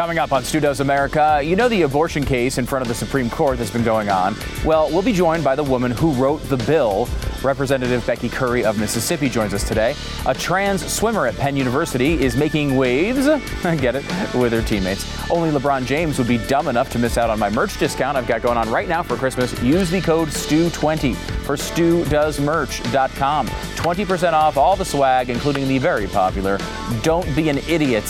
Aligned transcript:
Coming 0.00 0.18
up 0.18 0.32
on 0.32 0.44
Stu 0.44 0.60
Does 0.60 0.80
America, 0.80 1.42
you 1.44 1.56
know 1.56 1.68
the 1.68 1.82
abortion 1.82 2.24
case 2.24 2.56
in 2.56 2.64
front 2.64 2.80
of 2.80 2.88
the 2.88 2.94
Supreme 2.94 3.28
Court 3.28 3.58
that's 3.58 3.70
been 3.70 3.84
going 3.84 4.08
on? 4.08 4.34
Well, 4.64 4.88
we'll 4.88 5.02
be 5.02 5.12
joined 5.12 5.44
by 5.44 5.54
the 5.54 5.62
woman 5.62 5.90
who 5.90 6.12
wrote 6.12 6.38
the 6.44 6.56
bill. 6.56 7.06
Representative 7.42 8.06
Becky 8.06 8.30
Currie 8.30 8.64
of 8.64 8.78
Mississippi 8.78 9.28
joins 9.28 9.52
us 9.52 9.62
today. 9.68 9.94
A 10.24 10.32
trans 10.32 10.90
swimmer 10.90 11.26
at 11.26 11.36
Penn 11.36 11.54
University 11.54 12.14
is 12.14 12.34
making 12.34 12.78
waves, 12.78 13.26
get 13.62 13.94
it, 13.94 14.06
with 14.34 14.54
her 14.54 14.62
teammates. 14.62 15.04
Only 15.30 15.50
LeBron 15.50 15.84
James 15.84 16.16
would 16.16 16.28
be 16.28 16.38
dumb 16.46 16.68
enough 16.68 16.90
to 16.92 16.98
miss 16.98 17.18
out 17.18 17.28
on 17.28 17.38
my 17.38 17.50
merch 17.50 17.78
discount 17.78 18.16
I've 18.16 18.26
got 18.26 18.40
going 18.40 18.56
on 18.56 18.70
right 18.70 18.88
now 18.88 19.02
for 19.02 19.16
Christmas. 19.16 19.52
Use 19.62 19.90
the 19.90 20.00
code 20.00 20.28
STU20 20.28 21.14
for 21.44 21.56
StuDoesMerch.com. 21.56 23.46
20% 23.48 24.32
off 24.32 24.56
all 24.56 24.76
the 24.76 24.84
swag, 24.84 25.28
including 25.28 25.68
the 25.68 25.76
very 25.76 26.06
popular 26.06 26.58
Don't 27.02 27.36
Be 27.36 27.50
an 27.50 27.58
Idiot, 27.68 28.04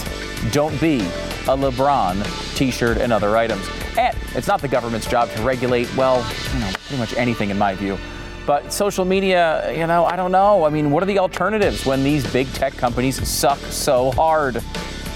Don't 0.51 0.79
Be 0.81 1.01
a 1.01 1.57
LeBron 1.57 2.57
t 2.57 2.71
shirt, 2.71 2.99
and 2.99 3.13
other 3.13 3.37
items. 3.37 3.67
And 3.99 4.17
it's 4.35 4.47
not 4.47 4.61
the 4.61 4.69
government's 4.69 5.07
job 5.07 5.31
to 5.31 5.43
regulate, 5.43 5.95
well, 5.97 6.19
you 6.53 6.61
know, 6.61 6.71
pretty 6.87 6.99
much 6.99 7.15
anything 7.15 7.51
in 7.51 7.59
my 7.59 7.75
view. 7.75 7.99
But 8.47 8.73
social 8.73 9.05
media, 9.05 9.73
you 9.77 9.87
know, 9.87 10.05
I 10.05 10.17
don't 10.17 10.33
know. 10.33 10.65
I 10.65 10.71
mean, 10.71 10.91
what 10.91 11.03
are 11.03 11.07
the 11.07 11.19
alternatives 11.19 11.87
when 11.87 12.03
these 12.05 12.31
big 12.33 12.53
tech 12.53 12.75
companies 12.75 13.27
suck 13.29 13.59
so 13.59 14.11
hard? 14.13 14.63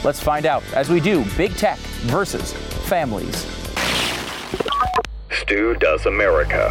Let's 0.03 0.21
find 0.21 0.47
out 0.47 0.63
as 0.75 0.89
we 0.89 1.01
do 1.01 1.25
big 1.37 1.55
tech 1.57 1.79
versus 1.79 2.53
families. 2.87 3.47
Stu 5.31 5.75
Does 5.75 6.07
America. 6.07 6.71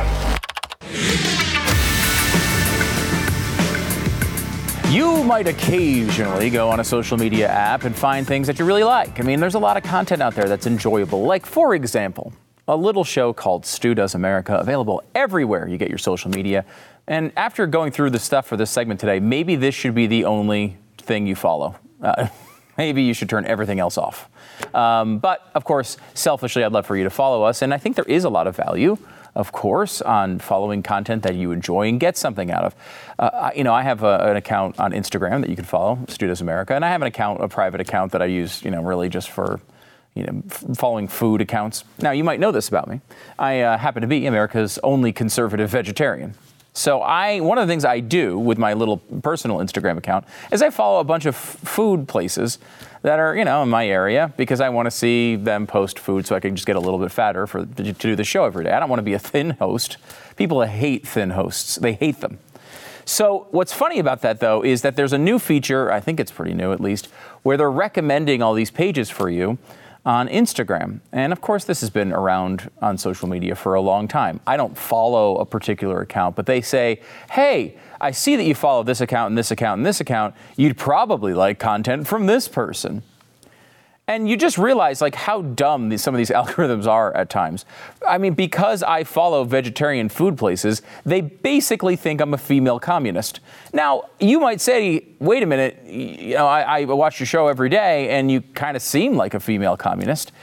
You 4.94 5.24
might 5.24 5.48
occasionally 5.48 6.52
go 6.52 6.70
on 6.70 6.80
a 6.80 6.84
social 6.84 7.18
media 7.18 7.48
app 7.48 7.84
and 7.84 7.96
find 7.96 8.28
things 8.28 8.46
that 8.46 8.60
you 8.60 8.66
really 8.66 8.84
like. 8.84 9.20
I 9.20 9.24
mean, 9.24 9.40
there's 9.40 9.56
a 9.56 9.60
lot 9.60 9.76
of 9.76 9.82
content 9.82 10.22
out 10.22 10.36
there 10.36 10.48
that's 10.48 10.68
enjoyable. 10.68 11.24
Like, 11.24 11.48
for 11.48 11.74
example, 11.74 12.32
a 12.68 12.78
little 12.78 13.04
show 13.04 13.34
called 13.34 13.66
Stu 13.66 13.96
Does 13.96 14.14
America, 14.14 14.56
available 14.56 15.02
everywhere 15.16 15.68
you 15.68 15.80
get 15.80 15.90
your 15.90 15.98
social 15.98 16.30
media. 16.30 16.64
And 17.08 17.32
after 17.36 17.66
going 17.66 17.92
through 17.92 18.12
the 18.12 18.20
stuff 18.20 18.46
for 18.46 18.56
this 18.56 18.70
segment 18.70 19.00
today, 19.00 19.20
maybe 19.20 19.56
this 19.56 19.74
should 19.74 19.96
be 19.96 20.06
the 20.06 20.26
only 20.26 20.78
thing 21.00 21.26
you 21.26 21.34
follow. 21.34 21.76
Uh, 22.00 22.28
maybe 22.78 23.02
you 23.02 23.16
should 23.16 23.30
turn 23.30 23.48
everything 23.48 23.80
else 23.80 23.98
off. 23.98 24.30
Um, 24.76 25.18
but 25.18 25.50
of 25.56 25.64
course, 25.64 25.98
selfishly, 26.14 26.64
I'd 26.64 26.72
love 26.72 26.86
for 26.86 26.96
you 26.96 27.04
to 27.04 27.10
follow 27.10 27.42
us. 27.42 27.64
And 27.64 27.74
I 27.74 27.80
think 27.80 27.96
there 27.96 28.06
is 28.06 28.26
a 28.26 28.30
lot 28.30 28.46
of 28.46 28.56
value 28.56 29.00
of 29.36 29.52
course, 29.52 30.02
on 30.02 30.40
following 30.40 30.84
content 30.84 31.24
that 31.24 31.36
you 31.36 31.52
enjoy 31.52 31.88
and 31.88 32.00
get 32.00 32.18
something 32.18 32.52
out 32.52 32.64
of. 32.64 32.76
Uh, 33.18 33.52
you 33.56 33.64
know, 33.64 33.74
I 33.74 33.82
have 33.82 34.04
a, 34.04 34.20
an 34.30 34.36
account 34.36 34.80
on 34.80 34.92
Instagram 34.92 35.42
that 35.42 35.50
you 35.50 35.56
can 35.56 35.66
follow, 35.66 36.00
Stu 36.08 36.28
Does 36.28 36.42
America, 36.42 36.76
and 36.76 36.86
I 36.86 36.90
have 36.90 37.02
an 37.02 37.08
account, 37.08 37.44
a 37.44 37.48
private 37.48 37.82
account 37.82 38.12
that 38.12 38.22
I 38.22 38.26
use, 38.26 38.64
you 38.64 38.72
know, 38.72 38.84
really 38.84 39.10
just 39.10 39.30
for 39.30 39.60
you 40.16 40.24
know, 40.24 40.44
f- 40.50 40.64
following 40.78 41.08
food 41.08 41.42
accounts. 41.42 41.84
Now, 42.00 42.12
you 42.12 42.24
might 42.24 42.40
know 42.40 42.52
this 42.52 42.68
about 42.68 42.88
me. 42.88 43.02
I 43.40 43.62
uh, 43.62 43.78
happen 43.78 44.02
to 44.02 44.08
be 44.08 44.26
America's 44.26 44.78
only 44.84 45.12
conservative 45.12 45.70
vegetarian. 45.70 46.36
So 46.74 47.02
I, 47.02 47.40
one 47.40 47.58
of 47.58 47.68
the 47.68 47.72
things 47.72 47.86
I 47.86 48.00
do 48.00 48.38
with 48.38 48.58
my 48.58 48.74
little 48.74 48.98
personal 48.98 49.58
Instagram 49.58 49.98
account 49.98 50.26
is 50.52 50.62
I 50.62 50.72
follow 50.72 51.00
a 51.00 51.04
bunch 51.04 51.26
of 51.26 51.36
f- 51.36 51.58
food 51.64 52.08
places 52.08 52.58
that 53.04 53.20
are, 53.20 53.36
you 53.36 53.46
know, 53.46 53.62
in 53.62 53.70
my 53.70 53.88
area 53.88 54.34
because 54.38 54.60
I 54.62 54.70
want 54.70 54.88
to 54.88 54.92
see 54.92 55.36
them 55.36 55.68
post 55.68 56.00
food 56.00 56.26
so 56.26 56.36
I 56.36 56.40
can 56.40 56.56
just 56.56 56.66
get 56.66 56.78
a 56.78 56.80
little 56.80 57.00
bit 57.00 57.12
fatter 57.12 57.46
for 57.46 57.66
to 57.66 57.94
do 57.94 58.16
the 58.16 58.24
show 58.24 58.46
every 58.46 58.64
day. 58.64 58.72
I 58.72 58.80
don't 58.80 58.90
want 58.90 59.00
to 59.00 59.04
be 59.04 59.14
a 59.14 59.20
thin 59.20 59.52
host. 59.52 59.98
People 60.38 60.62
hate 60.64 61.06
thin 61.06 61.32
hosts. 61.32 61.76
They 61.76 61.94
hate 61.94 62.22
them. 62.22 62.40
So 63.06 63.48
what's 63.52 63.74
funny 63.74 64.00
about 64.00 64.22
that 64.22 64.40
though 64.40 64.64
is 64.64 64.82
that 64.82 64.96
there's 64.96 65.12
a 65.14 65.18
new 65.18 65.38
feature, 65.38 65.92
I 65.92 66.00
think 66.00 66.20
it's 66.20 66.32
pretty 66.32 66.54
new 66.54 66.72
at 66.72 66.80
least, 66.80 67.08
where 67.44 67.58
they're 67.58 67.70
recommending 67.70 68.42
all 68.42 68.54
these 68.54 68.72
pages 68.72 69.10
for 69.10 69.30
you 69.30 69.58
on 70.06 70.28
Instagram. 70.28 71.00
And 71.12 71.32
of 71.32 71.40
course, 71.42 71.64
this 71.64 71.82
has 71.82 71.90
been 71.90 72.12
around 72.12 72.70
on 72.82 72.98
social 72.98 73.28
media 73.30 73.56
for 73.56 73.74
a 73.74 73.82
long 73.82 74.08
time. 74.08 74.42
I 74.46 74.58
don't 74.58 74.78
follow 74.78 75.38
a 75.38 75.46
particular 75.46 76.02
account, 76.02 76.36
but 76.36 76.46
they 76.46 76.62
say, 76.62 77.02
hey, 77.32 77.78
I 78.02 78.12
see 78.12 78.36
that 78.36 78.44
you 78.44 78.56
follow 78.56 78.84
this 78.84 79.00
account 79.00 79.30
and 79.30 79.38
this 79.38 79.52
account 79.52 79.80
and 79.80 79.86
this 79.86 80.02
account. 80.02 80.36
You'd 80.58 80.78
probably 80.78 81.34
like 81.34 81.58
content 81.58 82.08
from 82.08 82.26
this 82.26 82.48
person. 82.48 83.04
And 84.06 84.28
you 84.28 84.36
just 84.36 84.58
realize 84.58 85.00
like 85.02 85.16
how 85.16 85.42
dumb 85.42 85.88
these, 85.88 86.04
some 86.04 86.14
of 86.14 86.18
these 86.18 86.30
algorithms 86.32 86.88
are 86.88 87.16
at 87.16 87.30
times. 87.30 87.66
I 88.08 88.18
mean, 88.18 88.34
because 88.34 88.84
I 88.84 89.04
follow 89.04 89.44
vegetarian 89.46 90.10
food 90.10 90.38
places, 90.38 90.82
they 91.06 91.22
basically 91.22 91.96
think 91.96 92.20
I'm 92.20 92.34
a 92.34 92.38
female 92.38 92.80
communist. 92.80 93.40
Now, 93.72 94.04
you 94.20 94.40
might 94.40 94.60
say, 94.60 95.06
wait 95.20 95.42
a 95.42 95.46
minute, 95.46 95.84
you 95.86 96.36
know, 96.36 96.48
I, 96.48 96.82
I 96.82 96.84
watch 96.86 97.20
your 97.20 97.28
show 97.28 97.48
every 97.48 97.70
day 97.70 98.10
and 98.10 98.30
you 98.30 98.42
kind 98.42 98.76
of 98.76 98.84
seem 98.84 99.16
like 99.16 99.34
a 99.34 99.40
female 99.40 99.78
communist. 99.78 100.34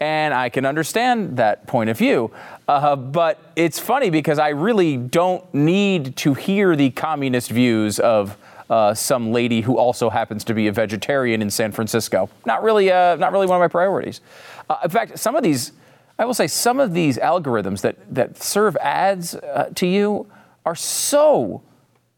And 0.00 0.32
I 0.32 0.48
can 0.48 0.64
understand 0.64 1.36
that 1.36 1.66
point 1.66 1.90
of 1.90 1.98
view. 1.98 2.30
Uh, 2.66 2.96
but 2.96 3.52
it's 3.54 3.78
funny 3.78 4.08
because 4.08 4.38
I 4.38 4.48
really 4.50 4.96
don't 4.96 5.52
need 5.52 6.16
to 6.16 6.32
hear 6.32 6.74
the 6.74 6.88
communist 6.90 7.50
views 7.50 8.00
of 8.00 8.38
uh, 8.70 8.94
some 8.94 9.32
lady 9.32 9.60
who 9.60 9.76
also 9.76 10.08
happens 10.08 10.44
to 10.44 10.54
be 10.54 10.68
a 10.68 10.72
vegetarian 10.72 11.42
in 11.42 11.50
San 11.50 11.72
Francisco. 11.72 12.30
Not 12.46 12.62
really, 12.62 12.90
uh, 12.90 13.16
not 13.16 13.32
really 13.32 13.46
one 13.46 13.56
of 13.56 13.60
my 13.60 13.68
priorities. 13.68 14.20
Uh, 14.70 14.76
in 14.84 14.90
fact, 14.90 15.18
some 15.18 15.34
of 15.34 15.42
these, 15.42 15.72
I 16.18 16.24
will 16.24 16.34
say, 16.34 16.46
some 16.46 16.78
of 16.78 16.94
these 16.94 17.18
algorithms 17.18 17.80
that 17.80 17.96
that 18.14 18.40
serve 18.40 18.76
ads 18.76 19.34
uh, 19.34 19.70
to 19.74 19.86
you 19.86 20.30
are 20.64 20.76
so, 20.76 21.62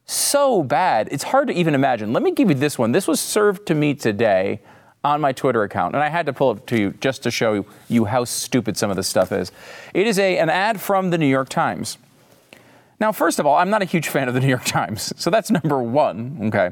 so 0.04 0.62
bad. 0.62 1.08
It's 1.10 1.24
hard 1.24 1.48
to 1.48 1.54
even 1.54 1.74
imagine. 1.74 2.12
Let 2.12 2.22
me 2.22 2.32
give 2.32 2.50
you 2.50 2.54
this 2.54 2.78
one. 2.78 2.92
This 2.92 3.08
was 3.08 3.18
served 3.18 3.66
to 3.68 3.74
me 3.74 3.94
today 3.94 4.60
on 5.04 5.20
my 5.20 5.32
Twitter 5.32 5.62
account, 5.62 5.94
and 5.94 6.04
I 6.04 6.10
had 6.10 6.26
to 6.26 6.32
pull 6.32 6.52
it 6.52 6.66
to 6.68 6.78
you 6.78 6.90
just 7.00 7.22
to 7.22 7.30
show 7.30 7.64
you 7.88 8.04
how 8.04 8.24
stupid 8.24 8.76
some 8.76 8.90
of 8.90 8.96
this 8.96 9.08
stuff 9.08 9.32
is. 9.32 9.50
It 9.94 10.06
is 10.06 10.18
a, 10.18 10.38
an 10.38 10.50
ad 10.50 10.80
from 10.80 11.10
the 11.10 11.18
New 11.18 11.26
York 11.26 11.48
Times. 11.48 11.98
Now, 13.02 13.10
first 13.10 13.40
of 13.40 13.46
all, 13.46 13.56
I'm 13.56 13.68
not 13.68 13.82
a 13.82 13.84
huge 13.84 14.06
fan 14.06 14.28
of 14.28 14.34
the 14.34 14.38
New 14.38 14.46
York 14.46 14.64
Times, 14.64 15.12
so 15.16 15.28
that's 15.28 15.50
number 15.50 15.82
one, 15.82 16.38
okay? 16.44 16.70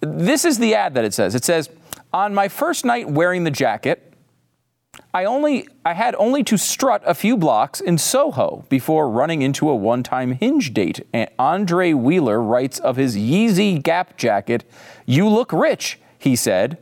This 0.00 0.44
is 0.44 0.58
the 0.58 0.74
ad 0.74 0.92
that 0.92 1.06
it 1.06 1.14
says. 1.14 1.34
It 1.34 1.42
says, 1.42 1.70
On 2.12 2.34
my 2.34 2.48
first 2.48 2.84
night 2.84 3.08
wearing 3.08 3.44
the 3.44 3.50
jacket, 3.50 4.12
I 5.14 5.24
only 5.24 5.66
I 5.82 5.94
had 5.94 6.14
only 6.16 6.44
to 6.44 6.58
strut 6.58 7.02
a 7.06 7.14
few 7.14 7.38
blocks 7.38 7.80
in 7.80 7.96
Soho 7.96 8.66
before 8.68 9.08
running 9.08 9.40
into 9.40 9.70
a 9.70 9.74
one-time 9.74 10.32
hinge 10.32 10.74
date. 10.74 11.06
And 11.14 11.30
Andre 11.38 11.94
Wheeler 11.94 12.42
writes 12.42 12.78
of 12.78 12.96
his 12.96 13.16
Yeezy 13.16 13.82
Gap 13.82 14.18
jacket, 14.18 14.70
"You 15.06 15.26
look 15.30 15.50
rich," 15.50 15.98
he 16.18 16.36
said. 16.36 16.76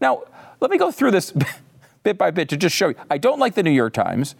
Now, 0.00 0.22
let 0.60 0.70
me 0.70 0.78
go 0.78 0.92
through 0.92 1.10
this 1.10 1.32
bit 2.02 2.18
by 2.18 2.30
bit 2.30 2.48
to 2.50 2.56
just 2.56 2.74
show 2.74 2.88
you. 2.88 2.94
I 3.10 3.18
don't 3.18 3.38
like 3.38 3.54
the 3.54 3.62
New 3.62 3.70
York 3.70 3.92
Times. 3.92 4.34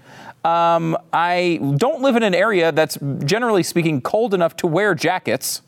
Um, 0.44 0.96
I 1.12 1.60
don't 1.76 2.00
live 2.02 2.16
in 2.16 2.22
an 2.22 2.34
area 2.34 2.72
that's 2.72 2.98
generally 3.24 3.62
speaking 3.62 4.00
cold 4.00 4.34
enough 4.34 4.56
to 4.56 4.66
wear 4.66 4.94
jackets. 4.94 5.62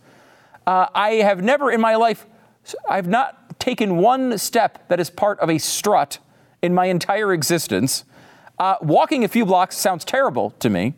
Uh, 0.66 0.86
I 0.94 1.14
have 1.14 1.42
never 1.42 1.70
in 1.70 1.80
my 1.80 1.96
life, 1.96 2.26
I've 2.88 3.08
not 3.08 3.58
taken 3.58 3.96
one 3.98 4.38
step 4.38 4.88
that 4.88 5.00
is 5.00 5.10
part 5.10 5.38
of 5.40 5.50
a 5.50 5.58
strut 5.58 6.18
in 6.62 6.74
my 6.74 6.86
entire 6.86 7.32
existence. 7.32 8.04
Uh, 8.60 8.76
walking 8.82 9.24
a 9.24 9.28
few 9.28 9.46
blocks 9.46 9.74
sounds 9.74 10.04
terrible 10.04 10.50
to 10.58 10.68
me. 10.68 10.92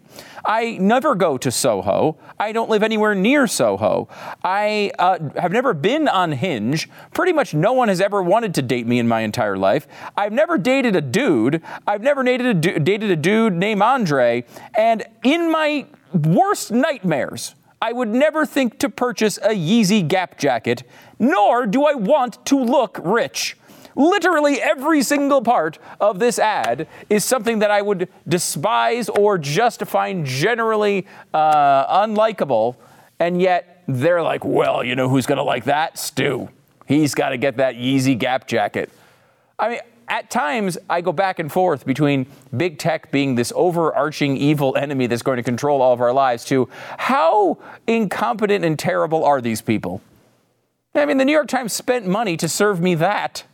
I 0.45 0.79
never 0.79 1.15
go 1.15 1.39
to 1.39 1.49
Soho. 1.53 2.19
I 2.41 2.51
don't 2.51 2.69
live 2.69 2.83
anywhere 2.83 3.15
near 3.15 3.47
Soho. 3.47 4.09
I 4.43 4.91
uh, 4.99 5.21
have 5.37 5.53
never 5.53 5.73
been 5.73 6.09
on 6.09 6.33
Hinge. 6.33 6.89
Pretty 7.15 7.33
much 7.33 7.55
no 7.55 7.73
one 7.73 7.87
has 7.87 8.01
ever 8.01 8.21
wanted 8.21 8.53
to 8.57 8.63
date 8.63 8.89
me 8.89 8.99
in 8.99 9.07
my 9.07 9.21
entire 9.21 9.57
life. 9.57 9.87
I've 10.17 10.33
never 10.33 10.59
dated 10.59 10.97
a 10.97 11.01
dude. 11.01 11.63
I've 11.87 12.03
never 12.03 12.25
dated 12.25 12.47
a, 12.47 12.55
du- 12.55 12.81
dated 12.81 13.13
a 13.13 13.17
dude 13.17 13.53
named 13.53 13.81
Andre. 13.81 14.45
And 14.75 15.05
in 15.23 15.49
my 15.49 15.87
worst 16.13 16.73
nightmares, 16.73 17.55
I 17.81 17.93
would 17.93 18.09
never 18.09 18.45
think 18.45 18.81
to 18.81 18.89
purchase 18.89 19.39
a 19.39 19.51
Yeezy 19.51 20.07
Gap 20.07 20.37
jacket, 20.37 20.83
nor 21.21 21.67
do 21.67 21.85
I 21.85 21.95
want 21.95 22.45
to 22.47 22.59
look 22.59 22.99
rich. 23.05 23.57
Literally 23.95 24.61
every 24.61 25.03
single 25.03 25.43
part 25.43 25.79
of 26.01 26.19
this 26.19 26.39
ad 26.39 26.87
is 27.11 27.25
something 27.25 27.59
that 27.61 27.71
I 27.71 27.83
would 27.83 28.09
despise 28.27 29.09
or 29.09 29.39
just 29.39 29.83
find 29.83 30.25
generally 30.27 31.07
uh, 31.35 32.05
unlikable, 32.05 32.77
and 33.19 33.41
yet 33.41 33.83
they're 33.87 34.23
like, 34.23 34.45
well, 34.45 34.85
you 34.85 34.95
know 34.95 35.09
who's 35.09 35.27
gonna 35.27 35.43
like 35.43 35.65
that? 35.65 35.99
Stu. 35.99 36.49
He's 36.87 37.15
got 37.15 37.31
to 37.31 37.39
get 37.39 37.57
that 37.57 37.77
Yeezy 37.77 38.19
Gap 38.19 38.47
jacket. 38.47 38.91
I 39.59 39.69
mean, 39.69 39.81
at 40.09 40.31
times 40.31 40.77
I 40.91 41.01
go 41.01 41.13
back 41.13 41.39
and 41.39 41.51
forth 41.51 41.87
between 41.87 42.27
big 42.55 42.79
tech 42.79 43.11
being 43.11 43.35
this 43.35 43.53
overarching 43.57 44.37
evil 44.37 44.77
enemy 44.77 45.07
that's 45.07 45.23
going 45.23 45.39
to 45.39 45.43
control 45.43 45.81
all 45.81 45.93
of 45.93 46.01
our 46.01 46.13
lives 46.13 46.45
to 46.47 46.69
how 46.99 47.59
incompetent 47.87 48.65
and 48.65 48.79
terrible 48.79 49.25
are 49.25 49.41
these 49.41 49.63
people? 49.63 50.03
I 50.95 51.07
mean, 51.07 51.17
the 51.17 51.25
New 51.25 51.33
York 51.33 51.49
Times 51.49 51.73
spent 51.73 52.07
money 52.07 52.37
to 52.37 52.49
serve 52.49 52.81
me 52.81 52.95
that 52.97 53.45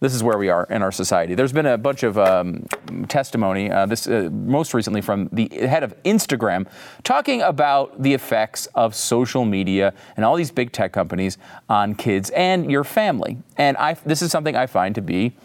this 0.00 0.14
is 0.14 0.22
where 0.22 0.38
we 0.38 0.48
are 0.48 0.66
in 0.70 0.82
our 0.82 0.90
society. 0.90 1.34
There's 1.34 1.52
been 1.52 1.66
a 1.66 1.76
bunch 1.76 2.02
of 2.02 2.16
um, 2.16 2.66
testimony, 3.08 3.70
uh, 3.70 3.84
this 3.84 4.06
uh, 4.06 4.30
most 4.32 4.72
recently 4.72 5.02
from 5.02 5.28
the 5.30 5.48
head 5.48 5.82
of 5.82 5.94
Instagram, 6.04 6.66
talking 7.04 7.42
about 7.42 8.02
the 8.02 8.14
effects 8.14 8.66
of 8.74 8.94
social 8.94 9.44
media 9.44 9.92
and 10.16 10.24
all 10.24 10.36
these 10.36 10.50
big 10.50 10.72
tech 10.72 10.92
companies 10.92 11.36
on 11.68 11.94
kids 11.94 12.30
and 12.30 12.70
your 12.70 12.82
family. 12.82 13.36
And 13.58 13.76
I, 13.76 13.94
this 14.06 14.22
is 14.22 14.30
something 14.30 14.56
I 14.56 14.66
find 14.66 14.94
to 14.94 15.02
be, 15.02 15.36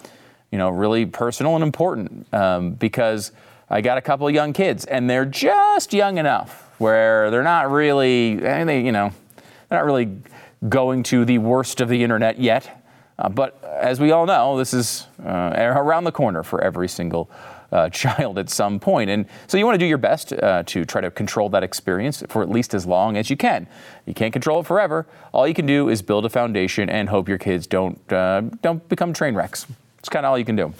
you 0.52 0.58
know, 0.58 0.70
really 0.70 1.06
personal 1.06 1.56
and 1.56 1.64
important 1.64 2.34
um, 2.34 2.72
because 2.72 3.34
I 3.70 3.82
got 3.82 3.98
a 3.98 4.02
couple 4.02 4.26
of 4.26 4.34
young 4.34 4.54
kids, 4.54 4.86
and 4.86 5.10
they're 5.10 5.26
just 5.26 5.92
young 5.92 6.18
enough 6.18 6.70
where 6.78 7.30
they're 7.30 7.44
not 7.44 7.70
really, 7.72 8.36
they, 8.36 8.82
you 8.82 8.92
know, 8.92 9.12
they're 9.68 9.80
not 9.80 9.86
really 9.86 10.18
going 10.70 11.04
to 11.04 11.26
the 11.26 11.40
worst 11.40 11.82
of 11.82 11.90
the 11.90 12.04
internet 12.04 12.40
yet. 12.40 12.85
Uh, 13.18 13.30
but 13.30 13.64
as 13.64 14.00
we 14.00 14.12
all 14.12 14.26
know, 14.26 14.58
this 14.58 14.74
is 14.74 15.08
uh, 15.24 15.54
around 15.56 16.04
the 16.04 16.12
corner 16.12 16.44
for 16.44 16.62
every 16.62 16.88
single 16.88 17.30
uh, 17.72 17.90
child 17.92 18.38
at 18.38 18.50
some 18.50 18.80
point. 18.80 19.10
And 19.10 19.26
so 19.48 19.58
you 19.58 19.66
want 19.66 19.76
to 19.76 19.80
do 19.80 19.86
your 19.86 19.98
best 19.98 20.34
uh, 20.34 20.64
to 20.64 20.86
try 20.86 21.02
to 21.02 21.12
control 21.12 21.50
that 21.50 21.64
experience 21.64 22.24
for 22.30 22.42
at 22.42 22.50
least 22.50 22.74
as 22.74 22.86
long 22.86 23.18
as 23.18 23.30
you 23.30 23.38
can. 23.38 23.68
You 24.06 24.14
can't 24.14 24.34
control 24.34 24.62
it 24.62 24.66
forever. 24.66 25.06
All 25.34 25.48
you 25.48 25.54
can 25.54 25.66
do 25.66 25.90
is 25.90 26.02
build 26.02 26.26
a 26.26 26.30
foundation 26.30 26.90
and 26.90 27.10
hope 27.10 27.30
your 27.30 27.38
kids 27.38 27.68
don't, 27.68 28.00
uh, 28.12 28.42
don't 28.62 28.88
become 28.90 29.14
train 29.14 29.36
wrecks. 29.36 29.66
It's 30.00 30.10
kind 30.10 30.26
of 30.26 30.32
all 30.32 30.38
you 30.38 30.46
can 30.46 30.56
do. 30.56 30.74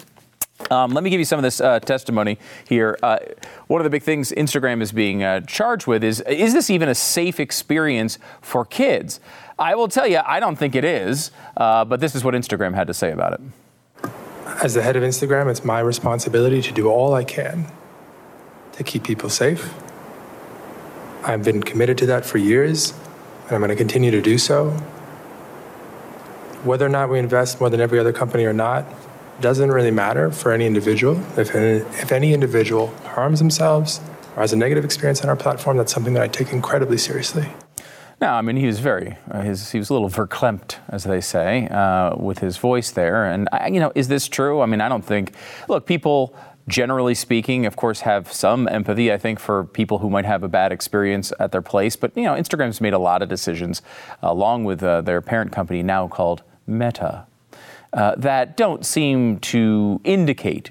Um, 0.70 0.92
let 0.92 1.04
me 1.04 1.10
give 1.10 1.18
you 1.18 1.24
some 1.24 1.38
of 1.38 1.42
this 1.42 1.60
uh, 1.60 1.80
testimony 1.80 2.38
here. 2.66 2.98
Uh, 3.02 3.18
one 3.66 3.80
of 3.80 3.84
the 3.84 3.90
big 3.90 4.02
things 4.02 4.32
Instagram 4.32 4.80
is 4.80 4.90
being 4.90 5.22
uh, 5.22 5.40
charged 5.42 5.86
with 5.86 6.02
is 6.02 6.20
is 6.22 6.54
this 6.54 6.70
even 6.70 6.88
a 6.88 6.94
safe 6.94 7.38
experience 7.38 8.18
for 8.40 8.64
kids? 8.64 9.20
I 9.58 9.74
will 9.74 9.88
tell 9.88 10.06
you, 10.06 10.20
I 10.24 10.38
don't 10.38 10.56
think 10.56 10.74
it 10.74 10.84
is, 10.84 11.30
uh, 11.56 11.84
but 11.84 12.00
this 12.00 12.14
is 12.14 12.22
what 12.22 12.34
Instagram 12.34 12.74
had 12.74 12.86
to 12.88 12.94
say 12.94 13.10
about 13.10 13.32
it. 13.32 13.40
As 14.62 14.74
the 14.74 14.82
head 14.82 14.96
of 14.96 15.02
Instagram, 15.02 15.50
it's 15.50 15.64
my 15.64 15.80
responsibility 15.80 16.60
to 16.62 16.72
do 16.72 16.88
all 16.88 17.14
I 17.14 17.24
can 17.24 17.66
to 18.72 18.84
keep 18.84 19.04
people 19.04 19.30
safe. 19.30 19.72
I've 21.24 21.42
been 21.42 21.62
committed 21.62 21.96
to 21.98 22.06
that 22.06 22.26
for 22.26 22.38
years, 22.38 22.92
and 23.44 23.52
I'm 23.52 23.60
going 23.60 23.70
to 23.70 23.76
continue 23.76 24.10
to 24.10 24.20
do 24.20 24.36
so. 24.36 24.70
Whether 26.62 26.84
or 26.84 26.90
not 26.90 27.08
we 27.08 27.18
invest 27.18 27.58
more 27.58 27.70
than 27.70 27.80
every 27.80 27.98
other 27.98 28.12
company 28.12 28.44
or 28.44 28.52
not 28.52 28.84
doesn't 29.40 29.70
really 29.70 29.90
matter 29.90 30.30
for 30.30 30.52
any 30.52 30.66
individual. 30.66 31.18
If 31.38 31.54
if 31.54 32.12
any 32.12 32.32
individual 32.32 32.88
harms 33.04 33.38
themselves 33.38 34.00
or 34.34 34.40
has 34.40 34.52
a 34.52 34.56
negative 34.56 34.84
experience 34.84 35.22
on 35.22 35.28
our 35.28 35.36
platform, 35.36 35.76
that's 35.76 35.92
something 35.92 36.14
that 36.14 36.22
I 36.22 36.28
take 36.28 36.52
incredibly 36.52 36.98
seriously. 36.98 37.48
No, 38.20 38.28
I 38.28 38.40
mean 38.40 38.56
he 38.56 38.66
was 38.66 38.80
very 38.80 39.18
uh, 39.30 39.42
his, 39.42 39.72
he 39.72 39.78
was 39.78 39.90
a 39.90 39.92
little 39.92 40.08
verklempt, 40.08 40.76
as 40.88 41.04
they 41.04 41.20
say, 41.20 41.68
uh, 41.68 42.16
with 42.16 42.38
his 42.38 42.56
voice 42.56 42.90
there. 42.90 43.26
And 43.26 43.48
I, 43.52 43.68
you 43.68 43.80
know, 43.80 43.92
is 43.94 44.08
this 44.08 44.26
true? 44.28 44.62
I 44.62 44.66
mean, 44.66 44.80
I 44.80 44.88
don't 44.88 45.04
think. 45.04 45.32
Look, 45.68 45.86
people 45.86 46.34
generally 46.68 47.14
speaking, 47.14 47.66
of 47.66 47.76
course, 47.76 48.00
have 48.00 48.32
some 48.32 48.66
empathy, 48.68 49.12
I 49.12 49.18
think, 49.18 49.38
for 49.38 49.64
people 49.64 49.98
who 49.98 50.10
might 50.10 50.24
have 50.24 50.42
a 50.42 50.48
bad 50.48 50.72
experience 50.72 51.32
at 51.38 51.52
their 51.52 51.62
place. 51.62 51.94
But, 51.96 52.16
you 52.16 52.24
know, 52.24 52.34
Instagram's 52.34 52.80
made 52.80 52.92
a 52.92 52.98
lot 52.98 53.22
of 53.22 53.28
decisions, 53.28 53.82
uh, 54.22 54.30
along 54.30 54.64
with 54.64 54.82
uh, 54.82 55.00
their 55.02 55.20
parent 55.20 55.52
company 55.52 55.82
now 55.82 56.08
called 56.08 56.42
Meta, 56.66 57.26
uh, 57.92 58.16
that 58.16 58.56
don't 58.56 58.84
seem 58.84 59.38
to 59.40 60.00
indicate 60.04 60.70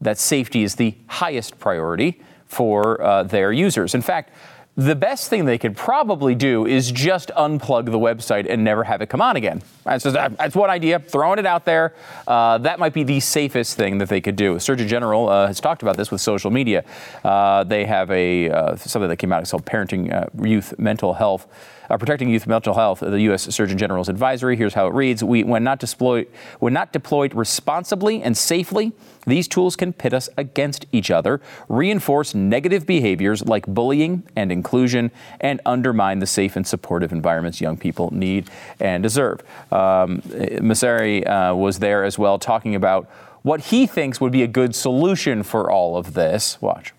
that 0.00 0.18
safety 0.18 0.62
is 0.62 0.76
the 0.76 0.94
highest 1.06 1.58
priority 1.58 2.20
for 2.46 3.02
uh, 3.02 3.22
their 3.22 3.52
users. 3.52 3.94
In 3.94 4.02
fact, 4.02 4.30
the 4.76 4.94
best 4.94 5.28
thing 5.28 5.44
they 5.44 5.58
could 5.58 5.76
probably 5.76 6.34
do 6.34 6.66
is 6.66 6.90
just 6.90 7.28
unplug 7.36 7.86
the 7.86 7.98
website 7.98 8.46
and 8.48 8.64
never 8.64 8.84
have 8.84 9.02
it 9.02 9.08
come 9.10 9.20
on 9.20 9.36
again. 9.36 9.62
That's, 9.84 10.04
that's 10.04 10.56
one 10.56 10.70
idea, 10.70 10.98
throwing 10.98 11.38
it 11.38 11.44
out 11.44 11.66
there. 11.66 11.94
Uh, 12.26 12.56
that 12.58 12.78
might 12.78 12.94
be 12.94 13.04
the 13.04 13.20
safest 13.20 13.76
thing 13.76 13.98
that 13.98 14.08
they 14.08 14.22
could 14.22 14.36
do. 14.36 14.58
Surgeon 14.58 14.88
General 14.88 15.28
uh, 15.28 15.46
has 15.46 15.60
talked 15.60 15.82
about 15.82 15.98
this 15.98 16.10
with 16.10 16.22
social 16.22 16.50
media. 16.50 16.84
Uh, 17.22 17.64
they 17.64 17.84
have 17.84 18.10
a 18.10 18.50
uh, 18.50 18.76
something 18.76 19.10
that 19.10 19.18
came 19.18 19.30
out 19.32 19.42
it's 19.42 19.50
called 19.50 19.66
Parenting 19.66 20.10
uh, 20.10 20.26
Youth 20.42 20.78
Mental 20.78 21.12
Health 21.12 21.46
uh, 21.90 21.96
Protecting 21.96 22.28
Youth 22.28 22.46
Mental 22.46 22.74
Health, 22.74 23.00
the 23.00 23.20
U.S. 23.22 23.54
Surgeon 23.54 23.78
General's 23.78 24.08
advisory. 24.08 24.56
Here's 24.56 24.74
how 24.74 24.86
it 24.86 24.94
reads: 24.94 25.22
we, 25.22 25.44
when 25.44 25.64
not 25.64 25.78
deployed, 25.78 26.28
when 26.58 26.72
not 26.72 26.92
deployed 26.92 27.34
responsibly 27.34 28.22
and 28.22 28.36
safely, 28.36 28.92
these 29.26 29.46
tools 29.46 29.76
can 29.76 29.92
pit 29.92 30.12
us 30.12 30.28
against 30.36 30.86
each 30.92 31.10
other, 31.10 31.40
reinforce 31.68 32.34
negative 32.34 32.86
behaviors 32.86 33.44
like 33.44 33.66
bullying 33.66 34.22
and 34.36 34.50
inclusion, 34.50 35.10
and 35.40 35.60
undermine 35.64 36.18
the 36.18 36.26
safe 36.26 36.56
and 36.56 36.66
supportive 36.66 37.12
environments 37.12 37.60
young 37.60 37.76
people 37.76 38.12
need 38.12 38.50
and 38.80 39.02
deserve. 39.02 39.40
Um, 39.70 40.22
uh, 40.32 41.54
was 41.54 41.78
there 41.78 42.04
as 42.04 42.18
well, 42.18 42.38
talking 42.38 42.74
about 42.74 43.08
what 43.42 43.60
he 43.60 43.86
thinks 43.86 44.20
would 44.20 44.32
be 44.32 44.42
a 44.42 44.48
good 44.48 44.74
solution 44.74 45.42
for 45.42 45.70
all 45.70 45.96
of 45.96 46.14
this. 46.14 46.60
Watch. 46.60 46.92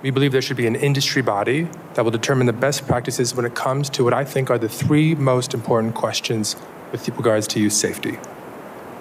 We 0.00 0.10
believe 0.10 0.30
there 0.30 0.42
should 0.42 0.56
be 0.56 0.68
an 0.68 0.76
industry 0.76 1.22
body 1.22 1.68
that 1.94 2.04
will 2.04 2.12
determine 2.12 2.46
the 2.46 2.52
best 2.52 2.86
practices 2.86 3.34
when 3.34 3.44
it 3.44 3.56
comes 3.56 3.90
to 3.90 4.04
what 4.04 4.14
I 4.14 4.24
think 4.24 4.48
are 4.48 4.58
the 4.58 4.68
three 4.68 5.16
most 5.16 5.54
important 5.54 5.96
questions 5.96 6.54
with 6.92 7.08
regards 7.08 7.46
to 7.48 7.60
youth 7.60 7.72
safety 7.72 8.18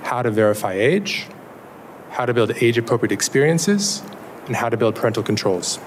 how 0.03 0.21
to 0.21 0.31
verify 0.31 0.71
age, 0.71 1.27
how 2.11 2.25
to 2.25 2.33
build 2.33 2.51
age 2.63 2.77
appropriate 2.77 3.11
experiences, 3.11 4.01
and 4.45 4.55
how 4.55 4.69
to 4.69 4.77
build 4.77 4.95
parental 4.95 5.21
controls. 5.21 5.79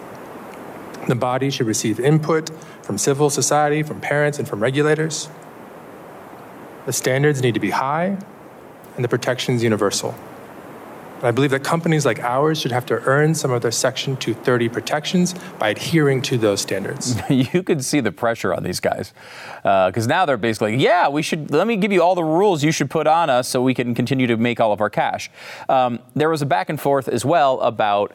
The 1.08 1.14
body 1.14 1.48
should 1.48 1.66
receive 1.66 1.98
input 1.98 2.50
from 2.82 2.98
civil 2.98 3.30
society, 3.30 3.82
from 3.82 3.98
parents, 3.98 4.38
and 4.38 4.46
from 4.46 4.60
regulators. 4.60 5.30
The 6.84 6.92
standards 6.92 7.40
need 7.40 7.54
to 7.54 7.60
be 7.60 7.70
high, 7.70 8.18
and 8.96 9.02
the 9.02 9.08
protections 9.08 9.62
universal. 9.62 10.14
I 11.22 11.30
believe 11.30 11.50
that 11.50 11.62
companies 11.62 12.06
like 12.06 12.20
ours 12.20 12.60
should 12.60 12.72
have 12.72 12.86
to 12.86 12.94
earn 13.04 13.34
some 13.34 13.50
of 13.50 13.60
their 13.60 13.70
Section 13.70 14.16
230 14.16 14.68
protections 14.70 15.34
by 15.58 15.68
adhering 15.68 16.22
to 16.22 16.38
those 16.38 16.60
standards. 16.60 17.16
you 17.30 17.62
could 17.62 17.84
see 17.84 18.00
the 18.00 18.12
pressure 18.12 18.54
on 18.54 18.62
these 18.62 18.80
guys. 18.80 19.12
Because 19.62 20.06
uh, 20.06 20.08
now 20.08 20.24
they're 20.24 20.38
basically, 20.38 20.76
yeah, 20.76 21.08
we 21.08 21.22
should, 21.22 21.50
let 21.50 21.66
me 21.66 21.76
give 21.76 21.92
you 21.92 22.02
all 22.02 22.14
the 22.14 22.24
rules 22.24 22.64
you 22.64 22.72
should 22.72 22.90
put 22.90 23.06
on 23.06 23.28
us 23.28 23.48
so 23.48 23.60
we 23.60 23.74
can 23.74 23.94
continue 23.94 24.26
to 24.26 24.36
make 24.36 24.60
all 24.60 24.72
of 24.72 24.80
our 24.80 24.90
cash. 24.90 25.30
Um, 25.68 25.98
there 26.14 26.30
was 26.30 26.40
a 26.40 26.46
back 26.46 26.70
and 26.70 26.80
forth 26.80 27.08
as 27.08 27.24
well 27.24 27.60
about. 27.60 28.12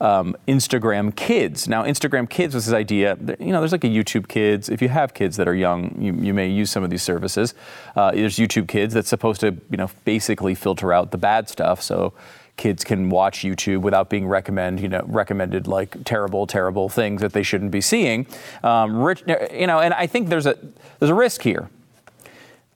Um, 0.00 0.36
Instagram 0.46 1.16
Kids. 1.16 1.66
Now, 1.66 1.82
Instagram 1.82 2.30
Kids 2.30 2.54
was 2.54 2.66
this 2.66 2.72
idea. 2.72 3.18
You 3.40 3.46
know, 3.46 3.58
there's 3.58 3.72
like 3.72 3.82
a 3.82 3.88
YouTube 3.88 4.28
Kids. 4.28 4.68
If 4.68 4.80
you 4.80 4.88
have 4.88 5.12
kids 5.12 5.36
that 5.38 5.48
are 5.48 5.56
young, 5.56 5.92
you, 6.00 6.14
you 6.14 6.32
may 6.32 6.48
use 6.48 6.70
some 6.70 6.84
of 6.84 6.90
these 6.90 7.02
services. 7.02 7.52
Uh, 7.96 8.12
there's 8.12 8.36
YouTube 8.36 8.68
Kids 8.68 8.94
that's 8.94 9.08
supposed 9.08 9.40
to, 9.40 9.56
you 9.68 9.76
know, 9.76 9.90
basically 10.04 10.54
filter 10.54 10.92
out 10.92 11.10
the 11.10 11.18
bad 11.18 11.48
stuff. 11.48 11.82
So 11.82 12.14
kids 12.58 12.84
can 12.84 13.08
watch 13.08 13.40
YouTube 13.40 13.80
without 13.80 14.10
being 14.10 14.26
recommend, 14.26 14.80
you 14.80 14.88
know, 14.88 15.02
recommended 15.06 15.66
like 15.66 16.04
terrible, 16.04 16.46
terrible 16.46 16.90
things 16.90 17.22
that 17.22 17.32
they 17.32 17.42
shouldn't 17.42 17.70
be 17.70 17.80
seeing. 17.80 18.26
Um, 18.62 19.00
rich, 19.00 19.22
you 19.26 19.66
know, 19.66 19.80
and 19.80 19.94
I 19.94 20.06
think 20.06 20.28
there's 20.28 20.46
a 20.46 20.58
there's 20.98 21.10
a 21.10 21.14
risk 21.14 21.42
here. 21.42 21.70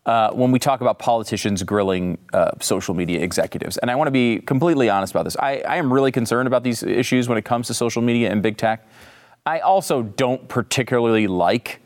Uh, 0.05 0.33
when 0.33 0.51
we 0.51 0.59
talk 0.59 0.81
about 0.81 0.99
politicians 0.99 1.63
grilling 1.63 2.19
uh, 2.33 2.51
social 2.61 2.93
media 2.93 3.21
executives. 3.21 3.77
And 3.79 3.89
I 3.89 3.95
want 3.95 4.09
to 4.09 4.13
be 4.13 4.41
completely 4.41 4.91
honest 4.91 5.13
about 5.13 5.23
this. 5.23 5.37
I, 5.37 5.59
I, 5.61 5.77
am 5.77 5.93
really 5.93 6.11
concerned 6.11 6.49
about 6.49 6.65
these 6.65 6.83
issues 6.83 7.29
when 7.29 7.39
it 7.39 7.45
comes 7.45 7.69
to 7.69 7.75
social 7.75 8.03
media 8.03 8.29
and 8.29 8.43
big 8.43 8.57
tech. 8.57 8.85
I 9.47 9.61
also 9.61 10.03
don't 10.03 10.49
particularly 10.49 11.29
like 11.29 11.82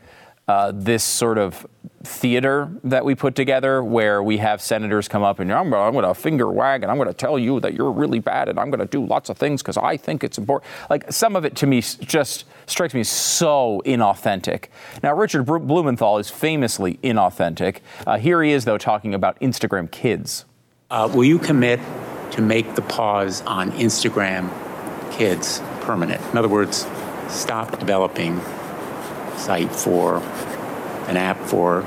uh, 0.47 0.71
this 0.73 1.03
sort 1.03 1.37
of 1.37 1.67
theater 2.03 2.71
that 2.83 3.03
we 3.03 3.15
put 3.15 3.35
together 3.35 3.83
where 3.83 4.23
we 4.23 4.37
have 4.37 4.61
senators 4.61 5.07
come 5.07 5.23
up 5.23 5.39
and 5.39 5.51
I'm, 5.51 5.73
I'm 5.73 5.91
going 5.91 6.05
to 6.05 6.13
finger 6.13 6.49
wag 6.49 6.83
and 6.83 6.91
I'm 6.91 6.97
going 6.97 7.09
to 7.09 7.13
tell 7.13 7.37
you 7.37 7.59
that 7.59 7.73
you're 7.73 7.91
really 7.91 8.19
bad 8.19 8.47
and 8.47 8.57
I'm 8.57 8.69
going 8.69 8.79
to 8.79 8.85
do 8.85 9.05
lots 9.05 9.29
of 9.29 9.37
things 9.37 9.61
because 9.61 9.77
I 9.77 9.97
think 9.97 10.23
it's 10.23 10.37
important. 10.37 10.71
Like 10.89 11.11
some 11.11 11.35
of 11.35 11.43
it 11.43 11.55
to 11.57 11.67
me 11.67 11.81
just 11.81 12.45
strikes 12.65 12.93
me 12.93 13.03
so 13.03 13.81
inauthentic. 13.85 14.65
Now, 15.03 15.15
Richard 15.15 15.43
Blumenthal 15.43 16.17
is 16.17 16.29
famously 16.29 16.99
inauthentic. 17.03 17.79
Uh, 18.05 18.17
here 18.17 18.41
he 18.41 18.51
is, 18.51 18.65
though, 18.65 18.77
talking 18.77 19.13
about 19.13 19.39
Instagram 19.41 19.91
kids. 19.91 20.45
Uh, 20.89 21.09
will 21.13 21.25
you 21.25 21.39
commit 21.39 21.79
to 22.31 22.41
make 22.41 22.75
the 22.75 22.81
pause 22.83 23.41
on 23.41 23.71
Instagram 23.73 24.49
kids 25.11 25.61
permanent? 25.81 26.21
In 26.31 26.37
other 26.37 26.47
words, 26.47 26.87
stop 27.27 27.79
developing 27.79 28.39
site 29.37 29.73
for 29.73 30.17
an 31.07 31.17
app 31.17 31.39
for 31.39 31.83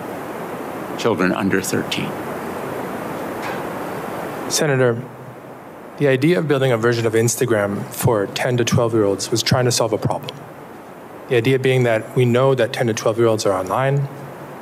children 0.99 1.33
under 1.33 1.61
13. 1.61 2.11
Senator, 4.51 5.03
the 5.99 6.09
idea 6.09 6.39
of 6.39 6.49
building 6.49 6.73
a 6.73 6.77
version 6.77 7.07
of 7.07 7.13
Instagram 7.13 7.85
for 7.93 8.27
10 8.27 8.57
to 8.57 8.65
12 8.65 8.95
year 8.95 9.05
olds 9.05 9.31
was 9.31 9.43
trying 9.43 9.67
to 9.67 9.73
solve 9.73 9.93
a 9.93 9.99
problem. 9.99 10.37
The 11.29 11.37
idea 11.37 11.59
being 11.59 11.85
that 11.85 12.17
we 12.17 12.25
know 12.25 12.55
that 12.55 12.73
10 12.73 12.89
to 12.89 12.95
12 12.95 13.19
year 13.19 13.27
olds 13.27 13.47
are 13.47 13.53
online, 13.53 14.09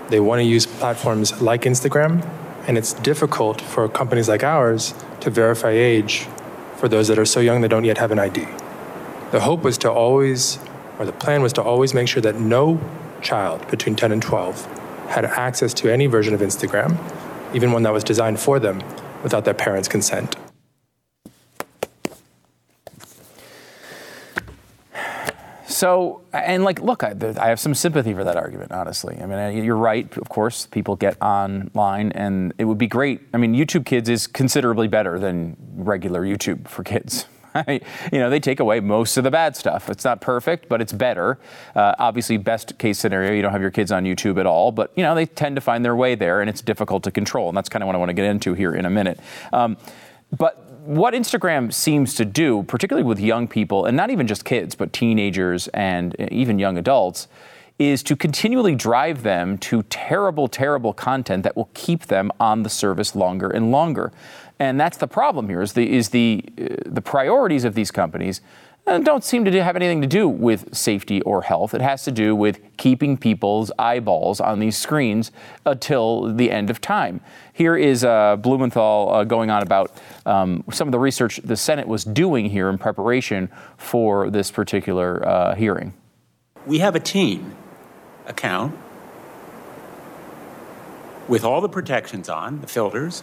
they 0.09 0.21
want 0.21 0.41
to 0.41 0.45
use 0.45 0.67
platforms 0.67 1.41
like 1.41 1.63
Instagram, 1.63 2.27
And 2.67 2.77
it's 2.77 2.93
difficult 2.93 3.61
for 3.61 3.89
companies 3.89 4.29
like 4.29 4.43
ours 4.43 4.95
to 5.21 5.31
verify 5.31 5.71
age 5.71 6.27
for 6.77 6.89
those 6.89 7.09
that 7.09 7.19
are 7.19 7.25
so 7.25 7.41
young 7.41 7.61
they 7.63 7.69
don't 7.69 7.85
yet 7.85 7.99
have 7.99 8.11
an 8.11 8.19
ID. 8.19 8.47
The 9.31 9.41
hope 9.41 9.63
was 9.63 9.79
to 9.79 9.91
always, 9.91 10.59
or 10.99 11.07
the 11.07 11.13
plan 11.13 11.43
was 11.43 11.53
to 11.55 11.63
always 11.63 11.95
make 11.95 12.09
sure 12.09 12.23
that 12.23 12.37
no 12.37 12.81
child 13.23 13.69
between 13.71 13.97
10 13.97 14.13
and 14.13 14.23
12 14.23 14.67
had 15.09 15.25
access 15.25 15.73
to 15.75 15.93
any 15.93 16.07
version 16.07 16.35
of 16.35 16.41
Instagram, 16.41 16.97
even 17.55 17.73
one 17.73 17.83
that 17.83 17.93
was 17.93 18.05
designed 18.05 18.39
for 18.39 18.59
them, 18.59 18.83
without 19.23 19.45
their 19.45 19.55
parents' 19.55 19.89
consent. 19.89 20.37
So, 25.67 26.23
and 26.33 26.65
like, 26.65 26.81
look, 26.81 27.05
I, 27.05 27.15
I, 27.39 27.49
have 27.51 27.61
some 27.61 27.73
sympathy 27.73 28.13
for 28.13 28.25
that 28.25 28.37
argument, 28.37 28.73
honestly. 28.73 29.17
I 29.21 29.27
mean, 29.27 29.63
you're 29.63 29.77
right. 29.77 30.05
Of 30.17 30.29
course, 30.29 30.67
people 30.67 30.97
get 30.97 31.17
online, 31.23 32.11
and 32.13 32.53
it 32.59 32.65
would 32.65 32.79
be 32.79 32.89
great. 32.89 33.21
I 33.33 33.37
mean, 33.37 33.55
YouTube 33.55 33.87
Kids 33.87 34.09
is 34.09 34.27
considerably 34.27 34.89
better 34.89 35.21
than 35.21 35.57
regular 35.77 36.23
YouTube 36.23 36.67
for 36.67 36.83
kids. 36.83 37.27
you 37.69 38.19
know, 38.19 38.31
they 38.31 38.41
take 38.41 38.61
away 38.61 38.81
most 38.81 39.17
of 39.17 39.25
the 39.25 39.31
bad 39.31 39.57
stuff. 39.57 39.89
It's 39.89 40.05
not 40.05 40.21
perfect, 40.21 40.69
but 40.69 40.81
it's 40.81 40.93
better. 40.93 41.39
Uh, 41.75 41.95
obviously, 41.99 42.37
best 42.37 42.79
case 42.79 42.99
scenario, 42.99 43.33
you 43.33 43.43
don't 43.43 43.53
have 43.53 43.63
your 43.63 43.71
kids 43.71 43.93
on 43.93 44.05
YouTube 44.05 44.39
at 44.39 44.47
all, 44.47 44.73
but 44.73 44.93
you 44.97 45.03
know, 45.03 45.15
they 45.15 45.27
tend 45.27 45.57
to 45.57 45.61
find 45.61 45.85
their 45.85 45.97
way 45.97 46.15
there, 46.15 46.41
and 46.41 46.51
it's 46.51 46.63
difficult 46.63 47.03
to 47.05 47.11
control. 47.11 47.49
And 47.49 47.57
that's 47.57 47.69
kind 47.69 47.83
of 47.83 47.87
what 47.87 47.97
I 47.97 47.99
want 47.99 48.11
to 48.11 48.15
get 48.15 48.27
into 48.27 48.55
here 48.55 48.75
in 48.75 48.85
a 48.85 48.91
minute. 48.91 49.21
Um, 49.53 49.77
but 50.37 50.65
what 50.89 51.15
Instagram 51.15 51.73
seems 51.73 52.15
to 52.15 52.25
do, 52.25 52.63
particularly 52.63 53.07
with 53.07 53.21
young 53.21 53.47
people, 53.47 53.85
and 53.85 53.97
not 53.97 54.11
even 54.11 54.27
just 54.27 54.45
kids, 54.45 54.75
but 54.75 54.93
teenagers 54.93 55.69
and 55.69 56.15
even 56.33 56.59
young 56.59 56.79
adults, 56.79 57.29
is 57.79 58.03
to 58.03 58.17
continually 58.17 58.75
drive 58.75 59.23
them 59.23 59.57
to 59.59 59.83
terrible, 59.85 60.49
terrible 60.49 60.93
content 60.93 61.45
that 61.45 61.57
will 61.57 61.69
keep 61.75 62.07
them 62.07 62.33
on 62.41 62.63
the 62.63 62.71
service 62.71 63.15
longer 63.15 63.51
and 63.51 63.71
longer. 63.71 64.13
And 64.59 64.79
that's 64.79 64.97
the 64.97 65.07
problem 65.07 65.49
here 65.49 65.63
is 65.63 65.75
the, 65.75 65.91
is 65.91 66.09
the, 66.09 66.45
uh, 66.61 66.67
the 66.87 67.03
priorities 67.03 67.65
of 67.65 67.75
these 67.75 67.91
companies 67.91 68.41
uh, 68.89 68.99
don't 68.99 69.23
seem 69.23 69.45
to 69.45 69.63
have 69.63 69.77
anything 69.77 70.01
to 70.01 70.07
do 70.07 70.27
with 70.27 70.75
safety 70.75 71.21
or 71.23 71.43
health. 71.43 71.75
It 71.75 71.83
has 71.83 72.05
to 72.05 72.11
do 72.11 72.35
with 72.35 72.61
keeping 72.79 73.19
people's 73.19 73.71
eyeballs 73.79 74.41
on 74.41 74.61
these 74.61 74.79
screens 74.79 75.31
until 75.67 76.35
the 76.35 76.51
end 76.51 76.71
of 76.71 76.81
time. 76.81 77.21
Here 77.53 77.77
is 77.77 78.03
uh, 78.03 78.37
Blumenthal 78.37 79.11
uh, 79.13 79.25
going 79.25 79.51
on 79.51 79.63
about 79.63 79.93
um, 80.25 80.65
some 80.73 80.89
of 80.89 80.93
the 80.93 80.99
research 80.99 81.39
the 81.45 81.57
Senate 81.57 81.87
was 81.87 82.03
doing 82.03 82.49
here 82.49 82.71
in 82.71 82.79
preparation 82.79 83.51
for 83.77 84.31
this 84.31 84.51
particular 84.51 85.27
uh, 85.27 85.55
hearing. 85.55 85.93
We 86.67 86.79
have 86.79 86.95
a 86.95 87.01
teen 87.01 87.55
account 88.27 88.75
with 91.29 91.45
all 91.45 91.61
the 91.61 91.69
protections 91.69 92.31
on, 92.31 92.63
the 92.63 92.67
filters, 92.67 93.23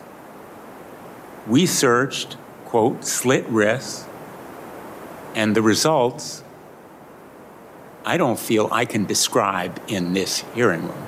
we 1.47 1.65
searched, 1.65 2.37
quote, 2.65 3.05
slit 3.05 3.45
wrists, 3.47 4.05
and 5.35 5.55
the 5.55 5.61
results 5.61 6.43
I 8.05 8.17
don't 8.17 8.39
feel 8.39 8.69
I 8.71 8.85
can 8.85 9.05
describe 9.05 9.81
in 9.87 10.13
this 10.13 10.43
hearing 10.53 10.83
room. 10.83 11.07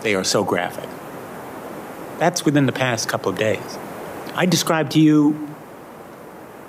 They 0.00 0.14
are 0.14 0.24
so 0.24 0.44
graphic. 0.44 0.88
That's 2.18 2.44
within 2.44 2.64
the 2.64 2.72
past 2.72 3.06
couple 3.06 3.30
of 3.30 3.36
days. 3.36 3.78
I 4.34 4.46
described 4.46 4.92
to 4.92 5.00
you 5.00 5.54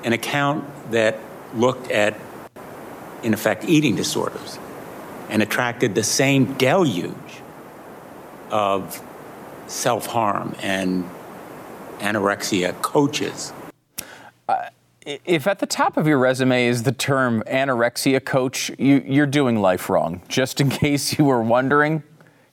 an 0.04 0.12
account 0.12 0.66
that 0.92 1.20
looked 1.56 1.90
at, 1.92 2.20
in 3.24 3.34
effect, 3.34 3.64
eating 3.66 3.96
disorders 3.96 4.60
and 5.30 5.42
attracted 5.42 5.96
the 5.96 6.04
same 6.04 6.54
deluge 6.54 7.16
of 8.52 9.02
self 9.68 10.08
harm 10.08 10.56
and 10.62 11.10
anorexia 12.00 12.80
coaches. 12.82 13.54
Uh, 14.48 14.70
if 15.06 15.48
at 15.48 15.60
the 15.60 15.66
top 15.66 15.98
of 15.98 16.08
your 16.08 16.18
resume 16.18 16.66
is 16.66 16.84
the 16.84 16.92
term 16.92 17.44
anorexia 17.48 18.24
coach, 18.24 18.72
you, 18.78 19.04
you're 19.06 19.26
doing 19.26 19.62
life 19.62 19.90
wrong. 19.90 20.22
Just 20.28 20.62
in 20.62 20.70
case 20.84 21.18
you 21.18 21.26
were 21.26 21.42
wondering, 21.42 22.04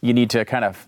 you 0.00 0.14
need 0.14 0.30
to 0.30 0.44
kind 0.44 0.64
of 0.64 0.86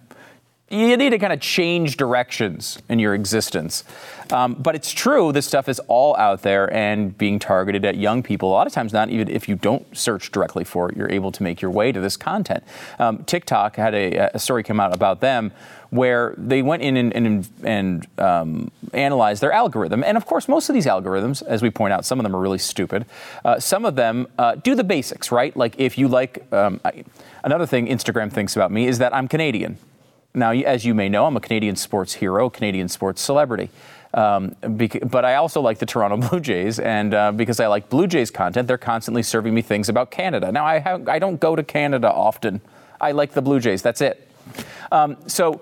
you 0.71 0.97
need 0.97 1.11
to 1.11 1.19
kind 1.19 1.33
of 1.33 1.41
change 1.41 1.97
directions 1.97 2.83
in 2.89 2.99
your 2.99 3.15
existence. 3.15 3.85
Um, 4.31 4.55
but 4.55 4.75
it's 4.75 4.93
true, 4.93 5.33
this 5.33 5.47
stuff 5.47 5.69
is 5.69 5.79
all 5.89 6.15
out 6.17 6.43
there 6.43 6.73
and 6.73 7.17
being 7.17 7.39
targeted 7.39 7.87
at 7.87 7.97
young 7.97 8.23
people. 8.23 8.51
A 8.51 8.53
lot 8.53 8.67
of 8.67 8.73
times, 8.75 8.93
not 8.93 9.09
even 9.09 9.29
if 9.29 9.49
you 9.49 9.55
don't 9.55 9.97
search 9.97 10.31
directly 10.31 10.65
for 10.65 10.91
it, 10.91 10.97
you're 10.97 11.11
able 11.11 11.33
to 11.33 11.43
make 11.43 11.63
your 11.63 11.71
way 11.71 11.91
to 11.93 12.01
this 12.01 12.19
content. 12.19 12.63
Um, 12.99 13.25
TikTok 13.25 13.77
had 13.77 13.95
a, 13.95 14.35
a, 14.35 14.39
story 14.39 14.63
come 14.63 14.79
out 14.79 14.95
about 14.95 15.21
them 15.21 15.53
where 15.91 16.35
they 16.37 16.61
went 16.61 16.83
in 16.83 16.99
and, 16.99 17.15
and, 17.15 17.49
and 17.65 18.07
um, 18.19 18.71
analyzed 18.93 19.43
their 19.43 19.53
algorithm. 19.53 20.05
And 20.05 20.19
of 20.19 20.27
course, 20.27 20.49
most 20.49 20.69
of 20.69 20.75
these 20.75 20.87
algorithms, 20.87 21.43
as 21.47 21.63
we 21.63 21.71
point 21.71 21.95
out, 21.95 22.05
some 22.05 22.21
of 22.21 22.25
them 22.25 22.37
are 22.37 22.41
really 22.41 22.59
stupid. 22.59 23.07
Uh, 23.43 23.59
some 23.59 23.87
of 23.87 23.97
them 23.97 24.27
uh, 24.39 24.57
do 24.57 24.75
the 24.75 24.85
basics, 24.85 25.33
right? 25.33 25.57
Like 25.57 25.81
if 25.81 25.97
you 25.97 26.09
like, 26.09 26.51
um, 26.53 26.79
I, 26.85 27.05
another 27.43 27.65
thing 27.65 27.87
Instagram 27.87 28.31
thinks 28.31 28.55
about 28.55 28.71
me 28.71 28.87
is 28.87 28.99
that 28.99 29.15
I'm 29.15 29.29
Canadian. 29.29 29.79
Now, 30.39 30.53
as 30.53 30.85
you 30.85 30.95
may 30.95 31.09
know, 31.09 31.27
I'm 31.27 31.37
a 31.37 31.41
Canadian 31.41 31.77
sports 31.77 32.15
hero, 32.15 32.49
Canadian 32.49 32.89
sports 32.89 33.21
celebrity. 33.21 33.71
Um, 34.15 34.57
but 34.63 35.25
I 35.25 35.35
also 35.35 35.61
like 35.61 35.79
the 35.79 35.87
Toronto 35.87 36.17
Blue 36.29 36.41
Jays, 36.41 36.79
and 36.79 37.13
uh, 37.13 37.33
because 37.33 37.61
I 37.61 37.67
like 37.67 37.89
Blue 37.89 38.07
Jays 38.07 38.31
content, 38.31 38.67
they're 38.67 38.79
constantly 38.79 39.23
serving 39.23 39.55
me 39.55 39.63
things 39.63 39.89
about 39.89 40.11
Canada. 40.11 40.51
Now, 40.51 40.65
I, 40.65 40.99
I 41.07 41.19
don't 41.19 41.39
go 41.39 41.55
to 41.55 41.63
Canada 41.63 42.11
often. 42.11 42.61
I 43.01 43.13
like 43.13 43.33
the 43.33 43.43
Blue 43.43 43.61
Jays. 43.61 43.83
That's 43.83 44.01
it. 44.01 44.31
Um, 44.91 45.17
so 45.27 45.61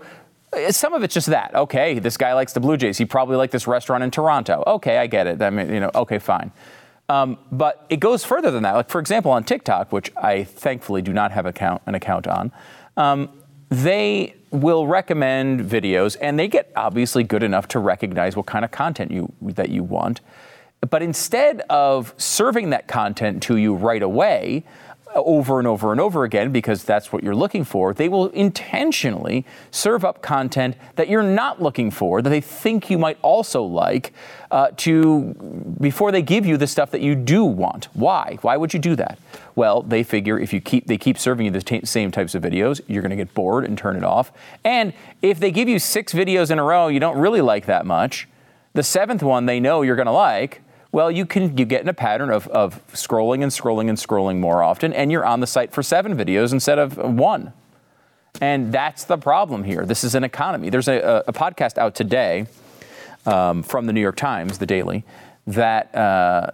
uh, 0.53 0.71
some 0.71 0.95
of 0.95 1.03
it's 1.03 1.15
just 1.15 1.27
that. 1.29 1.55
Okay, 1.55 1.99
this 1.99 2.17
guy 2.17 2.35
likes 2.35 2.53
the 2.53 2.61
Blue 2.61 2.77
Jays. 2.77 2.99
He 2.99 3.05
probably 3.05 3.37
liked 3.37 3.53
this 3.53 3.67
restaurant 3.67 4.05
in 4.05 4.11
Toronto. 4.11 4.63
Okay, 4.67 4.99
I 4.99 5.07
get 5.07 5.27
it. 5.27 5.43
I 5.43 5.51
mean, 5.51 5.73
you 5.73 5.81
know, 5.81 5.91
okay, 5.95 6.19
fine. 6.19 6.53
Um, 7.09 7.39
but 7.53 7.87
it 7.89 8.01
goes 8.01 8.25
further 8.25 8.51
than 8.51 8.63
that. 8.65 8.75
Like 8.75 8.91
for 8.91 9.01
example, 9.01 9.31
on 9.31 9.45
TikTok, 9.45 9.93
which 9.93 10.11
I 10.17 10.45
thankfully 10.45 11.03
do 11.03 11.13
not 11.13 11.33
have 11.33 11.47
account, 11.47 11.83
an 11.87 11.95
account 11.95 12.27
on, 12.27 12.53
um, 12.97 13.31
they 13.69 14.35
will 14.61 14.87
recommend 14.87 15.61
videos 15.61 16.17
and 16.21 16.39
they 16.39 16.49
get 16.49 16.73
obviously 16.77 17.23
good 17.23 17.43
enough 17.43 17.69
to 17.69 17.79
recognize 17.79 18.37
what 18.37 18.47
kind 18.47 18.65
of 18.65 18.71
content 18.71 19.11
you 19.11 19.33
that 19.43 19.69
you 19.69 19.85
want. 19.85 20.21
But 20.91 21.03
instead 21.03 21.63
of 21.71 22.15
serving 22.17 22.71
that 22.71 22.87
content 22.87 23.43
to 23.45 23.57
you 23.57 23.75
right 23.75 24.03
away, 24.03 24.65
over 25.25 25.59
and 25.59 25.67
over 25.67 25.93
and 25.93 26.01
over 26.01 26.25
again 26.25 26.53
because 26.53 26.85
that's 26.85 27.13
what 27.13 27.23
you're 27.23 27.35
looking 27.35 27.65
for, 27.65 27.95
they 27.95 28.09
will 28.09 28.29
intentionally 28.29 29.45
serve 29.71 30.05
up 30.05 30.23
content 30.23 30.77
that 30.97 31.09
you're 31.09 31.23
not 31.23 31.63
looking 31.63 31.91
for, 31.91 32.23
that 32.23 32.31
they 32.31 32.41
think 32.41 32.91
you 32.91 32.99
might 32.99 33.19
also 33.23 33.63
like, 33.63 34.13
uh, 34.51 34.69
to 34.77 35.35
before 35.81 36.13
they 36.13 36.23
give 36.23 36.47
you 36.47 36.57
the 36.57 36.67
stuff 36.67 36.91
that 36.91 37.01
you 37.01 37.15
do 37.15 37.45
want. 37.45 37.89
Why? 37.95 38.39
Why 38.43 38.57
would 38.57 38.73
you 38.73 38.81
do 38.81 38.97
that? 38.97 39.19
Well, 39.55 39.83
they 39.83 40.03
figure 40.03 40.39
if 40.39 40.53
you 40.53 40.61
keep 40.61 40.87
they 40.87 40.99
keep 40.99 41.19
serving 41.19 41.47
you 41.47 41.53
the 41.53 41.63
t- 41.63 41.85
same 41.85 42.11
types 42.11 42.35
of 42.35 42.43
videos, 42.43 42.81
you're 42.87 43.03
going 43.03 43.11
to 43.11 43.17
get 43.17 43.35
bored 43.35 43.65
and 43.65 43.77
turn 43.77 43.97
it 43.97 44.05
off. 44.05 44.33
And 44.65 44.93
if 45.23 45.41
they 45.41 45.51
give 45.51 45.69
you 45.69 45.79
six 45.79 46.13
videos 46.13 46.51
in 46.51 46.59
a 46.59 46.63
row 46.63 46.89
you 46.89 47.01
don't 47.01 47.19
really 47.19 47.41
like 47.41 47.67
that 47.67 47.87
much, 47.87 48.29
the 48.75 48.83
seventh 48.83 49.23
one 49.23 49.47
they 49.47 49.59
know 49.59 49.83
you're 49.83 49.97
going 49.97 50.07
to 50.07 50.13
like 50.13 50.63
well, 50.97 51.11
you 51.11 51.27
can 51.27 51.59
you 51.59 51.67
get 51.67 51.83
in 51.83 51.91
a 51.91 51.93
pattern 51.93 52.31
of, 52.31 52.49
of 52.49 52.81
scrolling 52.95 53.43
and 53.43 53.53
scrolling 53.53 53.91
and 53.91 53.99
scrolling 53.99 54.39
more 54.39 54.63
often, 54.63 54.95
and 54.95 55.13
you're 55.13 55.27
on 55.27 55.41
the 55.41 55.47
site 55.47 55.71
for 55.71 55.83
seven 55.83 56.17
videos 56.17 56.55
instead 56.55 56.79
of 56.79 56.97
one. 56.97 57.53
And 58.41 58.73
that's 58.73 59.05
the 59.05 59.19
problem 59.19 59.65
here. 59.65 59.85
This 59.85 60.05
is 60.05 60.15
an 60.15 60.25
economy. 60.25 60.71
There's 60.71 60.89
a, 60.89 61.23
a 61.27 61.35
podcast 61.35 61.77
out 61.77 61.95
today 61.95 62.47
um, 63.27 63.63
from 63.63 63.85
the 63.85 63.93
New 63.93 64.01
York 64.01 64.17
Times, 64.17 64.57
the 64.57 64.65
Daily, 64.65 65.05
that 65.47 65.95
uh, 65.95 66.53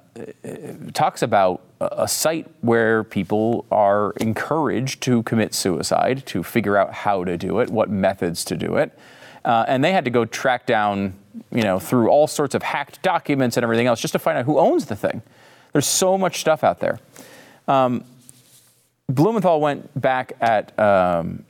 talks 0.93 1.23
about 1.23 1.63
a 1.81 2.09
site 2.09 2.49
where 2.63 3.05
people 3.05 3.65
are 3.71 4.11
encouraged 4.17 5.03
to 5.03 5.23
commit 5.23 5.55
suicide, 5.55 6.27
to 6.27 6.43
figure 6.43 6.77
out 6.77 6.93
how 6.93 7.23
to 7.23 7.39
do 7.39 7.61
it, 7.61 7.71
what 7.71 7.91
methods 7.91 8.45
to 8.47 8.57
do 8.57 8.75
it. 8.75 8.99
Uh, 9.45 9.65
and 9.67 9.83
they 9.83 9.93
had 9.93 10.05
to 10.05 10.11
go 10.11 10.25
track 10.25 10.67
down 10.67 11.15
you 11.51 11.63
know, 11.63 11.79
through 11.79 12.09
all 12.09 12.27
sorts 12.27 12.55
of 12.55 12.63
hacked 12.63 13.03
documents 13.03 13.57
and 13.57 13.65
everything 13.65 13.87
else 13.87 14.01
just 14.01 14.13
to 14.13 14.19
find 14.19 14.39
out 14.39 14.45
who 14.45 14.59
owns 14.59 14.87
the 14.87 14.97
thing. 14.97 15.23
There's 15.73 15.87
so 15.87 16.19
much 16.19 16.41
stuff 16.41 16.65
out 16.65 16.81
there. 16.81 16.99
Um, 17.69 18.05
Blumenthal 19.09 19.61
went 19.61 20.01
back 20.01 20.35
at 20.41 20.79
um, 20.79 21.45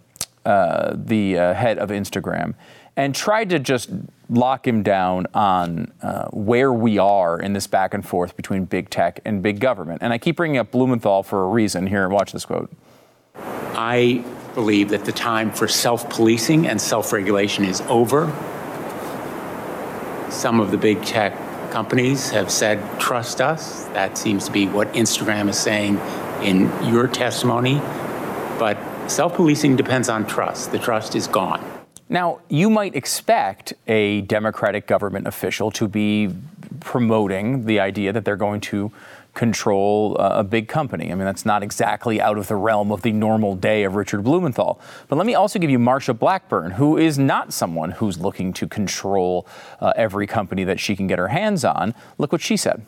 uh, 0.44 0.94
the 0.96 1.38
uh, 1.38 1.54
head 1.54 1.78
of 1.78 1.90
Instagram 1.90 2.54
and 2.96 3.14
tried 3.14 3.50
to 3.50 3.58
just 3.58 3.90
lock 4.28 4.66
him 4.66 4.82
down 4.82 5.26
on 5.34 5.92
uh, 6.02 6.28
where 6.30 6.72
we 6.72 6.98
are 6.98 7.40
in 7.40 7.52
this 7.52 7.66
back 7.66 7.94
and 7.94 8.06
forth 8.06 8.36
between 8.36 8.64
big 8.64 8.90
tech 8.90 9.20
and 9.24 9.42
big 9.42 9.60
government. 9.60 10.02
And 10.02 10.12
I 10.12 10.18
keep 10.18 10.36
bringing 10.36 10.58
up 10.58 10.70
Blumenthal 10.70 11.22
for 11.22 11.44
a 11.44 11.48
reason. 11.48 11.86
Here, 11.86 12.08
watch 12.08 12.32
this 12.32 12.44
quote. 12.44 12.70
I 13.34 14.24
believe 14.54 14.90
that 14.90 15.04
the 15.04 15.12
time 15.12 15.50
for 15.50 15.68
self 15.68 16.08
policing 16.10 16.66
and 16.66 16.80
self 16.80 17.12
regulation 17.12 17.64
is 17.64 17.80
over. 17.82 18.26
Some 20.30 20.60
of 20.60 20.70
the 20.70 20.78
big 20.78 21.02
tech 21.02 21.36
companies 21.70 22.30
have 22.30 22.50
said, 22.50 23.00
trust 23.00 23.40
us. 23.40 23.84
That 23.86 24.18
seems 24.18 24.46
to 24.46 24.52
be 24.52 24.66
what 24.66 24.92
Instagram 24.92 25.48
is 25.48 25.58
saying 25.58 25.98
in 26.42 26.70
your 26.84 27.08
testimony. 27.08 27.78
But 28.58 28.78
self 29.08 29.34
policing 29.34 29.76
depends 29.76 30.08
on 30.08 30.26
trust. 30.26 30.72
The 30.72 30.78
trust 30.78 31.14
is 31.14 31.26
gone. 31.26 31.62
Now, 32.08 32.40
you 32.50 32.68
might 32.68 32.94
expect 32.94 33.72
a 33.86 34.20
Democratic 34.22 34.86
government 34.86 35.26
official 35.26 35.70
to 35.72 35.88
be 35.88 36.34
promoting 36.80 37.64
the 37.64 37.80
idea 37.80 38.12
that 38.12 38.24
they're 38.24 38.36
going 38.36 38.60
to 38.60 38.92
control 39.34 40.16
uh, 40.18 40.32
a 40.36 40.44
big 40.44 40.68
company. 40.68 41.10
I 41.10 41.14
mean, 41.14 41.24
that's 41.24 41.46
not 41.46 41.62
exactly 41.62 42.20
out 42.20 42.36
of 42.36 42.48
the 42.48 42.56
realm 42.56 42.92
of 42.92 43.02
the 43.02 43.12
normal 43.12 43.56
day 43.56 43.84
of 43.84 43.94
Richard 43.94 44.22
Blumenthal. 44.24 44.80
But 45.08 45.16
let 45.16 45.26
me 45.26 45.34
also 45.34 45.58
give 45.58 45.70
you 45.70 45.78
Marsha 45.78 46.18
Blackburn, 46.18 46.72
who 46.72 46.98
is 46.98 47.18
not 47.18 47.52
someone 47.52 47.92
who's 47.92 48.18
looking 48.18 48.52
to 48.54 48.66
control 48.66 49.46
uh, 49.80 49.92
every 49.96 50.26
company 50.26 50.64
that 50.64 50.80
she 50.80 50.94
can 50.94 51.06
get 51.06 51.18
her 51.18 51.28
hands 51.28 51.64
on. 51.64 51.94
Look 52.18 52.32
what 52.32 52.42
she 52.42 52.56
said. 52.56 52.84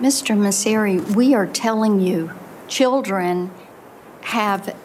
Mr. 0.00 0.36
Mosseri, 0.36 1.14
we 1.14 1.34
are 1.34 1.46
telling 1.46 2.00
you 2.00 2.30
children 2.68 3.50
have 4.22 4.76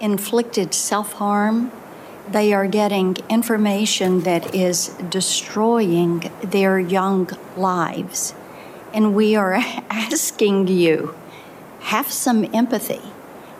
inflicted 0.00 0.74
self 0.74 1.14
harm. 1.14 1.70
They 2.28 2.52
are 2.52 2.66
getting 2.66 3.16
information 3.28 4.20
that 4.20 4.54
is 4.54 4.88
destroying 5.08 6.30
their 6.42 6.78
young 6.78 7.28
lives. 7.56 8.34
And 8.92 9.14
we 9.14 9.36
are 9.36 9.54
asking 9.90 10.68
you 10.68 11.14
have 11.80 12.10
some 12.10 12.48
empathy 12.54 13.02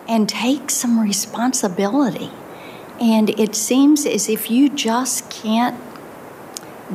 and 0.09 0.29
take 0.29 0.71
some 0.71 1.01
responsibility. 1.01 2.31
And 3.01 3.31
it 3.31 3.55
seems 3.55 4.05
as 4.05 4.29
if 4.29 4.51
you 4.51 4.69
just 4.69 5.31
can't 5.31 5.81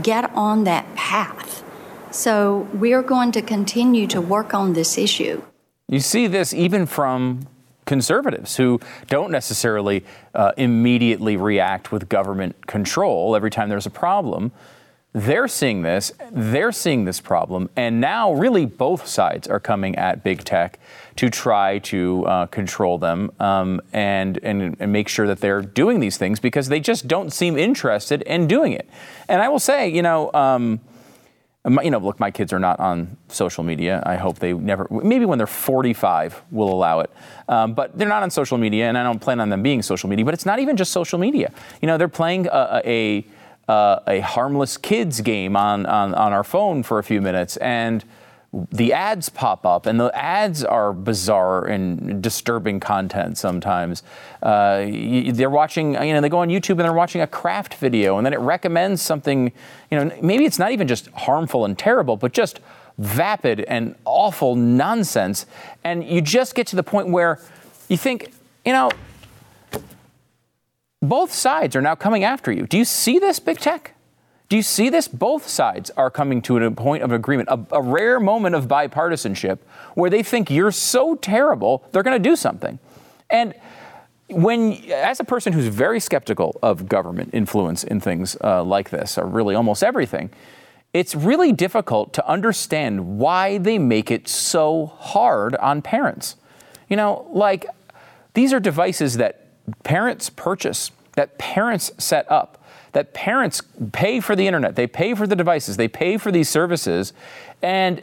get 0.01 0.32
on 0.36 0.65
that 0.65 0.94
path. 0.96 1.63
So 2.12 2.68
we're 2.74 3.01
going 3.01 3.32
to 3.34 3.42
continue 3.42 4.08
to 4.08 4.22
work 4.22 4.54
on 4.54 4.74
this 4.74 4.98
issue. 4.98 5.42
You 5.88 6.00
see 6.00 6.27
this 6.27 6.54
even 6.54 6.86
from 6.86 7.48
conservatives 7.86 8.58
who 8.58 8.80
don't 9.08 9.32
necessarily 9.32 10.04
uh, 10.34 10.51
immediately 10.58 11.38
react 11.38 11.92
with 11.92 12.10
government 12.10 12.68
control 12.68 13.36
every 13.36 13.51
time 13.51 13.70
there's 13.70 13.86
a 13.86 13.92
problem. 13.92 14.51
They're 15.17 15.48
seeing 15.48 15.81
this, 15.81 16.12
they're 16.29 16.74
seeing 16.74 17.05
this 17.05 17.22
problem, 17.22 17.69
and 17.77 18.01
now 18.01 18.34
really 18.34 18.65
both 18.65 19.07
sides 19.07 19.48
are 19.48 19.62
coming 19.62 19.95
at 19.95 20.25
big 20.25 20.43
tech 20.43 20.77
to 21.15 21.29
try 21.29 21.79
to 21.79 22.25
uh, 22.25 22.45
control 22.48 22.98
them 22.98 23.31
um, 23.39 23.79
and, 23.93 24.38
and, 24.43 24.75
and 24.77 24.91
make 24.91 25.07
sure 25.07 25.25
that 25.25 25.39
they're 25.39 25.62
doing 25.62 26.01
these 26.01 26.17
things 26.17 26.41
because 26.41 26.67
they 26.67 26.81
just 26.81 27.07
don't 27.07 27.31
seem 27.31 27.57
interested 27.57 28.24
in 28.24 28.45
doing 28.45 28.74
it. 28.74 28.89
And 29.29 29.41
I 29.41 29.48
will 29.48 29.60
say, 29.60 29.88
you 29.88 30.01
know, 30.01 30.34
um, 30.34 30.81
you 31.81 31.91
know, 31.91 32.00
look, 32.00 32.19
my 32.19 32.29
kids 32.29 32.51
are 32.51 32.60
not 32.60 32.81
on 32.81 33.15
social 33.29 33.63
media. 33.63 34.03
I 34.05 34.17
hope 34.17 34.39
they 34.39 34.51
never, 34.51 34.86
maybe 34.91 35.24
when 35.24 35.38
they're 35.38 35.48
45, 35.48 36.43
will 36.51 36.72
allow 36.72 37.00
it. 37.00 37.10
Um, 37.48 37.74
but 37.74 37.98
they're 37.98 38.10
not 38.10 38.22
on 38.22 38.29
social 38.29 38.57
media, 38.57 38.89
and 38.89 38.98
I 38.98 39.03
don't 39.03 39.19
plan 39.19 39.39
on 39.39 39.50
them 39.50 39.63
being 39.63 39.81
social 39.81 40.10
media. 40.10 40.25
But 40.25 40.34
it's 40.34 40.45
not 40.45 40.60
even 40.60 40.75
just 40.75 40.91
social 40.91 41.17
media. 41.17 41.53
You 41.81 41.88
know, 41.88 41.98
they're 41.98 42.07
playing 42.07 42.48
a, 42.48 42.81
a, 42.84 43.25
a, 43.67 44.01
a 44.07 44.19
harmless 44.19 44.77
kids 44.77 45.22
game 45.22 45.55
on, 45.55 45.86
on, 45.86 46.13
on 46.13 46.34
our 46.34 46.43
phone 46.43 46.84
for 46.84 47.00
a 47.00 47.03
few 47.03 47.22
minutes, 47.22 47.57
and 47.57 48.03
the 48.72 48.93
ads 48.93 49.27
pop 49.27 49.65
up, 49.65 49.86
and 49.86 50.00
the 50.00 50.10
ads 50.15 50.63
are 50.63 50.93
bizarre 50.93 51.65
and 51.65 52.24
disturbing 52.24 52.79
content 52.79 53.38
sometimes. 53.38 54.01
Uh, 54.41 54.86
they're 55.34 55.50
watching, 55.50 55.93
you 55.95 56.13
know, 56.13 56.22
they 56.22 56.29
go 56.29 56.39
on 56.39 56.48
YouTube 56.48 56.72
and 56.72 56.81
they're 56.81 56.93
watching 56.93 57.19
a 57.19 57.27
craft 57.27 57.74
video, 57.74 58.17
and 58.17 58.25
then 58.25 58.31
it 58.31 58.39
recommends 58.39 59.01
something, 59.01 59.51
you 59.91 60.00
know, 60.00 60.10
maybe 60.22 60.45
it's 60.45 60.60
not 60.60 60.72
even 60.72 60.88
just 60.88 61.07
harmful 61.12 61.65
and 61.65 61.77
terrible, 61.77 62.15
but 62.15 62.31
just 62.31 62.62
vapid 62.98 63.60
and 63.62 63.93
awful 64.05 64.55
nonsense. 64.55 65.45
And 65.84 66.05
you 66.05 66.22
just 66.22 66.55
get 66.55 66.65
to 66.67 66.77
the 66.77 66.84
point 66.84 67.10
where 67.10 67.41
you 67.89 67.98
think, 67.98 68.31
you 68.63 68.72
know, 68.72 68.89
both 71.09 71.33
sides 71.33 71.75
are 71.75 71.81
now 71.81 71.95
coming 71.95 72.24
after 72.24 72.51
you. 72.51 72.67
Do 72.67 72.77
you 72.77 72.85
see 72.85 73.19
this, 73.19 73.39
big 73.39 73.59
tech? 73.59 73.93
Do 74.47 74.55
you 74.55 74.62
see 74.62 74.89
this? 74.89 75.07
Both 75.07 75.47
sides 75.47 75.89
are 75.91 76.12
coming 76.12 76.41
to 76.43 76.57
a 76.57 76.71
point 76.71 77.03
of 77.03 77.12
agreement, 77.12 77.50
a, 77.51 77.59
a 77.71 77.81
rare 77.81 78.19
moment 78.19 78.55
of 78.55 78.67
bipartisanship 78.67 79.59
where 79.95 80.09
they 80.09 80.21
think 80.21 80.51
you're 80.51 80.72
so 80.72 81.15
terrible, 81.15 81.87
they're 81.91 82.03
going 82.03 82.22
to 82.22 82.29
do 82.29 82.35
something. 82.35 82.77
And 83.29 83.55
when, 84.29 84.74
as 84.91 85.20
a 85.20 85.24
person 85.24 85.53
who's 85.53 85.68
very 85.68 86.00
skeptical 86.00 86.59
of 86.61 86.87
government 86.87 87.31
influence 87.33 87.83
in 87.83 88.00
things 88.00 88.37
uh, 88.44 88.63
like 88.63 88.89
this, 88.89 89.18
or 89.18 89.25
really 89.25 89.55
almost 89.55 89.83
everything, 89.83 90.29
it's 90.94 91.13
really 91.13 91.51
difficult 91.51 92.13
to 92.13 92.27
understand 92.27 93.20
why 93.20 93.57
they 93.57 93.77
make 93.77 94.11
it 94.11 94.27
so 94.27 94.85
hard 94.85 95.55
on 95.55 95.81
parents. 95.81 96.37
You 96.87 96.96
know, 96.96 97.27
like 97.31 97.65
these 98.33 98.53
are 98.53 98.59
devices 98.59 99.18
that 99.18 99.41
parents 99.83 100.29
purchase, 100.29 100.91
that 101.16 101.38
parents 101.38 101.92
set 101.98 102.30
up 102.32 102.62
that 102.96 103.14
parents 103.14 103.62
pay 103.92 104.22
for 104.22 104.38
the 104.38 104.48
internet, 104.48 104.78
they 104.78 104.88
pay 104.88 105.14
for 105.14 105.28
the 105.28 105.36
devices, 105.36 105.75
they 105.75 105.90
pay 105.90 106.18
for 106.18 106.32
these 106.32 106.48
services, 106.48 107.12
and 107.62 108.01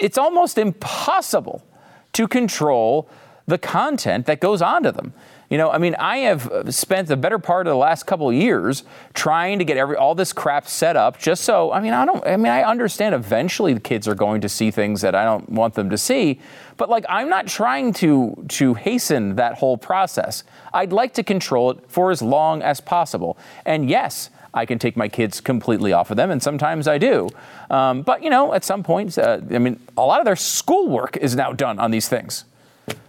it's 0.00 0.16
almost 0.16 0.56
impossible 0.56 1.64
to 2.12 2.28
control 2.28 3.08
the 3.46 3.58
content 3.58 4.26
that 4.26 4.38
goes 4.38 4.62
onto 4.62 4.92
them. 4.92 5.12
You 5.50 5.58
know, 5.58 5.68
I 5.68 5.78
mean, 5.78 5.96
I 5.98 6.18
have 6.18 6.72
spent 6.72 7.08
the 7.08 7.16
better 7.16 7.40
part 7.40 7.66
of 7.66 7.72
the 7.72 7.76
last 7.76 8.06
couple 8.06 8.32
years 8.32 8.84
trying 9.14 9.58
to 9.58 9.64
get 9.64 9.76
every 9.76 9.96
all 9.96 10.14
this 10.14 10.32
crap 10.32 10.68
set 10.68 10.96
up 10.96 11.18
just 11.18 11.42
so, 11.42 11.72
I 11.72 11.80
mean, 11.80 11.92
I 11.92 12.04
don't 12.04 12.24
I 12.24 12.36
mean, 12.36 12.52
I 12.52 12.62
understand 12.62 13.16
eventually 13.16 13.74
the 13.74 13.80
kids 13.80 14.06
are 14.06 14.14
going 14.14 14.40
to 14.42 14.48
see 14.48 14.70
things 14.70 15.00
that 15.00 15.16
I 15.16 15.24
don't 15.24 15.48
want 15.48 15.74
them 15.74 15.90
to 15.90 15.98
see, 15.98 16.40
but 16.76 16.88
like 16.88 17.04
I'm 17.08 17.28
not 17.28 17.48
trying 17.48 17.92
to 17.94 18.46
to 18.50 18.74
hasten 18.74 19.34
that 19.36 19.54
whole 19.54 19.76
process. 19.76 20.44
I'd 20.72 20.92
like 20.92 21.14
to 21.14 21.24
control 21.24 21.72
it 21.72 21.78
for 21.88 22.12
as 22.12 22.22
long 22.22 22.62
as 22.62 22.80
possible. 22.80 23.36
And 23.66 23.90
yes, 23.90 24.30
I 24.54 24.66
can 24.66 24.78
take 24.78 24.96
my 24.96 25.08
kids 25.08 25.40
completely 25.40 25.92
off 25.92 26.12
of 26.12 26.16
them, 26.16 26.30
and 26.30 26.40
sometimes 26.40 26.86
I 26.86 26.98
do. 26.98 27.28
Um, 27.70 28.02
but 28.02 28.22
you 28.22 28.30
know, 28.30 28.54
at 28.54 28.64
some 28.64 28.84
point, 28.84 29.18
uh, 29.18 29.40
I 29.50 29.58
mean, 29.58 29.80
a 29.96 30.06
lot 30.06 30.20
of 30.20 30.26
their 30.26 30.36
schoolwork 30.36 31.16
is 31.16 31.34
now 31.34 31.52
done 31.52 31.80
on 31.80 31.90
these 31.90 32.08
things. 32.08 32.44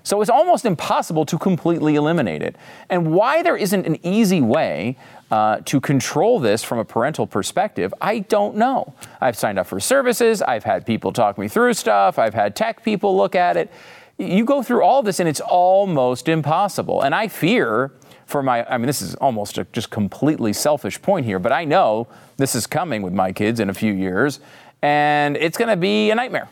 So 0.04 0.22
it's 0.22 0.30
almost 0.30 0.66
impossible 0.66 1.26
to 1.26 1.38
completely 1.38 1.96
eliminate 1.96 2.42
it. 2.42 2.56
And 2.90 3.14
why 3.14 3.44
there 3.44 3.56
isn't 3.56 3.86
an 3.86 4.04
easy 4.06 4.42
way 4.42 4.98
uh, 5.30 5.62
to 5.66 5.80
control 5.80 6.40
this 6.40 6.64
from 6.64 6.80
a 6.80 6.86
parental 6.86 7.28
perspective, 7.28 7.94
I 8.02 8.20
don't 8.20 8.58
know. 8.58 8.94
I've 9.22 9.38
signed 9.38 9.60
up 9.60 9.68
for 9.68 9.80
services, 9.80 10.42
I've 10.42 10.64
had 10.64 10.86
people 10.86 11.14
talk 11.14 11.38
me 11.38 11.48
through 11.48 11.74
stuff, 11.76 12.20
I've 12.20 12.34
had 12.34 12.56
tech 12.56 12.84
people 12.84 13.16
look 13.16 13.36
at 13.36 13.58
it. 13.58 13.72
You 14.18 14.44
go 14.44 14.62
through 14.62 14.84
all 14.84 15.02
this 15.02 15.20
and 15.20 15.30
it's 15.30 15.40
almost 15.40 16.28
impossible. 16.28 17.02
And 17.02 17.16
I 17.16 17.28
fear 17.28 17.92
for 18.26 18.44
my, 18.44 18.66
I 18.70 18.78
mean, 18.78 18.88
this 18.88 19.02
is 19.02 19.16
almost 19.16 19.58
a 19.58 19.66
just 19.72 19.90
completely 19.90 20.54
selfish 20.54 21.02
point 21.02 21.26
here, 21.26 21.40
but 21.40 21.52
I 21.52 21.66
know 21.66 22.08
this 22.38 22.56
is 22.56 22.68
coming 22.68 23.02
with 23.02 23.14
my 23.14 23.32
kids 23.32 23.60
in 23.60 23.70
a 23.70 23.74
few 23.74 23.94
years 23.94 24.40
and 24.82 25.38
it's 25.38 25.58
going 25.58 25.70
to 25.70 25.78
be 25.78 26.12
a 26.12 26.16
nightmare. 26.16 26.50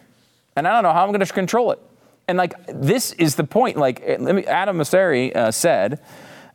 And 0.55 0.67
I 0.67 0.73
don't 0.73 0.83
know 0.83 0.93
how 0.93 1.03
I'm 1.03 1.09
going 1.09 1.25
to 1.25 1.33
control 1.33 1.71
it. 1.71 1.79
And 2.29 2.37
like 2.37 2.53
this 2.67 3.11
is 3.13 3.35
the 3.35 3.43
point. 3.43 3.75
Like 3.75 4.01
Adam 4.01 4.77
Mosseri 4.77 5.35
uh, 5.35 5.51
said, 5.51 5.99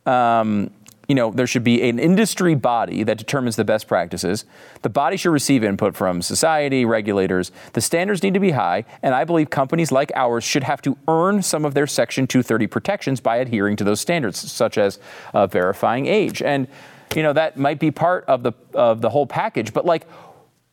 um, 0.05 0.71
you 1.09 1.15
know, 1.15 1.31
there 1.31 1.45
should 1.45 1.65
be 1.65 1.87
an 1.89 1.99
industry 1.99 2.55
body 2.55 3.03
that 3.03 3.17
determines 3.17 3.57
the 3.57 3.65
best 3.65 3.85
practices. 3.85 4.45
The 4.83 4.89
body 4.89 5.17
should 5.17 5.31
receive 5.31 5.65
input 5.65 5.93
from 5.93 6.21
society, 6.21 6.85
regulators. 6.85 7.51
The 7.73 7.81
standards 7.81 8.23
need 8.23 8.33
to 8.35 8.39
be 8.39 8.51
high, 8.51 8.85
and 9.03 9.13
I 9.13 9.25
believe 9.25 9.49
companies 9.49 9.91
like 9.91 10.13
ours 10.15 10.45
should 10.45 10.63
have 10.63 10.81
to 10.83 10.97
earn 11.09 11.43
some 11.43 11.65
of 11.65 11.73
their 11.73 11.87
Section 11.87 12.25
230 12.25 12.67
protections 12.67 13.19
by 13.19 13.35
adhering 13.35 13.75
to 13.75 13.83
those 13.83 13.99
standards, 13.99 14.39
such 14.49 14.77
as 14.77 14.97
uh, 15.33 15.45
verifying 15.45 16.05
age. 16.05 16.41
And 16.41 16.69
you 17.13 17.21
know 17.21 17.33
that 17.33 17.57
might 17.57 17.79
be 17.79 17.91
part 17.91 18.23
of 18.29 18.43
the 18.43 18.53
of 18.73 19.01
the 19.01 19.09
whole 19.09 19.27
package. 19.27 19.73
But 19.73 19.85
like, 19.85 20.07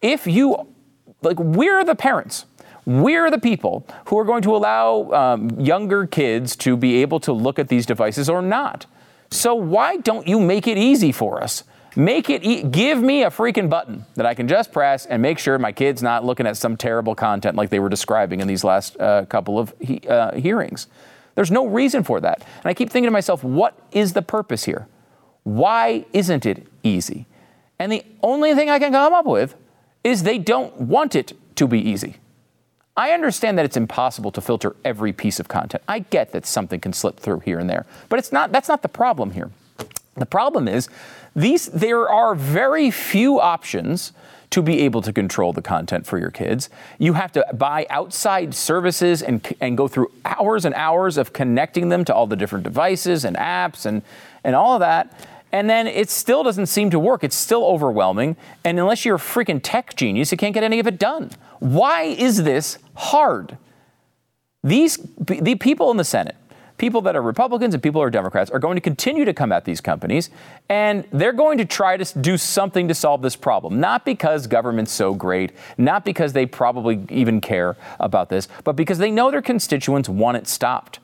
if 0.01 0.29
you 0.29 0.69
like, 1.23 1.41
we're 1.41 1.85
the 1.85 1.97
parents 1.97 2.47
we're 2.85 3.31
the 3.31 3.39
people 3.39 3.87
who 4.07 4.19
are 4.19 4.25
going 4.25 4.43
to 4.43 4.57
allow 4.57 5.11
um, 5.13 5.51
younger 5.61 6.07
kids 6.07 6.57
to 6.57 6.77
be 6.77 7.03
able 7.03 7.21
to 7.21 7.33
look 7.33 7.59
at 7.59 7.69
these 7.69 7.87
devices 7.87 8.29
or 8.29 8.43
not. 8.43 8.87
So 9.31 9.55
why 9.55 9.97
don't 9.99 10.27
you 10.27 10.41
make 10.41 10.67
it 10.67 10.77
easy 10.77 11.13
for 11.13 11.43
us? 11.43 11.65
Make 11.95 12.31
it 12.31 12.43
e- 12.43 12.63
give 12.63 13.03
me 13.03 13.23
a 13.23 13.31
freaking 13.31 13.69
button 13.69 14.07
that 14.15 14.25
I 14.25 14.35
can 14.35 14.49
just 14.49 14.73
press 14.73 15.07
and 15.07 15.21
make 15.21 15.39
sure 15.39 15.59
my 15.59 15.73
kid's 15.73 16.03
not 16.03 16.25
looking 16.25 16.47
at 16.47 16.57
some 16.57 16.77
terrible 16.77 17.15
content 17.15 17.57
like 17.57 17.71
they 17.71 17.79
were 17.81 17.89
describing 17.89 18.41
in 18.41 18.49
these 18.49 18.65
last 18.65 18.99
uh, 18.99 19.27
couple 19.27 19.59
of 19.59 19.75
he- 19.81 20.01
uh, 20.09 20.35
hearings. 20.35 20.87
There's 21.35 21.51
no 21.51 21.67
reason 21.67 22.03
for 22.03 22.21
that. 22.21 22.41
And 22.41 22.67
I 22.67 22.75
keep 22.75 22.91
thinking 22.91 23.09
to 23.09 23.13
myself, 23.13 23.45
what 23.45 23.79
is 23.93 24.13
the 24.13 24.23
purpose 24.23 24.65
here? 24.65 24.89
Why 25.45 26.05
isn't 26.13 26.47
it 26.47 26.67
easy? 26.83 27.27
And 27.79 27.91
the 27.91 28.05
only 28.23 28.55
thing 28.55 28.71
I 28.71 28.79
can 28.79 28.93
come 28.93 29.13
up 29.13 29.27
with 29.27 29.55
is 30.05 30.23
they 30.23 30.39
don't 30.39 30.75
want 30.81 31.15
it 31.15 31.33
to 31.57 31.67
be 31.67 31.79
easy. 31.81 32.17
I 32.97 33.13
understand 33.13 33.57
that 33.59 33.65
it's 33.65 33.77
impossible 33.77 34.31
to 34.33 34.41
filter 34.41 34.77
every 34.85 35.13
piece 35.13 35.41
of 35.41 35.49
content. 35.49 35.83
I 35.89 36.01
get 36.01 36.33
that 36.33 36.45
something 36.45 36.81
can 36.81 36.93
slip 36.93 37.19
through 37.19 37.41
here 37.41 37.59
and 37.59 37.69
there, 37.69 37.87
but 38.09 38.19
it's 38.19 38.33
not 38.33 38.53
that's 38.53 38.69
not 38.69 38.83
the 38.83 38.89
problem 38.89 39.31
here. 39.31 39.51
The 40.15 40.27
problem 40.27 40.69
is 40.69 40.89
these 41.35 41.67
there 41.67 42.09
are 42.09 42.35
very 42.35 42.91
few 42.91 43.41
options 43.41 44.13
to 44.51 44.61
be 44.61 44.81
able 44.81 45.01
to 45.01 45.15
control 45.15 45.55
the 45.55 45.63
content 45.63 46.05
for 46.07 46.19
your 46.19 46.31
kids. 46.31 46.69
You 46.99 47.15
have 47.15 47.33
to 47.33 47.47
buy 47.55 47.87
outside 47.89 48.55
services 48.55 49.23
and, 49.23 49.57
and 49.63 49.79
go 49.79 49.89
through 49.89 50.13
hours 50.27 50.67
and 50.67 50.75
hours 50.75 51.17
of 51.17 51.33
connecting 51.33 51.89
them 51.89 52.05
to 52.05 52.15
all 52.15 52.27
the 52.27 52.37
different 52.37 52.63
devices 52.63 53.25
and 53.25 53.35
apps 53.39 53.87
and, 53.87 54.03
and 54.45 54.55
all 54.55 54.75
of 54.75 54.81
that. 54.81 55.27
And 55.53 55.71
then 55.71 55.87
it 55.87 56.11
still 56.11 56.43
doesn't 56.43 56.67
seem 56.67 56.91
to 56.91 56.99
work. 56.99 57.25
It's 57.25 57.37
still 57.37 57.65
overwhelming. 57.65 58.37
And 58.63 58.79
unless 58.79 59.07
you're 59.07 59.17
a 59.17 59.19
freaking 59.19 59.61
tech 59.63 59.97
genius, 59.97 60.31
you 60.31 60.37
can't 60.37 60.53
get 60.53 60.65
any 60.65 60.79
of 60.81 60.87
it 60.87 60.99
done. 60.99 61.31
Why 61.59 62.03
is 62.03 62.43
this 62.43 62.79
hard? 62.95 63.59
These 64.63 64.99
the 65.19 65.57
people 65.57 65.91
in 65.91 65.97
the 65.97 66.05
Senate, 66.05 66.37
people 66.79 67.01
that 67.03 67.17
are 67.17 67.23
Republicans 67.23 67.75
and 67.75 67.83
people 67.83 68.01
who 68.01 68.07
are 68.07 68.11
Democrats, 68.11 68.51
are 68.51 68.59
going 68.59 68.77
to 68.77 68.81
continue 68.81 69.25
to 69.25 69.33
come 69.33 69.53
at 69.53 69.65
these 69.65 69.81
companies, 69.81 70.31
and 70.69 71.05
they're 71.11 71.33
going 71.33 71.59
to 71.59 71.65
try 71.65 71.97
to 71.97 72.19
do 72.19 72.37
something 72.37 72.89
to 72.89 72.95
solve 72.95 73.23
this 73.23 73.37
problem. 73.37 73.81
Not 73.81 74.05
because 74.05 74.47
government's 74.47 74.93
so 74.93 75.15
great, 75.15 75.53
not 75.79 76.05
because 76.05 76.33
they 76.33 76.47
probably 76.47 77.05
even 77.09 77.41
care 77.41 77.77
about 77.99 78.29
this, 78.29 78.49
but 78.65 78.75
because 78.75 78.99
they 78.99 79.11
know 79.11 79.31
their 79.31 79.43
constituents 79.43 80.09
want 80.09 80.37
it 80.37 80.47
stopped. 80.47 81.01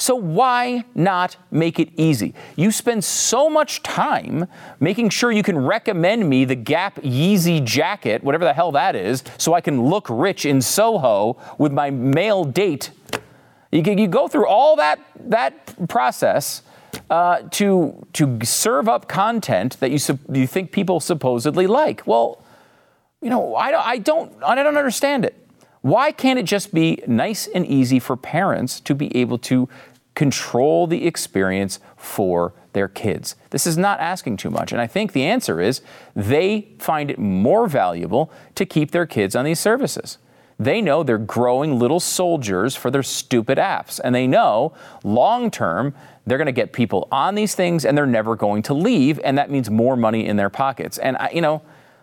So 0.00 0.14
why 0.14 0.84
not 0.94 1.36
make 1.50 1.78
it 1.78 1.90
easy? 1.94 2.32
You 2.56 2.70
spend 2.70 3.04
so 3.04 3.50
much 3.50 3.82
time 3.82 4.46
making 4.80 5.10
sure 5.10 5.30
you 5.30 5.42
can 5.42 5.58
recommend 5.58 6.26
me 6.26 6.46
the 6.46 6.54
Gap 6.54 6.96
Yeezy 7.02 7.62
jacket, 7.62 8.24
whatever 8.24 8.46
the 8.46 8.54
hell 8.54 8.72
that 8.72 8.96
is, 8.96 9.22
so 9.36 9.52
I 9.52 9.60
can 9.60 9.82
look 9.82 10.06
rich 10.08 10.46
in 10.46 10.62
Soho 10.62 11.36
with 11.58 11.72
my 11.72 11.90
male 11.90 12.44
date. 12.44 12.92
You, 13.70 13.82
you 13.82 14.08
go 14.08 14.26
through 14.26 14.46
all 14.46 14.74
that 14.76 15.00
that 15.26 15.86
process 15.86 16.62
uh, 17.10 17.42
to 17.50 18.06
to 18.14 18.38
serve 18.42 18.88
up 18.88 19.06
content 19.06 19.78
that 19.80 19.90
you 19.90 19.98
you 20.32 20.46
think 20.46 20.72
people 20.72 21.00
supposedly 21.00 21.66
like. 21.66 22.06
Well, 22.06 22.42
you 23.20 23.28
know, 23.28 23.54
I, 23.54 23.70
don't 23.70 23.86
I 23.86 23.98
don't 23.98 24.42
I 24.42 24.54
don't 24.54 24.78
understand 24.78 25.26
it. 25.26 25.36
Why 25.82 26.12
can't 26.12 26.38
it 26.38 26.44
just 26.44 26.74
be 26.74 27.02
nice 27.06 27.46
and 27.46 27.66
easy 27.66 27.98
for 27.98 28.16
parents 28.16 28.80
to 28.80 28.94
be 28.94 29.16
able 29.16 29.38
to 29.38 29.68
control 30.14 30.86
the 30.86 31.06
experience 31.06 31.78
for 31.96 32.52
their 32.72 32.88
kids. 32.88 33.36
This 33.50 33.66
is 33.66 33.76
not 33.76 34.00
asking 34.00 34.36
too 34.36 34.50
much. 34.50 34.72
And 34.72 34.80
I 34.80 34.86
think 34.86 35.12
the 35.12 35.24
answer 35.24 35.60
is 35.60 35.82
they 36.14 36.68
find 36.78 37.10
it 37.10 37.18
more 37.18 37.66
valuable 37.66 38.30
to 38.54 38.64
keep 38.64 38.90
their 38.90 39.06
kids 39.06 39.34
on 39.34 39.44
these 39.44 39.60
services. 39.60 40.18
They 40.58 40.82
know 40.82 41.02
they're 41.02 41.16
growing 41.16 41.78
little 41.78 42.00
soldiers 42.00 42.76
for 42.76 42.90
their 42.90 43.02
stupid 43.02 43.56
apps. 43.56 43.98
And 44.02 44.14
they 44.14 44.26
know 44.26 44.74
long 45.02 45.50
term, 45.50 45.94
they're 46.26 46.38
going 46.38 46.46
to 46.46 46.52
get 46.52 46.72
people 46.72 47.08
on 47.10 47.34
these 47.34 47.54
things 47.54 47.84
and 47.84 47.96
they're 47.96 48.06
never 48.06 48.36
going 48.36 48.62
to 48.64 48.74
leave. 48.74 49.18
And 49.24 49.38
that 49.38 49.50
means 49.50 49.70
more 49.70 49.96
money 49.96 50.26
in 50.26 50.36
their 50.36 50.50
pockets. 50.50 50.98
And, 50.98 51.16
I, 51.16 51.30
you 51.30 51.40
know, 51.40 51.62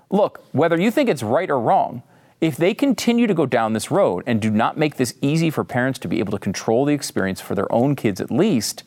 look, 0.10 0.44
whether 0.54 0.80
you 0.80 0.90
think 0.90 1.08
it's 1.08 1.22
right 1.22 1.50
or 1.50 1.60
wrong, 1.60 2.02
if 2.40 2.56
they 2.56 2.74
continue 2.74 3.26
to 3.28 3.34
go 3.34 3.46
down 3.46 3.74
this 3.74 3.90
road 3.90 4.24
and 4.28 4.42
do 4.42 4.52
not 4.52 4.78
make 4.78 4.98
this 4.98 5.16
easy 5.22 5.50
for 5.50 5.64
parents 5.64 5.98
to 6.00 6.08
be 6.08 6.20
able 6.20 6.32
to 6.32 6.40
control 6.40 6.86
the 6.86 6.94
experience 6.94 7.42
for 7.42 7.56
their 7.56 7.72
own 7.72 7.96
kids 7.96 8.22
at 8.22 8.30
least, 8.30 8.84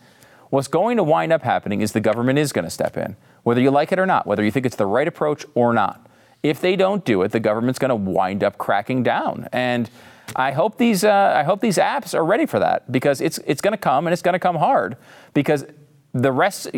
what's 0.50 0.68
going 0.68 0.96
to 0.96 1.02
wind 1.02 1.32
up 1.32 1.42
happening 1.42 1.80
is 1.80 1.92
the 1.92 2.00
government 2.00 2.38
is 2.38 2.52
going 2.52 2.64
to 2.64 2.70
step 2.70 2.96
in, 2.96 3.16
whether 3.42 3.60
you 3.60 3.70
like 3.70 3.90
it 3.90 3.98
or 3.98 4.06
not, 4.06 4.26
whether 4.26 4.44
you 4.44 4.50
think 4.50 4.66
it's 4.66 4.76
the 4.76 4.86
right 4.86 5.08
approach 5.08 5.44
or 5.54 5.72
not. 5.72 6.06
If 6.42 6.60
they 6.60 6.76
don't 6.76 7.04
do 7.04 7.22
it, 7.22 7.32
the 7.32 7.40
government's 7.40 7.78
going 7.78 7.90
to 7.90 7.96
wind 7.96 8.44
up 8.44 8.56
cracking 8.56 9.02
down. 9.02 9.48
And 9.52 9.90
I 10.36 10.52
hope 10.52 10.78
these 10.78 11.04
uh, 11.04 11.34
I 11.36 11.42
hope 11.42 11.60
these 11.60 11.76
apps 11.76 12.14
are 12.14 12.24
ready 12.24 12.46
for 12.46 12.60
that 12.60 12.90
because 12.90 13.20
it's 13.20 13.38
it's 13.46 13.60
going 13.60 13.72
to 13.72 13.78
come 13.78 14.06
and 14.06 14.12
it's 14.12 14.22
going 14.22 14.34
to 14.34 14.38
come 14.38 14.56
hard 14.56 14.96
because 15.34 15.66
the 16.14 16.30
rest 16.32 16.68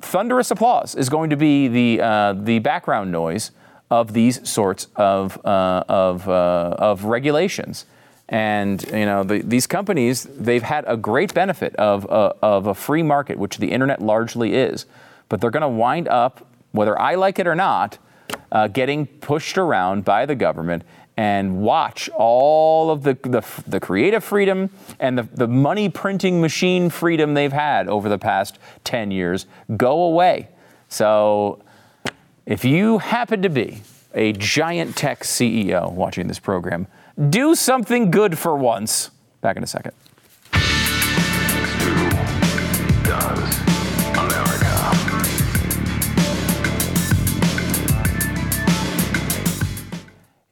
thunderous 0.00 0.50
applause 0.50 0.94
is 0.94 1.08
going 1.08 1.30
to 1.30 1.36
be 1.36 1.68
the 1.68 2.02
uh, 2.02 2.32
the 2.32 2.58
background 2.60 3.12
noise 3.12 3.50
of 3.90 4.12
these 4.12 4.48
sorts 4.48 4.86
of, 4.96 5.44
uh, 5.44 5.84
of, 5.88 6.28
uh, 6.28 6.74
of 6.78 7.04
regulations. 7.04 7.86
And 8.28 8.80
you 8.92 9.06
know 9.06 9.24
the, 9.24 9.42
these 9.42 9.66
companies, 9.66 10.22
they've 10.22 10.62
had 10.62 10.84
a 10.86 10.96
great 10.96 11.34
benefit 11.34 11.74
of, 11.76 12.08
uh, 12.08 12.32
of 12.40 12.68
a 12.68 12.74
free 12.74 13.02
market, 13.02 13.38
which 13.38 13.58
the 13.58 13.72
internet 13.72 14.00
largely 14.00 14.54
is. 14.54 14.86
But 15.28 15.40
they're 15.40 15.50
going 15.50 15.62
to 15.62 15.68
wind 15.68 16.06
up, 16.06 16.46
whether 16.70 16.96
I 16.98 17.16
like 17.16 17.40
it 17.40 17.48
or 17.48 17.56
not, 17.56 17.98
uh, 18.52 18.68
getting 18.68 19.06
pushed 19.06 19.58
around 19.58 20.04
by 20.04 20.26
the 20.26 20.36
government 20.36 20.84
and 21.16 21.60
watch 21.60 22.08
all 22.14 22.90
of 22.90 23.02
the, 23.02 23.14
the, 23.22 23.42
the, 23.66 23.80
creative 23.80 24.24
freedom 24.24 24.70
and 24.98 25.18
the, 25.18 25.22
the 25.34 25.48
money 25.48 25.88
printing 25.88 26.40
machine 26.40 26.88
freedom 26.88 27.34
they've 27.34 27.52
had 27.52 27.88
over 27.88 28.08
the 28.08 28.16
past 28.16 28.58
10 28.84 29.10
years 29.10 29.46
go 29.76 30.02
away. 30.02 30.48
So 30.88 31.62
if 32.46 32.64
you 32.64 32.98
happen 32.98 33.42
to 33.42 33.48
be 33.48 33.82
a 34.14 34.32
giant 34.32 34.96
tech 34.96 35.20
CEO 35.20 35.92
watching 35.92 36.26
this 36.26 36.38
program, 36.38 36.86
do 37.28 37.54
something 37.54 38.10
good 38.10 38.38
for 38.38 38.56
once. 38.56 39.10
Back 39.40 39.56
in 39.56 39.62
a 39.62 39.66
second. 39.66 39.92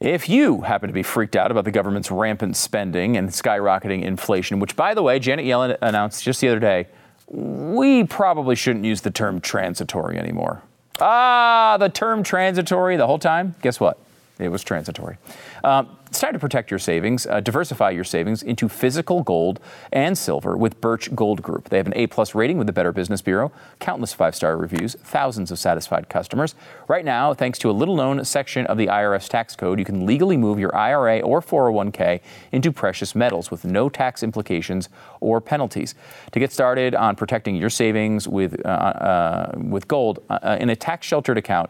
If 0.00 0.28
you 0.28 0.60
happen 0.60 0.88
to 0.88 0.94
be 0.94 1.02
freaked 1.02 1.34
out 1.34 1.50
about 1.50 1.64
the 1.64 1.72
government's 1.72 2.10
rampant 2.10 2.56
spending 2.56 3.16
and 3.16 3.28
skyrocketing 3.28 4.04
inflation, 4.04 4.60
which, 4.60 4.76
by 4.76 4.94
the 4.94 5.02
way, 5.02 5.18
Janet 5.18 5.44
Yellen 5.44 5.76
announced 5.82 6.22
just 6.22 6.40
the 6.40 6.48
other 6.48 6.60
day, 6.60 6.86
we 7.26 8.04
probably 8.04 8.54
shouldn't 8.54 8.84
use 8.84 9.00
the 9.00 9.10
term 9.10 9.40
transitory 9.40 10.16
anymore. 10.16 10.62
Ah, 11.00 11.76
the 11.78 11.88
term 11.88 12.22
transitory 12.22 12.96
the 12.96 13.06
whole 13.06 13.18
time. 13.18 13.54
Guess 13.62 13.80
what? 13.80 13.98
It 14.38 14.48
was 14.48 14.62
transitory. 14.62 15.18
Um, 15.64 15.97
it's 16.08 16.20
time 16.20 16.32
to 16.32 16.38
protect 16.38 16.70
your 16.70 16.78
savings, 16.78 17.26
uh, 17.26 17.38
diversify 17.40 17.90
your 17.90 18.04
savings 18.04 18.42
into 18.42 18.66
physical 18.66 19.22
gold 19.22 19.60
and 19.92 20.16
silver 20.16 20.56
with 20.56 20.80
Birch 20.80 21.14
Gold 21.14 21.42
Group. 21.42 21.68
They 21.68 21.76
have 21.76 21.86
an 21.86 21.92
A 21.96 22.06
plus 22.06 22.34
rating 22.34 22.56
with 22.56 22.66
the 22.66 22.72
Better 22.72 22.92
Business 22.92 23.20
Bureau, 23.20 23.52
countless 23.78 24.14
five 24.14 24.34
star 24.34 24.56
reviews, 24.56 24.94
thousands 24.94 25.50
of 25.50 25.58
satisfied 25.58 26.08
customers. 26.08 26.54
Right 26.88 27.04
now, 27.04 27.34
thanks 27.34 27.58
to 27.58 27.70
a 27.70 27.72
little 27.72 27.94
known 27.94 28.24
section 28.24 28.64
of 28.66 28.78
the 28.78 28.86
IRS 28.86 29.28
tax 29.28 29.54
code, 29.54 29.78
you 29.78 29.84
can 29.84 30.06
legally 30.06 30.38
move 30.38 30.58
your 30.58 30.74
IRA 30.74 31.20
or 31.20 31.42
401k 31.42 32.20
into 32.52 32.72
precious 32.72 33.14
metals 33.14 33.50
with 33.50 33.66
no 33.66 33.90
tax 33.90 34.22
implications 34.22 34.88
or 35.20 35.42
penalties. 35.42 35.94
To 36.32 36.40
get 36.40 36.52
started 36.52 36.94
on 36.94 37.16
protecting 37.16 37.54
your 37.54 37.70
savings 37.70 38.26
with, 38.26 38.64
uh, 38.64 38.68
uh, 38.68 39.52
with 39.56 39.86
gold 39.88 40.20
uh, 40.30 40.56
in 40.58 40.70
a 40.70 40.76
tax 40.76 41.06
sheltered 41.06 41.36
account, 41.36 41.68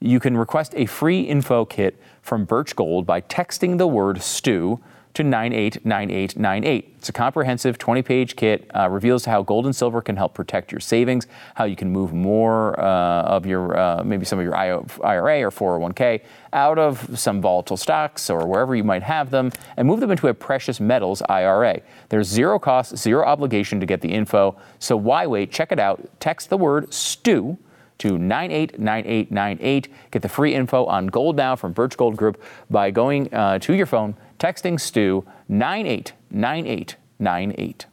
you 0.00 0.18
can 0.18 0.36
request 0.36 0.72
a 0.76 0.86
free 0.86 1.20
info 1.20 1.64
kit 1.64 2.00
from 2.22 2.44
Birch 2.44 2.76
Gold 2.76 3.06
by 3.06 3.20
texting 3.20 3.78
the 3.78 3.86
word 3.86 4.22
Stu 4.22 4.80
to 5.14 5.24
989898. 5.24 6.94
It's 6.98 7.08
a 7.08 7.12
comprehensive 7.12 7.78
20 7.78 8.02
page 8.02 8.36
kit, 8.36 8.70
uh, 8.76 8.88
reveals 8.88 9.24
how 9.24 9.42
gold 9.42 9.64
and 9.64 9.74
silver 9.74 10.00
can 10.00 10.16
help 10.16 10.34
protect 10.34 10.70
your 10.70 10.80
savings, 10.80 11.26
how 11.56 11.64
you 11.64 11.74
can 11.74 11.90
move 11.90 12.12
more 12.12 12.78
uh, 12.78 13.22
of 13.22 13.44
your, 13.44 13.76
uh, 13.76 14.04
maybe 14.04 14.24
some 14.24 14.38
of 14.38 14.44
your 14.44 14.54
IRA 14.54 15.42
or 15.42 15.50
401k 15.50 16.22
out 16.52 16.78
of 16.78 17.18
some 17.18 17.40
volatile 17.40 17.76
stocks 17.76 18.30
or 18.30 18.46
wherever 18.46 18.76
you 18.76 18.84
might 18.84 19.02
have 19.02 19.30
them 19.30 19.50
and 19.76 19.88
move 19.88 20.00
them 20.00 20.10
into 20.10 20.28
a 20.28 20.34
precious 20.34 20.78
metals 20.78 21.22
IRA. 21.28 21.80
There's 22.08 22.28
zero 22.28 22.58
cost, 22.58 22.96
zero 22.96 23.24
obligation 23.24 23.80
to 23.80 23.86
get 23.86 24.00
the 24.00 24.12
info. 24.12 24.56
So 24.78 24.96
why 24.96 25.26
wait? 25.26 25.50
Check 25.50 25.72
it 25.72 25.80
out. 25.80 26.08
Text 26.20 26.50
the 26.50 26.56
word 26.56 26.92
Stu 26.94 27.58
to 28.00 28.18
989898. 28.18 29.88
Get 30.10 30.22
the 30.22 30.28
free 30.28 30.54
info 30.54 30.84
on 30.86 31.06
gold 31.06 31.36
now 31.36 31.54
from 31.56 31.72
Birch 31.72 31.96
Gold 31.96 32.16
Group 32.16 32.42
by 32.68 32.90
going 32.90 33.32
uh, 33.32 33.60
to 33.60 33.74
your 33.74 33.86
phone, 33.86 34.16
texting 34.38 34.80
Stu 34.80 35.24
989898. 35.48 37.86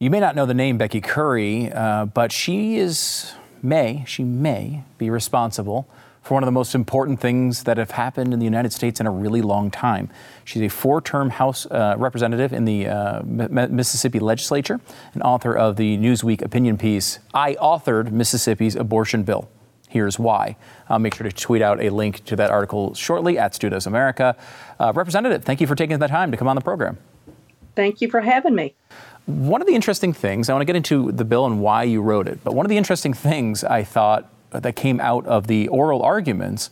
You 0.00 0.10
may 0.10 0.20
not 0.20 0.36
know 0.36 0.46
the 0.46 0.54
name 0.54 0.78
Becky 0.78 1.00
Currie, 1.00 1.72
uh, 1.72 2.04
but 2.06 2.30
she 2.32 2.78
is 2.78 3.34
may 3.60 4.04
she 4.06 4.22
may 4.22 4.84
be 4.98 5.10
responsible 5.10 5.88
for 6.28 6.34
one 6.34 6.42
of 6.42 6.46
the 6.46 6.52
most 6.52 6.74
important 6.74 7.18
things 7.18 7.62
that 7.62 7.78
have 7.78 7.90
happened 7.90 8.34
in 8.34 8.38
the 8.38 8.44
United 8.44 8.70
States 8.70 9.00
in 9.00 9.06
a 9.06 9.10
really 9.10 9.40
long 9.40 9.70
time. 9.70 10.10
She's 10.44 10.60
a 10.60 10.68
four 10.68 11.00
term 11.00 11.30
House 11.30 11.64
uh, 11.64 11.94
representative 11.96 12.52
in 12.52 12.66
the 12.66 12.86
uh, 12.86 13.22
Mississippi 13.22 14.18
legislature 14.18 14.78
and 15.14 15.22
author 15.22 15.56
of 15.56 15.76
the 15.76 15.96
Newsweek 15.96 16.42
opinion 16.42 16.76
piece, 16.76 17.18
I 17.32 17.54
authored 17.54 18.10
Mississippi's 18.10 18.76
abortion 18.76 19.22
bill. 19.22 19.48
Here's 19.88 20.18
why. 20.18 20.56
I'll 20.90 20.98
make 20.98 21.14
sure 21.14 21.26
to 21.26 21.34
tweet 21.34 21.62
out 21.62 21.82
a 21.82 21.88
link 21.88 22.22
to 22.26 22.36
that 22.36 22.50
article 22.50 22.92
shortly 22.92 23.38
at 23.38 23.54
Stu 23.54 23.70
Does 23.70 23.86
America. 23.86 24.36
Uh, 24.78 24.92
Representative, 24.94 25.44
thank 25.44 25.62
you 25.62 25.66
for 25.66 25.76
taking 25.76 25.98
the 25.98 26.08
time 26.08 26.30
to 26.30 26.36
come 26.36 26.46
on 26.46 26.56
the 26.56 26.62
program. 26.62 26.98
Thank 27.74 28.02
you 28.02 28.10
for 28.10 28.20
having 28.20 28.54
me. 28.54 28.74
One 29.24 29.62
of 29.62 29.66
the 29.66 29.74
interesting 29.74 30.12
things, 30.12 30.50
I 30.50 30.52
want 30.52 30.60
to 30.60 30.66
get 30.66 30.76
into 30.76 31.10
the 31.10 31.24
bill 31.24 31.46
and 31.46 31.62
why 31.62 31.84
you 31.84 32.02
wrote 32.02 32.28
it, 32.28 32.44
but 32.44 32.54
one 32.54 32.66
of 32.66 32.70
the 32.70 32.76
interesting 32.76 33.14
things 33.14 33.64
I 33.64 33.82
thought 33.82 34.30
that 34.50 34.76
came 34.76 35.00
out 35.00 35.26
of 35.26 35.46
the 35.46 35.68
oral 35.68 36.02
arguments 36.02 36.70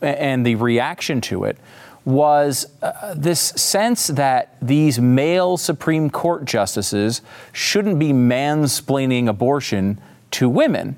and 0.00 0.46
the 0.46 0.54
reaction 0.54 1.20
to 1.22 1.44
it 1.44 1.58
was 2.04 2.66
uh, 2.82 3.14
this 3.16 3.40
sense 3.40 4.06
that 4.06 4.56
these 4.62 5.00
male 5.00 5.56
Supreme 5.56 6.08
Court 6.08 6.44
justices 6.44 7.20
shouldn't 7.52 7.98
be 7.98 8.12
mansplaining 8.12 9.28
abortion 9.28 10.00
to 10.30 10.48
women. 10.48 10.96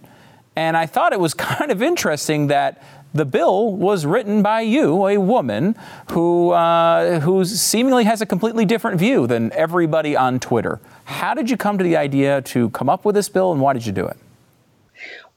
And 0.54 0.76
I 0.76 0.84
thought 0.84 1.14
it 1.14 1.20
was 1.20 1.34
kind 1.34 1.72
of 1.72 1.82
interesting 1.82 2.48
that 2.48 2.82
the 3.14 3.24
bill 3.24 3.72
was 3.72 4.04
written 4.04 4.42
by 4.42 4.60
you, 4.60 5.06
a 5.06 5.16
woman 5.16 5.74
who, 6.10 6.50
uh, 6.50 7.20
who 7.20 7.42
seemingly 7.42 8.04
has 8.04 8.20
a 8.20 8.26
completely 8.26 8.66
different 8.66 8.98
view 8.98 9.26
than 9.26 9.50
everybody 9.52 10.14
on 10.14 10.38
Twitter. 10.38 10.78
How 11.04 11.32
did 11.32 11.48
you 11.48 11.56
come 11.56 11.78
to 11.78 11.84
the 11.84 11.96
idea 11.96 12.42
to 12.42 12.68
come 12.70 12.90
up 12.90 13.06
with 13.06 13.14
this 13.14 13.30
bill, 13.30 13.50
and 13.50 13.62
why 13.62 13.72
did 13.72 13.86
you 13.86 13.92
do 13.92 14.06
it? 14.06 14.18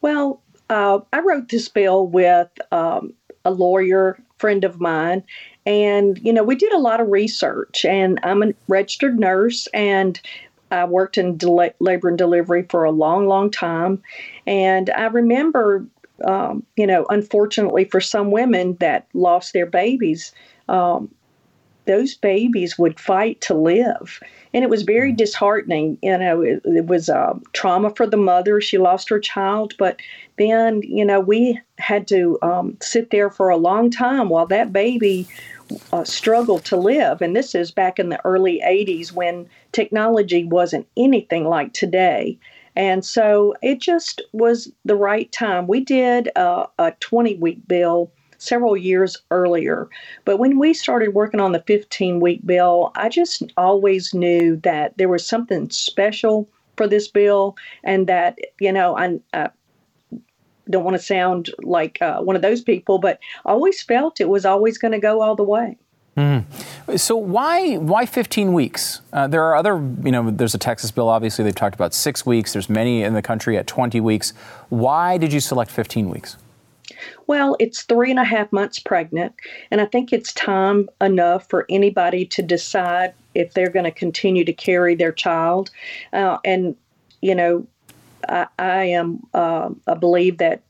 Well, 0.01 0.40
uh, 0.71 0.99
I 1.11 1.19
wrote 1.19 1.49
this 1.49 1.67
bill 1.67 2.07
with 2.07 2.49
um, 2.71 3.13
a 3.43 3.51
lawyer 3.51 4.17
friend 4.37 4.63
of 4.63 4.79
mine, 4.79 5.23
and 5.65 6.17
you 6.23 6.31
know 6.33 6.43
we 6.43 6.55
did 6.55 6.71
a 6.71 6.79
lot 6.79 7.01
of 7.01 7.09
research. 7.09 7.83
And 7.85 8.19
I'm 8.23 8.41
a 8.41 8.53
registered 8.69 9.19
nurse, 9.19 9.67
and 9.73 10.19
I 10.71 10.85
worked 10.85 11.17
in 11.17 11.35
del- 11.35 11.71
labor 11.81 12.07
and 12.07 12.17
delivery 12.17 12.63
for 12.69 12.85
a 12.85 12.91
long, 12.91 13.27
long 13.27 13.51
time, 13.51 14.01
and 14.47 14.89
I 14.91 15.05
remember. 15.05 15.85
Um, 16.23 16.63
you 16.77 16.85
know, 16.85 17.07
unfortunately 17.09 17.85
for 17.85 17.99
some 17.99 18.29
women 18.29 18.77
that 18.79 19.07
lost 19.15 19.53
their 19.53 19.65
babies, 19.65 20.31
um, 20.69 21.09
those 21.91 22.15
babies 22.15 22.79
would 22.79 22.99
fight 22.99 23.41
to 23.41 23.53
live. 23.53 24.21
And 24.53 24.63
it 24.63 24.69
was 24.69 24.83
very 24.83 25.11
disheartening. 25.11 25.97
You 26.01 26.17
know, 26.17 26.41
it, 26.41 26.61
it 26.63 26.85
was 26.85 27.09
uh, 27.09 27.33
trauma 27.51 27.89
for 27.93 28.07
the 28.07 28.17
mother. 28.17 28.61
She 28.61 28.77
lost 28.77 29.09
her 29.09 29.19
child. 29.19 29.73
But 29.77 29.99
then, 30.37 30.81
you 30.83 31.03
know, 31.03 31.19
we 31.19 31.59
had 31.79 32.07
to 32.07 32.39
um, 32.41 32.77
sit 32.81 33.11
there 33.11 33.29
for 33.29 33.49
a 33.49 33.57
long 33.57 33.89
time 33.89 34.29
while 34.29 34.45
that 34.47 34.71
baby 34.71 35.27
uh, 35.91 36.05
struggled 36.05 36.63
to 36.65 36.77
live. 36.77 37.21
And 37.21 37.35
this 37.35 37.53
is 37.53 37.71
back 37.71 37.99
in 37.99 38.07
the 38.07 38.25
early 38.25 38.61
80s 38.65 39.11
when 39.11 39.49
technology 39.73 40.45
wasn't 40.45 40.87
anything 40.95 41.43
like 41.45 41.73
today. 41.73 42.39
And 42.77 43.03
so 43.03 43.53
it 43.61 43.81
just 43.81 44.21
was 44.31 44.71
the 44.85 44.95
right 44.95 45.29
time. 45.33 45.67
We 45.67 45.81
did 45.81 46.29
uh, 46.37 46.67
a 46.79 46.93
20 47.01 47.35
week 47.35 47.67
bill 47.67 48.11
several 48.41 48.75
years 48.75 49.17
earlier. 49.29 49.87
But 50.25 50.37
when 50.37 50.57
we 50.57 50.73
started 50.73 51.13
working 51.13 51.39
on 51.39 51.51
the 51.51 51.63
15 51.67 52.19
week 52.19 52.45
bill, 52.45 52.91
I 52.95 53.09
just 53.09 53.43
always 53.55 54.13
knew 54.13 54.57
that 54.57 54.97
there 54.97 55.09
was 55.09 55.25
something 55.25 55.69
special 55.69 56.49
for 56.75 56.87
this 56.87 57.07
bill 57.07 57.55
and 57.83 58.07
that, 58.07 58.39
you 58.59 58.71
know, 58.71 58.97
I, 58.97 59.19
I 59.33 59.49
don't 60.69 60.83
want 60.83 60.97
to 60.97 61.03
sound 61.03 61.51
like 61.61 62.01
uh, 62.01 62.21
one 62.21 62.35
of 62.35 62.41
those 62.41 62.61
people, 62.61 62.97
but 62.97 63.19
always 63.45 63.81
felt 63.81 64.19
it 64.19 64.29
was 64.29 64.45
always 64.45 64.77
going 64.77 64.93
to 64.93 64.99
go 64.99 65.21
all 65.21 65.35
the 65.35 65.43
way. 65.43 65.77
Mm. 66.17 66.43
So 66.99 67.15
why 67.15 67.77
why 67.77 68.05
15 68.05 68.51
weeks? 68.51 68.99
Uh, 69.13 69.27
there 69.27 69.43
are 69.43 69.55
other, 69.55 69.75
you 70.03 70.11
know, 70.11 70.29
there's 70.29 70.53
a 70.53 70.57
Texas 70.57 70.91
bill. 70.91 71.07
Obviously, 71.07 71.45
they've 71.45 71.55
talked 71.55 71.75
about 71.75 71.93
six 71.93 72.25
weeks. 72.25 72.51
There's 72.51 72.69
many 72.69 73.03
in 73.03 73.13
the 73.13 73.21
country 73.21 73.57
at 73.57 73.65
20 73.65 74.01
weeks. 74.01 74.33
Why 74.67 75.17
did 75.17 75.31
you 75.31 75.39
select 75.39 75.71
15 75.71 76.09
weeks? 76.09 76.35
Well, 77.27 77.55
it's 77.59 77.83
three 77.83 78.09
and 78.09 78.19
a 78.19 78.23
half 78.23 78.51
months 78.51 78.79
pregnant, 78.79 79.33
and 79.69 79.81
I 79.81 79.85
think 79.85 80.11
it's 80.11 80.33
time 80.33 80.89
enough 80.99 81.49
for 81.49 81.65
anybody 81.69 82.25
to 82.25 82.41
decide 82.41 83.13
if 83.35 83.53
they're 83.53 83.69
going 83.69 83.85
to 83.85 83.91
continue 83.91 84.45
to 84.45 84.53
carry 84.53 84.95
their 84.95 85.11
child. 85.11 85.69
Uh, 86.13 86.37
and, 86.43 86.75
you 87.21 87.35
know, 87.35 87.65
I, 88.27 88.47
I 88.59 88.83
am, 88.85 89.25
uh, 89.33 89.69
I 89.87 89.93
believe 89.93 90.37
that 90.39 90.61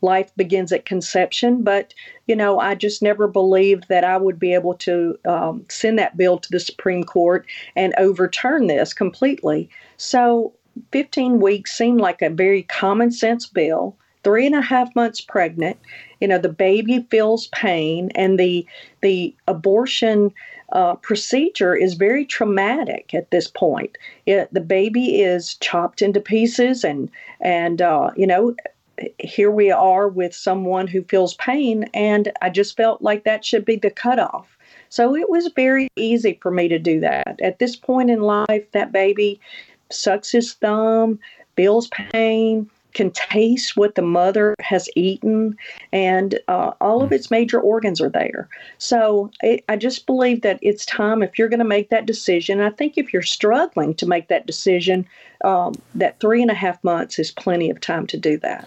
life 0.00 0.30
begins 0.36 0.72
at 0.72 0.86
conception, 0.86 1.62
but, 1.62 1.92
you 2.26 2.36
know, 2.36 2.60
I 2.60 2.74
just 2.74 3.02
never 3.02 3.26
believed 3.26 3.88
that 3.88 4.04
I 4.04 4.16
would 4.16 4.38
be 4.38 4.54
able 4.54 4.74
to 4.74 5.18
um, 5.26 5.64
send 5.68 5.98
that 5.98 6.16
bill 6.16 6.38
to 6.38 6.50
the 6.50 6.60
Supreme 6.60 7.04
Court 7.04 7.46
and 7.74 7.94
overturn 7.98 8.68
this 8.68 8.92
completely. 8.92 9.68
So 9.96 10.52
15 10.92 11.40
weeks 11.40 11.76
seemed 11.76 12.00
like 12.00 12.22
a 12.22 12.30
very 12.30 12.62
common 12.64 13.10
sense 13.10 13.46
bill 13.46 13.96
three 14.24 14.46
and 14.46 14.54
a 14.54 14.60
half 14.60 14.94
months 14.94 15.20
pregnant. 15.20 15.78
You 16.20 16.28
know, 16.28 16.38
the 16.38 16.48
baby 16.48 17.06
feels 17.10 17.48
pain, 17.48 18.10
and 18.14 18.38
the 18.38 18.66
the 19.00 19.34
abortion 19.46 20.32
uh, 20.72 20.94
procedure 20.96 21.74
is 21.74 21.94
very 21.94 22.24
traumatic 22.24 23.14
at 23.14 23.30
this 23.30 23.48
point. 23.48 23.96
It, 24.26 24.52
the 24.52 24.60
baby 24.60 25.22
is 25.22 25.54
chopped 25.56 26.02
into 26.02 26.20
pieces, 26.20 26.84
and 26.84 27.10
and 27.40 27.80
uh, 27.80 28.10
you 28.16 28.26
know, 28.26 28.54
here 29.18 29.50
we 29.50 29.70
are 29.70 30.08
with 30.08 30.34
someone 30.34 30.86
who 30.86 31.02
feels 31.04 31.34
pain, 31.34 31.84
and 31.94 32.32
I 32.42 32.50
just 32.50 32.76
felt 32.76 33.02
like 33.02 33.24
that 33.24 33.44
should 33.44 33.64
be 33.64 33.76
the 33.76 33.90
cutoff. 33.90 34.56
So 34.90 35.14
it 35.14 35.28
was 35.28 35.48
very 35.54 35.88
easy 35.96 36.38
for 36.42 36.50
me 36.50 36.68
to 36.68 36.78
do 36.78 37.00
that. 37.00 37.38
At 37.42 37.58
this 37.58 37.76
point 37.76 38.10
in 38.10 38.22
life, 38.22 38.70
that 38.72 38.92
baby 38.92 39.40
sucks 39.90 40.30
his 40.30 40.54
thumb, 40.54 41.18
feels 41.56 41.88
pain, 41.88 42.70
can 42.94 43.10
taste 43.10 43.76
what 43.76 43.94
the 43.94 44.02
mother 44.02 44.54
has 44.60 44.88
eaten, 44.96 45.56
and 45.92 46.38
uh, 46.48 46.72
all 46.80 47.02
of 47.02 47.12
its 47.12 47.30
major 47.30 47.60
organs 47.60 48.00
are 48.00 48.08
there. 48.08 48.48
So 48.78 49.30
it, 49.42 49.64
I 49.68 49.76
just 49.76 50.06
believe 50.06 50.42
that 50.42 50.58
it's 50.62 50.84
time 50.86 51.22
if 51.22 51.38
you're 51.38 51.48
going 51.48 51.58
to 51.58 51.64
make 51.64 51.90
that 51.90 52.06
decision. 52.06 52.60
I 52.60 52.70
think 52.70 52.96
if 52.96 53.12
you're 53.12 53.22
struggling 53.22 53.94
to 53.94 54.06
make 54.06 54.28
that 54.28 54.46
decision, 54.46 55.06
um, 55.44 55.74
that 55.94 56.18
three 56.20 56.42
and 56.42 56.50
a 56.50 56.54
half 56.54 56.82
months 56.82 57.18
is 57.18 57.30
plenty 57.30 57.70
of 57.70 57.80
time 57.80 58.06
to 58.08 58.16
do 58.16 58.38
that. 58.38 58.66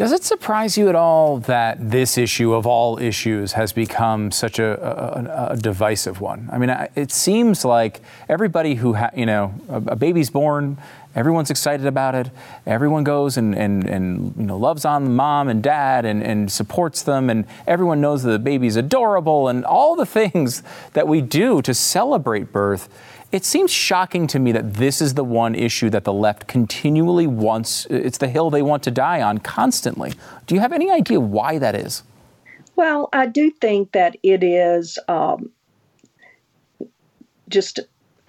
Does 0.00 0.12
it 0.12 0.24
surprise 0.24 0.78
you 0.78 0.88
at 0.88 0.94
all 0.94 1.40
that 1.40 1.90
this 1.90 2.16
issue 2.16 2.54
of 2.54 2.66
all 2.66 2.98
issues 2.98 3.52
has 3.52 3.70
become 3.70 4.30
such 4.30 4.58
a, 4.58 4.80
a, 4.80 5.52
a 5.52 5.56
divisive 5.58 6.22
one? 6.22 6.48
I 6.50 6.56
mean, 6.56 6.70
it 6.94 7.12
seems 7.12 7.66
like 7.66 8.00
everybody 8.26 8.76
who, 8.76 8.94
ha- 8.94 9.10
you 9.14 9.26
know, 9.26 9.54
a, 9.68 9.76
a, 9.92 9.96
baby's 9.96 10.30
born, 10.30 10.78
everyone's 11.14 11.50
excited 11.50 11.86
about 11.86 12.14
it. 12.14 12.30
Everyone 12.66 13.04
goes 13.04 13.36
and, 13.36 13.54
and, 13.54 13.84
and 13.88 14.34
you 14.36 14.44
know, 14.44 14.56
loves 14.56 14.84
on 14.84 15.14
mom 15.14 15.48
and 15.48 15.62
dad 15.62 16.04
and, 16.04 16.22
and 16.22 16.50
supports 16.50 17.02
them, 17.02 17.30
and 17.30 17.46
everyone 17.66 18.00
knows 18.00 18.22
that 18.22 18.30
the 18.30 18.38
baby's 18.38 18.76
adorable, 18.76 19.48
and 19.48 19.64
all 19.64 19.96
the 19.96 20.06
things 20.06 20.62
that 20.92 21.08
we 21.08 21.20
do 21.20 21.62
to 21.62 21.74
celebrate 21.74 22.52
birth. 22.52 22.88
It 23.32 23.44
seems 23.44 23.70
shocking 23.70 24.26
to 24.28 24.40
me 24.40 24.50
that 24.52 24.74
this 24.74 25.00
is 25.00 25.14
the 25.14 25.22
one 25.22 25.54
issue 25.54 25.88
that 25.90 26.02
the 26.02 26.12
left 26.12 26.48
continually 26.48 27.28
wants, 27.28 27.86
it's 27.88 28.18
the 28.18 28.28
hill 28.28 28.50
they 28.50 28.62
want 28.62 28.82
to 28.84 28.90
die 28.90 29.22
on 29.22 29.38
constantly. 29.38 30.14
Do 30.46 30.56
you 30.56 30.60
have 30.60 30.72
any 30.72 30.90
idea 30.90 31.20
why 31.20 31.58
that 31.58 31.76
is? 31.76 32.02
Well, 32.74 33.08
I 33.12 33.26
do 33.26 33.50
think 33.50 33.92
that 33.92 34.16
it 34.22 34.42
is 34.42 34.98
um, 35.06 35.50
just 37.48 37.78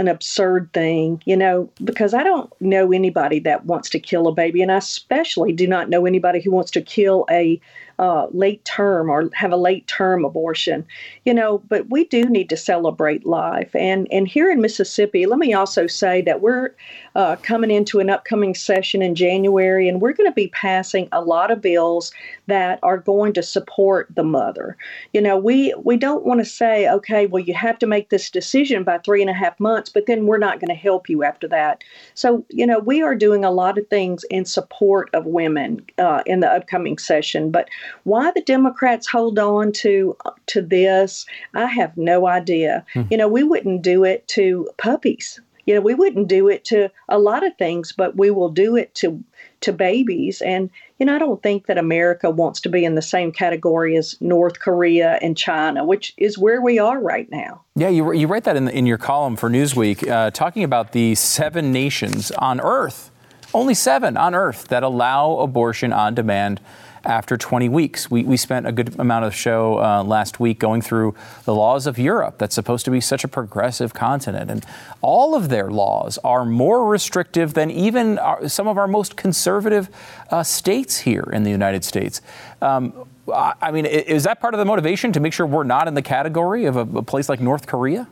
an 0.01 0.09
absurd 0.09 0.69
thing, 0.73 1.21
you 1.25 1.37
know, 1.37 1.69
because 1.83 2.13
I 2.13 2.23
don't 2.23 2.51
know 2.59 2.91
anybody 2.91 3.39
that 3.39 3.65
wants 3.65 3.89
to 3.91 3.99
kill 3.99 4.27
a 4.27 4.33
baby, 4.33 4.61
and 4.61 4.71
I 4.71 4.77
especially 4.77 5.53
do 5.53 5.67
not 5.67 5.89
know 5.89 6.05
anybody 6.05 6.41
who 6.41 6.51
wants 6.51 6.71
to 6.71 6.81
kill 6.81 7.25
a 7.29 7.61
uh, 8.01 8.27
late 8.31 8.65
term 8.65 9.09
or 9.09 9.29
have 9.33 9.51
a 9.51 9.57
late 9.57 9.87
term 9.87 10.25
abortion, 10.25 10.85
you 11.23 11.33
know. 11.33 11.59
But 11.69 11.89
we 11.89 12.05
do 12.05 12.25
need 12.25 12.49
to 12.49 12.57
celebrate 12.57 13.25
life, 13.25 13.73
and 13.75 14.07
and 14.11 14.27
here 14.27 14.51
in 14.51 14.59
Mississippi, 14.59 15.25
let 15.25 15.39
me 15.39 15.53
also 15.53 15.87
say 15.87 16.21
that 16.23 16.41
we're 16.41 16.71
uh, 17.15 17.35
coming 17.43 17.71
into 17.71 17.99
an 17.99 18.09
upcoming 18.09 18.55
session 18.55 19.01
in 19.01 19.15
January, 19.15 19.87
and 19.87 20.01
we're 20.01 20.13
going 20.13 20.29
to 20.29 20.35
be 20.35 20.47
passing 20.47 21.07
a 21.11 21.21
lot 21.21 21.51
of 21.51 21.61
bills 21.61 22.11
that 22.47 22.79
are 22.81 22.97
going 22.97 23.33
to 23.33 23.43
support 23.43 24.07
the 24.15 24.23
mother. 24.23 24.75
You 25.13 25.21
know, 25.21 25.37
we 25.37 25.73
we 25.83 25.95
don't 25.95 26.25
want 26.25 26.39
to 26.39 26.45
say, 26.45 26.89
okay, 26.89 27.27
well, 27.27 27.43
you 27.43 27.53
have 27.53 27.77
to 27.79 27.87
make 27.87 28.09
this 28.09 28.29
decision 28.31 28.83
by 28.83 28.97
three 28.97 29.21
and 29.21 29.29
a 29.29 29.33
half 29.33 29.59
months, 29.59 29.89
but 29.89 30.07
then 30.07 30.25
we're 30.25 30.37
not 30.39 30.59
going 30.59 30.69
to 30.69 30.81
help 30.81 31.07
you 31.07 31.23
after 31.23 31.47
that. 31.49 31.83
So, 32.15 32.43
you 32.49 32.65
know, 32.65 32.79
we 32.79 33.03
are 33.03 33.15
doing 33.15 33.45
a 33.45 33.51
lot 33.51 33.77
of 33.77 33.87
things 33.87 34.25
in 34.31 34.45
support 34.45 35.09
of 35.13 35.25
women 35.25 35.85
uh, 35.97 36.23
in 36.25 36.39
the 36.39 36.51
upcoming 36.51 36.97
session, 36.97 37.51
but 37.51 37.69
why 38.03 38.31
the 38.31 38.41
Democrats 38.41 39.07
hold 39.07 39.39
on 39.39 39.71
to 39.73 40.15
to 40.47 40.61
this, 40.61 41.25
I 41.53 41.65
have 41.65 41.95
no 41.97 42.27
idea. 42.27 42.85
Hmm. 42.93 43.03
You 43.09 43.17
know, 43.17 43.27
we 43.27 43.43
wouldn't 43.43 43.81
do 43.81 44.03
it 44.03 44.27
to 44.29 44.69
puppies. 44.77 45.39
You 45.65 45.75
know, 45.75 45.81
we 45.81 45.93
wouldn't 45.93 46.27
do 46.27 46.49
it 46.49 46.65
to 46.65 46.89
a 47.07 47.19
lot 47.19 47.45
of 47.45 47.55
things, 47.57 47.91
but 47.91 48.17
we 48.17 48.31
will 48.31 48.49
do 48.49 48.75
it 48.75 48.93
to 48.95 49.23
to 49.61 49.71
babies. 49.71 50.41
And 50.41 50.69
you 50.99 51.05
know, 51.05 51.15
I 51.15 51.19
don't 51.19 51.41
think 51.41 51.65
that 51.65 51.79
America 51.79 52.29
wants 52.29 52.61
to 52.61 52.69
be 52.69 52.85
in 52.85 52.93
the 52.95 53.01
same 53.01 53.31
category 53.31 53.97
as 53.97 54.15
North 54.21 54.59
Korea 54.59 55.17
and 55.21 55.35
China, 55.35 55.83
which 55.83 56.13
is 56.17 56.37
where 56.37 56.61
we 56.61 56.77
are 56.77 56.99
right 56.99 57.29
now. 57.31 57.63
Yeah, 57.75 57.89
you, 57.89 58.11
you 58.13 58.27
write 58.27 58.43
that 58.43 58.55
in, 58.55 58.65
the, 58.65 58.77
in 58.77 58.85
your 58.85 58.99
column 58.99 59.35
for 59.35 59.49
Newsweek, 59.49 60.07
uh, 60.07 60.29
talking 60.29 60.63
about 60.63 60.91
the 60.91 61.15
seven 61.15 61.71
nations 61.71 62.29
on 62.31 62.61
Earth, 62.61 63.09
only 63.51 63.73
seven 63.73 64.15
on 64.15 64.35
Earth 64.35 64.67
that 64.67 64.83
allow 64.83 65.37
abortion 65.37 65.91
on 65.91 66.13
demand 66.13 66.61
after 67.05 67.37
20 67.37 67.69
weeks. 67.69 68.09
We, 68.11 68.23
we 68.23 68.37
spent 68.37 68.67
a 68.67 68.71
good 68.71 68.99
amount 68.99 69.25
of 69.25 69.35
show 69.35 69.79
uh, 69.79 70.03
last 70.03 70.39
week 70.39 70.59
going 70.59 70.81
through 70.81 71.15
the 71.45 71.53
laws 71.53 71.87
of 71.87 71.97
Europe 71.97 72.37
that's 72.37 72.55
supposed 72.55 72.85
to 72.85 72.91
be 72.91 73.01
such 73.01 73.23
a 73.23 73.27
progressive 73.27 73.93
continent. 73.93 74.51
And 74.51 74.65
all 75.01 75.35
of 75.35 75.49
their 75.49 75.69
laws 75.69 76.17
are 76.23 76.45
more 76.45 76.87
restrictive 76.87 77.53
than 77.53 77.71
even 77.71 78.19
our, 78.19 78.47
some 78.47 78.67
of 78.67 78.77
our 78.77 78.87
most 78.87 79.15
conservative 79.15 79.89
uh, 80.29 80.43
states 80.43 80.99
here 80.99 81.29
in 81.33 81.43
the 81.43 81.51
United 81.51 81.83
States. 81.83 82.21
Um, 82.61 82.93
I 83.33 83.71
mean, 83.71 83.85
is 83.85 84.23
that 84.23 84.39
part 84.39 84.53
of 84.53 84.57
the 84.57 84.65
motivation 84.65 85.11
to 85.13 85.19
make 85.19 85.33
sure 85.33 85.45
we're 85.45 85.63
not 85.63 85.87
in 85.87 85.93
the 85.93 86.01
category 86.01 86.65
of 86.65 86.75
a, 86.75 86.81
a 86.81 87.03
place 87.03 87.29
like 87.29 87.39
North 87.39 87.67
Korea? 87.67 88.07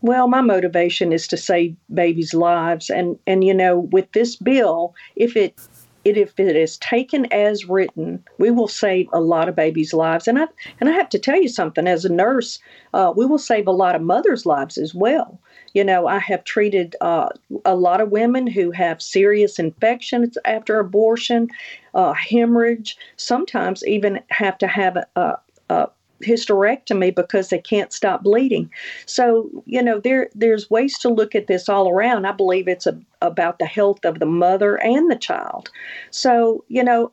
Well, 0.00 0.28
my 0.28 0.42
motivation 0.42 1.12
is 1.14 1.26
to 1.28 1.38
save 1.38 1.74
babies' 1.92 2.34
lives, 2.34 2.90
and 2.90 3.18
and 3.26 3.42
you 3.42 3.54
know, 3.54 3.78
with 3.78 4.12
this 4.12 4.36
bill, 4.36 4.94
if 5.16 5.34
it 5.34 5.58
it, 6.04 6.16
if 6.16 6.38
it 6.38 6.56
is 6.56 6.78
taken 6.78 7.26
as 7.32 7.68
written, 7.68 8.22
we 8.38 8.50
will 8.50 8.68
save 8.68 9.08
a 9.12 9.20
lot 9.20 9.48
of 9.48 9.56
babies' 9.56 9.94
lives. 9.94 10.28
And 10.28 10.38
I 10.38 10.46
and 10.80 10.88
I 10.88 10.92
have 10.92 11.08
to 11.10 11.18
tell 11.18 11.40
you 11.40 11.48
something. 11.48 11.86
As 11.86 12.04
a 12.04 12.12
nurse, 12.12 12.58
uh, 12.92 13.12
we 13.16 13.26
will 13.26 13.38
save 13.38 13.66
a 13.66 13.72
lot 13.72 13.94
of 13.94 14.02
mothers' 14.02 14.46
lives 14.46 14.78
as 14.78 14.94
well. 14.94 15.38
You 15.72 15.84
know, 15.84 16.06
I 16.06 16.18
have 16.18 16.44
treated 16.44 16.94
uh, 17.00 17.28
a 17.64 17.74
lot 17.74 18.00
of 18.00 18.10
women 18.10 18.46
who 18.46 18.70
have 18.70 19.02
serious 19.02 19.58
infections 19.58 20.38
after 20.44 20.78
abortion, 20.78 21.48
uh, 21.94 22.12
hemorrhage. 22.12 22.96
Sometimes 23.16 23.84
even 23.86 24.20
have 24.28 24.56
to 24.58 24.68
have 24.68 24.96
a, 25.16 25.38
a 25.68 25.88
hysterectomy 26.22 27.14
because 27.14 27.48
they 27.48 27.58
can't 27.58 27.92
stop 27.92 28.22
bleeding. 28.22 28.70
So, 29.06 29.50
you 29.66 29.82
know, 29.82 30.00
there 30.00 30.30
there's 30.34 30.70
ways 30.70 30.98
to 30.98 31.08
look 31.08 31.34
at 31.34 31.46
this 31.46 31.68
all 31.68 31.88
around. 31.88 32.26
I 32.26 32.32
believe 32.32 32.68
it's 32.68 32.86
a, 32.86 32.98
about 33.22 33.58
the 33.58 33.66
health 33.66 34.04
of 34.04 34.18
the 34.18 34.26
mother 34.26 34.76
and 34.76 35.10
the 35.10 35.16
child. 35.16 35.70
So, 36.10 36.64
you 36.68 36.84
know, 36.84 37.12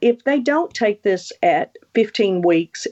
if 0.00 0.24
they 0.24 0.40
don't 0.40 0.74
take 0.74 1.02
this 1.02 1.32
at 1.42 1.76
15 1.94 2.42
weeks 2.42 2.86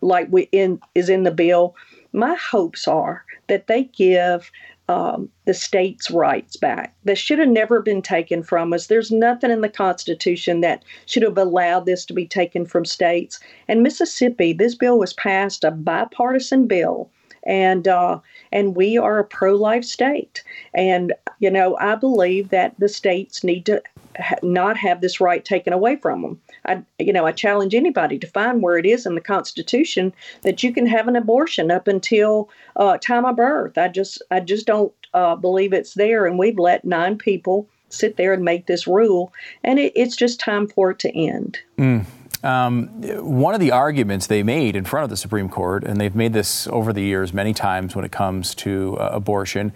like 0.00 0.28
we 0.30 0.48
in 0.52 0.80
is 0.94 1.08
in 1.08 1.22
the 1.22 1.30
bill, 1.30 1.74
my 2.12 2.34
hopes 2.34 2.88
are 2.88 3.24
that 3.48 3.66
they 3.66 3.84
give 3.84 4.50
um, 4.88 5.28
the 5.46 5.54
states' 5.54 6.10
rights 6.10 6.56
back. 6.56 6.94
That 7.04 7.18
should 7.18 7.38
have 7.38 7.48
never 7.48 7.80
been 7.82 8.02
taken 8.02 8.42
from 8.42 8.72
us. 8.72 8.86
There's 8.86 9.10
nothing 9.10 9.50
in 9.50 9.60
the 9.60 9.68
Constitution 9.68 10.60
that 10.60 10.84
should 11.06 11.22
have 11.22 11.38
allowed 11.38 11.86
this 11.86 12.04
to 12.06 12.14
be 12.14 12.26
taken 12.26 12.66
from 12.66 12.84
states. 12.84 13.40
And 13.68 13.82
Mississippi, 13.82 14.52
this 14.52 14.74
bill 14.74 14.98
was 14.98 15.12
passed, 15.12 15.64
a 15.64 15.70
bipartisan 15.70 16.66
bill, 16.66 17.10
and 17.44 17.88
uh, 17.88 18.20
and 18.52 18.76
we 18.76 18.98
are 18.98 19.18
a 19.18 19.24
pro-life 19.24 19.84
state. 19.84 20.44
And 20.74 21.12
you 21.38 21.50
know, 21.50 21.76
I 21.80 21.94
believe 21.96 22.50
that 22.50 22.74
the 22.78 22.88
states 22.88 23.42
need 23.42 23.66
to 23.66 23.82
ha- 24.18 24.36
not 24.42 24.76
have 24.76 25.00
this 25.00 25.20
right 25.20 25.44
taken 25.44 25.72
away 25.72 25.96
from 25.96 26.22
them. 26.22 26.40
I, 26.66 26.82
you 26.98 27.12
know, 27.12 27.26
I 27.26 27.32
challenge 27.32 27.74
anybody 27.74 28.18
to 28.18 28.26
find 28.26 28.62
where 28.62 28.78
it 28.78 28.86
is 28.86 29.06
in 29.06 29.14
the 29.14 29.20
Constitution 29.20 30.12
that 30.42 30.62
you 30.62 30.72
can 30.72 30.86
have 30.86 31.08
an 31.08 31.16
abortion 31.16 31.70
up 31.70 31.88
until 31.88 32.48
uh, 32.76 32.98
time 32.98 33.24
of 33.24 33.36
birth. 33.36 33.78
I 33.78 33.88
just, 33.88 34.22
I 34.30 34.40
just 34.40 34.66
don't 34.66 34.92
uh, 35.14 35.36
believe 35.36 35.72
it's 35.72 35.94
there, 35.94 36.26
and 36.26 36.38
we've 36.38 36.58
let 36.58 36.84
nine 36.84 37.16
people 37.16 37.68
sit 37.88 38.16
there 38.16 38.32
and 38.32 38.44
make 38.44 38.66
this 38.66 38.86
rule, 38.86 39.32
and 39.64 39.78
it, 39.78 39.92
it's 39.94 40.16
just 40.16 40.40
time 40.40 40.66
for 40.66 40.90
it 40.90 40.98
to 41.00 41.16
end. 41.16 41.58
Mm. 41.78 42.04
Um, 42.44 42.88
one 43.22 43.54
of 43.54 43.60
the 43.60 43.72
arguments 43.72 44.26
they 44.26 44.42
made 44.42 44.76
in 44.76 44.84
front 44.84 45.04
of 45.04 45.10
the 45.10 45.16
Supreme 45.16 45.48
Court, 45.48 45.82
and 45.84 46.00
they've 46.00 46.14
made 46.14 46.32
this 46.32 46.68
over 46.68 46.92
the 46.92 47.00
years 47.00 47.32
many 47.32 47.52
times 47.52 47.96
when 47.96 48.04
it 48.04 48.12
comes 48.12 48.54
to 48.56 48.96
uh, 48.98 49.10
abortion, 49.12 49.72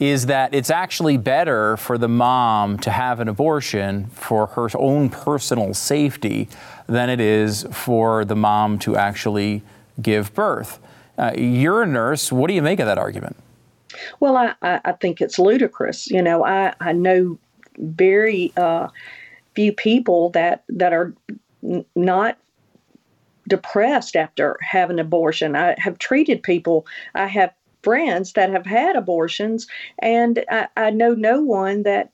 is 0.00 0.26
that 0.26 0.52
it's 0.52 0.70
actually 0.70 1.16
better 1.16 1.76
for 1.76 1.96
the 1.96 2.08
mom 2.08 2.78
to 2.78 2.90
have 2.90 3.20
an 3.20 3.28
abortion 3.28 4.06
for 4.06 4.46
her 4.48 4.68
own 4.74 5.08
personal 5.08 5.72
safety 5.72 6.48
than 6.88 7.08
it 7.08 7.20
is 7.20 7.64
for 7.70 8.24
the 8.24 8.34
mom 8.34 8.78
to 8.78 8.96
actually 8.96 9.62
give 10.02 10.34
birth. 10.34 10.78
Uh, 11.16 11.32
you're 11.36 11.82
a 11.82 11.86
nurse. 11.86 12.32
What 12.32 12.48
do 12.48 12.54
you 12.54 12.62
make 12.62 12.80
of 12.80 12.86
that 12.86 12.98
argument? 12.98 13.36
Well, 14.18 14.36
I, 14.36 14.54
I 14.62 14.92
think 14.92 15.20
it's 15.20 15.38
ludicrous. 15.38 16.10
You 16.10 16.22
know, 16.22 16.44
I, 16.44 16.74
I 16.80 16.92
know 16.92 17.38
very 17.78 18.52
uh, 18.56 18.88
few 19.54 19.72
people 19.72 20.30
that 20.30 20.64
that 20.68 20.92
are 20.92 21.14
n- 21.62 21.84
not 21.94 22.38
depressed 23.48 24.16
after 24.16 24.58
having 24.60 24.98
an 24.98 25.06
abortion. 25.06 25.54
I 25.54 25.76
have 25.78 25.98
treated 25.98 26.42
people. 26.42 26.86
I 27.14 27.26
have 27.26 27.52
friends 27.84 28.32
that 28.32 28.50
have 28.50 28.66
had 28.66 28.96
abortions, 28.96 29.68
and 30.00 30.44
I, 30.50 30.66
I 30.76 30.90
know 30.90 31.14
no 31.14 31.40
one 31.40 31.84
that 31.84 32.10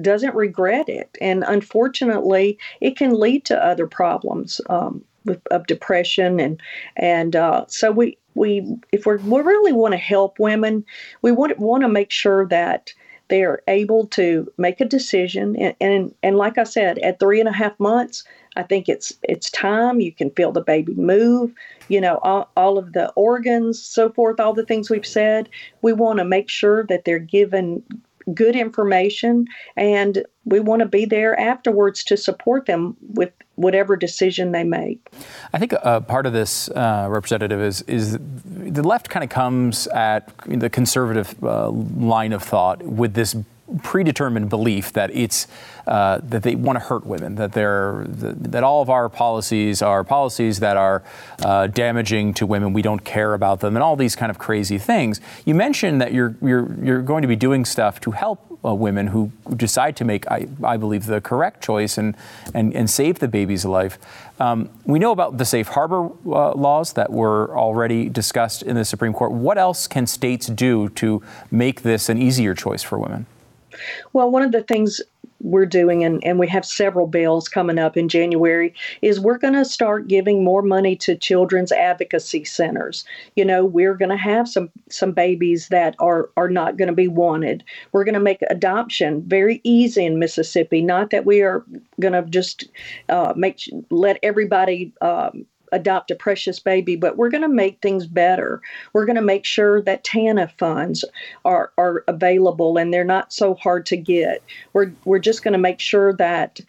doesn't 0.00 0.34
regret 0.34 0.88
it. 0.88 1.16
And 1.20 1.44
unfortunately, 1.46 2.58
it 2.80 2.96
can 2.96 3.18
lead 3.18 3.44
to 3.46 3.64
other 3.64 3.86
problems 3.86 4.60
um, 4.68 5.04
with, 5.24 5.40
of 5.50 5.66
depression 5.66 6.40
and 6.40 6.60
and 6.96 7.36
uh, 7.36 7.64
so 7.68 7.90
we 7.90 8.18
we 8.34 8.76
if 8.92 9.06
we're, 9.06 9.18
we 9.18 9.40
really 9.40 9.72
want 9.72 9.92
to 9.92 9.98
help 9.98 10.38
women, 10.38 10.84
we 11.22 11.32
want 11.32 11.58
want 11.58 11.82
to 11.82 11.88
make 11.88 12.10
sure 12.10 12.46
that 12.46 12.92
they 13.28 13.44
are 13.44 13.62
able 13.68 14.06
to 14.08 14.50
make 14.58 14.80
a 14.80 14.84
decision 14.84 15.56
and, 15.56 15.74
and 15.80 16.14
and 16.22 16.36
like 16.36 16.58
I 16.58 16.64
said, 16.64 16.98
at 16.98 17.20
three 17.20 17.40
and 17.40 17.48
a 17.48 17.52
half 17.52 17.78
months, 17.78 18.24
I 18.56 18.62
think 18.62 18.88
it's 18.88 19.12
it's 19.22 19.50
time. 19.50 20.00
You 20.00 20.12
can 20.12 20.30
feel 20.30 20.52
the 20.52 20.60
baby 20.62 20.94
move, 20.94 21.52
you 21.88 22.00
know, 22.00 22.18
all, 22.22 22.50
all 22.56 22.78
of 22.78 22.92
the 22.92 23.10
organs, 23.10 23.82
so 23.82 24.10
forth, 24.10 24.40
all 24.40 24.52
the 24.52 24.66
things 24.66 24.90
we've 24.90 25.06
said. 25.06 25.48
We 25.82 25.92
want 25.92 26.18
to 26.18 26.24
make 26.24 26.48
sure 26.48 26.84
that 26.84 27.04
they're 27.04 27.18
given 27.18 27.82
good 28.34 28.54
information 28.54 29.46
and 29.76 30.24
we 30.44 30.60
want 30.60 30.80
to 30.80 30.86
be 30.86 31.04
there 31.04 31.38
afterwards 31.38 32.04
to 32.04 32.16
support 32.16 32.66
them 32.66 32.96
with 33.14 33.32
whatever 33.56 33.96
decision 33.96 34.52
they 34.52 34.64
make. 34.64 35.10
I 35.52 35.58
think 35.58 35.72
part 36.06 36.26
of 36.26 36.32
this, 36.32 36.68
uh, 36.70 37.06
representative, 37.10 37.60
is 37.60 37.82
is 37.82 38.18
the 38.44 38.82
left 38.82 39.10
kind 39.10 39.22
of 39.22 39.30
comes 39.30 39.86
at 39.88 40.32
the 40.46 40.70
conservative 40.70 41.34
uh, 41.42 41.70
line 41.70 42.32
of 42.32 42.42
thought 42.42 42.82
with 42.82 43.14
this 43.14 43.36
predetermined 43.82 44.48
belief 44.48 44.92
that 44.92 45.10
it's 45.14 45.46
uh, 45.86 46.20
that 46.22 46.42
they 46.42 46.54
want 46.54 46.76
to 46.76 46.84
hurt 46.84 47.04
women, 47.06 47.34
that 47.36 47.52
they're 47.52 48.04
that 48.08 48.62
all 48.62 48.82
of 48.82 48.90
our 48.90 49.08
policies 49.08 49.82
are 49.82 50.04
policies 50.04 50.60
that 50.60 50.76
are 50.76 51.02
uh, 51.42 51.66
damaging 51.66 52.34
to 52.34 52.46
women. 52.46 52.72
We 52.72 52.82
don't 52.82 53.04
care 53.04 53.34
about 53.34 53.60
them, 53.60 53.76
and 53.76 53.82
all 53.82 53.96
these 53.96 54.16
kind 54.16 54.30
of 54.30 54.38
crazy 54.38 54.78
things. 54.78 55.20
You 55.44 55.54
mentioned 55.54 56.00
that 56.00 56.12
you're 56.12 56.36
you're 56.40 56.72
you're 56.82 57.02
going 57.02 57.22
to 57.22 57.28
be 57.28 57.36
doing 57.36 57.64
stuff 57.64 58.00
to 58.00 58.10
help 58.12 58.58
uh, 58.64 58.74
women 58.74 59.08
who 59.08 59.32
decide 59.56 59.96
to 59.96 60.04
make, 60.04 60.30
I, 60.30 60.46
I 60.62 60.76
believe, 60.76 61.06
the 61.06 61.20
correct 61.20 61.62
choice 61.62 61.98
and 61.98 62.16
and, 62.54 62.74
and 62.74 62.88
save 62.88 63.18
the 63.18 63.28
baby's 63.28 63.64
life. 63.64 63.98
Um, 64.38 64.70
we 64.84 64.98
know 64.98 65.12
about 65.12 65.38
the 65.38 65.44
safe 65.44 65.68
harbor 65.68 66.10
uh, 66.26 66.52
laws 66.52 66.94
that 66.94 67.10
were 67.10 67.56
already 67.56 68.08
discussed 68.08 68.62
in 68.62 68.76
the 68.76 68.84
Supreme 68.84 69.12
Court. 69.12 69.32
What 69.32 69.58
else 69.58 69.86
can 69.86 70.06
states 70.06 70.46
do 70.46 70.88
to 70.90 71.22
make 71.50 71.82
this 71.82 72.08
an 72.08 72.18
easier 72.18 72.54
choice 72.54 72.82
for 72.82 72.98
women? 72.98 73.26
Well, 74.12 74.30
one 74.30 74.42
of 74.42 74.52
the 74.52 74.62
things 74.62 75.00
we're 75.42 75.66
doing, 75.66 76.04
and, 76.04 76.22
and 76.24 76.38
we 76.38 76.46
have 76.48 76.64
several 76.64 77.06
bills 77.06 77.48
coming 77.48 77.78
up 77.78 77.96
in 77.96 78.08
January, 78.08 78.74
is 79.02 79.18
we're 79.18 79.38
going 79.38 79.54
to 79.54 79.64
start 79.64 80.08
giving 80.08 80.44
more 80.44 80.62
money 80.62 80.94
to 80.96 81.16
children's 81.16 81.72
advocacy 81.72 82.44
centers. 82.44 83.04
You 83.36 83.44
know, 83.44 83.64
we're 83.64 83.94
going 83.94 84.10
to 84.10 84.16
have 84.16 84.48
some 84.48 84.70
some 84.90 85.12
babies 85.12 85.68
that 85.68 85.94
are 85.98 86.30
are 86.36 86.50
not 86.50 86.76
going 86.76 86.88
to 86.88 86.94
be 86.94 87.08
wanted. 87.08 87.64
We're 87.92 88.04
going 88.04 88.14
to 88.14 88.20
make 88.20 88.42
adoption 88.50 89.22
very 89.22 89.60
easy 89.64 90.04
in 90.04 90.18
Mississippi. 90.18 90.82
Not 90.82 91.10
that 91.10 91.26
we 91.26 91.40
are 91.40 91.64
going 92.00 92.12
to 92.12 92.22
just 92.22 92.68
uh, 93.08 93.32
make 93.36 93.60
let 93.90 94.18
everybody. 94.22 94.92
Um, 95.00 95.46
adopt 95.72 96.10
a 96.10 96.14
precious 96.14 96.58
baby, 96.58 96.96
but 96.96 97.16
we're 97.16 97.30
going 97.30 97.42
to 97.42 97.48
make 97.48 97.80
things 97.80 98.06
better. 98.06 98.60
We're 98.92 99.06
going 99.06 99.16
to 99.16 99.22
make 99.22 99.44
sure 99.44 99.80
that 99.82 100.04
TANF 100.04 100.56
funds 100.58 101.04
are, 101.44 101.72
are 101.78 102.04
available 102.08 102.76
and 102.76 102.92
they're 102.92 103.04
not 103.04 103.32
so 103.32 103.54
hard 103.54 103.86
to 103.86 103.96
get. 103.96 104.42
We're, 104.72 104.92
we're 105.04 105.18
just 105.18 105.42
going 105.42 105.52
to 105.52 105.58
make 105.58 105.80
sure 105.80 106.12
that 106.14 106.60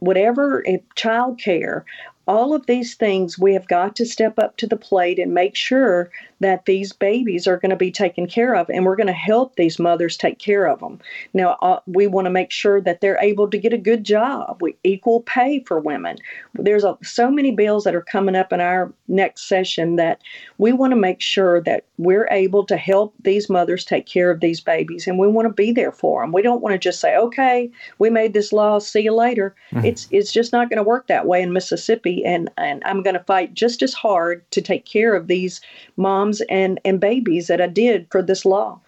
whatever 0.00 0.66
eh, 0.66 0.78
child 0.96 1.38
care 1.38 1.84
all 2.28 2.54
of 2.54 2.66
these 2.66 2.94
things 2.94 3.38
we 3.38 3.52
have 3.52 3.66
got 3.66 3.96
to 3.96 4.06
step 4.06 4.38
up 4.38 4.56
to 4.56 4.66
the 4.66 4.76
plate 4.76 5.18
and 5.18 5.34
make 5.34 5.56
sure 5.56 6.10
that 6.42 6.66
these 6.66 6.92
babies 6.92 7.46
are 7.46 7.56
going 7.56 7.70
to 7.70 7.76
be 7.76 7.90
taken 7.90 8.26
care 8.26 8.54
of 8.54 8.68
and 8.68 8.84
we're 8.84 8.96
going 8.96 9.06
to 9.06 9.12
help 9.12 9.56
these 9.56 9.78
mothers 9.78 10.16
take 10.16 10.38
care 10.38 10.66
of 10.66 10.80
them 10.80 10.98
now 11.34 11.56
uh, 11.62 11.80
we 11.86 12.06
want 12.06 12.26
to 12.26 12.30
make 12.30 12.50
sure 12.50 12.80
that 12.80 13.00
they're 13.00 13.18
able 13.20 13.48
to 13.48 13.58
get 13.58 13.72
a 13.72 13.78
good 13.78 14.04
job 14.04 14.58
we 14.60 14.76
equal 14.84 15.20
pay 15.22 15.60
for 15.66 15.78
women. 15.78 16.18
There's 16.54 16.84
a, 16.84 16.96
so 17.02 17.30
many 17.30 17.52
bills 17.52 17.84
that 17.84 17.94
are 17.94 18.02
coming 18.02 18.36
up 18.36 18.52
in 18.52 18.60
our 18.60 18.92
next 19.08 19.48
session 19.48 19.96
that 19.96 20.20
we 20.58 20.72
want 20.72 20.92
to 20.92 20.96
make 20.96 21.20
sure 21.20 21.60
that 21.62 21.84
we're 21.98 22.28
able 22.30 22.64
to 22.66 22.76
help 22.76 23.14
these 23.22 23.48
mothers 23.48 23.84
take 23.84 24.06
care 24.06 24.30
of 24.30 24.40
these 24.40 24.60
babies 24.60 25.06
and 25.06 25.18
we 25.18 25.28
want 25.28 25.46
to 25.46 25.52
be 25.52 25.72
there 25.72 25.92
for 25.92 26.22
them 26.22 26.32
we 26.32 26.42
don't 26.42 26.62
want 26.62 26.72
to 26.72 26.78
just 26.78 27.00
say 27.00 27.16
okay 27.16 27.70
we 27.98 28.10
made 28.10 28.32
this 28.32 28.52
law 28.52 28.78
see 28.78 29.00
you 29.00 29.14
later. 29.14 29.54
Mm-hmm. 29.72 29.84
it's 29.84 30.08
it's 30.10 30.32
just 30.32 30.52
not 30.52 30.68
going 30.68 30.78
to 30.78 30.82
work 30.82 31.06
that 31.06 31.26
way 31.26 31.42
in 31.42 31.52
mississippi 31.52 32.24
and 32.24 32.50
and 32.56 32.82
i'm 32.84 33.02
going 33.02 33.14
to 33.14 33.24
fight 33.24 33.54
just 33.54 33.82
as 33.82 33.92
hard 33.92 34.48
to 34.50 34.60
take 34.60 34.84
care 34.84 35.14
of 35.14 35.26
these 35.26 35.60
moms 35.96 36.31
moms 36.32 36.40
and, 36.48 36.80
and 36.84 37.00
babies 37.00 37.46
that 37.48 37.60
I 37.60 37.66
did 37.66 38.08
for 38.10 38.22
this 38.22 38.44
law. 38.44 38.80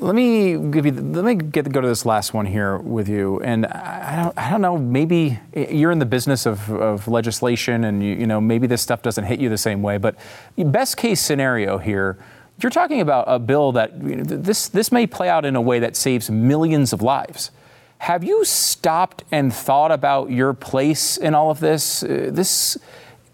Let 0.00 0.14
me 0.14 0.56
give 0.70 0.84
you. 0.84 0.92
Let 0.92 1.24
me 1.24 1.34
get 1.34 1.72
go 1.72 1.80
to 1.80 1.88
this 1.88 2.04
last 2.04 2.34
one 2.34 2.44
here 2.46 2.76
with 2.76 3.08
you. 3.08 3.40
And 3.40 3.66
I 3.66 4.22
don't. 4.22 4.38
I 4.38 4.50
don't 4.50 4.60
know. 4.60 4.76
Maybe 4.76 5.40
you're 5.54 5.90
in 5.90 5.98
the 5.98 6.06
business 6.06 6.46
of, 6.46 6.70
of 6.70 7.08
legislation, 7.08 7.84
and 7.84 8.04
you, 8.04 8.14
you 8.14 8.26
know 8.26 8.40
maybe 8.40 8.66
this 8.66 8.82
stuff 8.82 9.02
doesn't 9.02 9.24
hit 9.24 9.40
you 9.40 9.48
the 9.48 9.58
same 9.58 9.82
way. 9.82 9.96
But 9.96 10.16
best 10.56 10.98
case 10.98 11.20
scenario 11.20 11.78
here, 11.78 12.18
you're 12.62 12.70
talking 12.70 13.00
about 13.00 13.24
a 13.28 13.38
bill 13.38 13.72
that 13.72 13.96
you 14.02 14.16
know, 14.16 14.24
this 14.24 14.68
this 14.68 14.92
may 14.92 15.06
play 15.06 15.30
out 15.30 15.46
in 15.46 15.56
a 15.56 15.60
way 15.60 15.78
that 15.80 15.96
saves 15.96 16.30
millions 16.30 16.92
of 16.92 17.00
lives. 17.00 17.50
Have 17.96 18.22
you 18.22 18.44
stopped 18.44 19.24
and 19.32 19.52
thought 19.52 19.90
about 19.90 20.30
your 20.30 20.52
place 20.52 21.16
in 21.16 21.34
all 21.34 21.50
of 21.50 21.60
this? 21.60 22.04
Uh, 22.04 22.28
this 22.30 22.78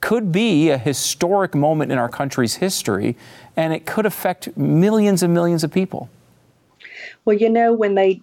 could 0.05 0.31
be 0.31 0.69
a 0.69 0.77
historic 0.77 1.55
moment 1.55 1.91
in 1.91 1.97
our 1.97 2.11
country's 2.11 2.57
history, 2.57 3.17
and 3.57 3.73
it 3.73 3.87
could 3.87 4.05
affect 4.05 4.55
millions 4.55 5.23
and 5.23 5.33
millions 5.33 5.65
of 5.65 5.73
people. 5.73 6.11
Well, 7.25 7.39
you 7.39 7.49
know, 7.49 7.73
when 7.73 7.95
they 7.95 8.21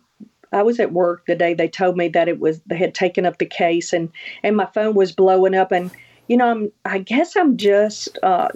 I 0.52 0.62
was 0.62 0.80
at 0.80 0.92
work 0.92 1.26
the 1.26 1.36
day 1.36 1.56
they 1.56 1.68
told 1.68 1.98
me 1.98 2.08
that 2.10 2.28
it 2.28 2.40
was 2.40 2.62
they 2.68 2.78
had 2.78 2.94
taken 2.94 3.26
up 3.26 3.40
the 3.40 3.48
case, 3.48 3.94
and 3.94 4.12
and 4.44 4.56
my 4.56 4.68
phone 4.68 4.94
was 4.94 5.12
blowing 5.12 5.56
up, 5.56 5.72
and 5.72 5.90
you 6.32 6.38
know, 6.38 6.50
I'm, 6.50 6.72
I 6.86 7.00
guess 7.00 7.36
I'm 7.36 7.58
just, 7.58 8.18
uh, 8.24 8.48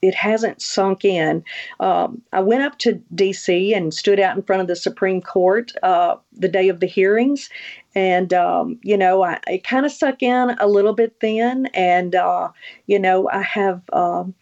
it 0.00 0.14
hasn't 0.14 0.62
sunk 0.62 1.04
in. 1.04 1.44
Um, 1.78 2.22
I 2.32 2.40
went 2.40 2.62
up 2.62 2.78
to 2.78 2.94
D.C. 3.14 3.74
and 3.74 3.92
stood 3.92 4.18
out 4.18 4.34
in 4.34 4.42
front 4.42 4.62
of 4.62 4.68
the 4.68 4.74
Supreme 4.74 5.20
Court 5.20 5.70
uh, 5.82 6.16
the 6.32 6.48
day 6.48 6.70
of 6.70 6.80
the 6.80 6.86
hearings. 6.86 7.50
And, 7.94 8.32
um, 8.32 8.78
you 8.82 8.96
know, 8.96 9.22
I, 9.22 9.38
it 9.46 9.64
kind 9.64 9.84
of 9.84 9.92
sunk 9.92 10.22
in 10.22 10.56
a 10.58 10.66
little 10.66 10.94
bit 10.94 11.20
then. 11.20 11.66
And, 11.74 12.14
uh, 12.14 12.48
you 12.86 12.98
know, 12.98 13.28
I 13.30 13.42
have, 13.42 13.82
um, 13.92 14.34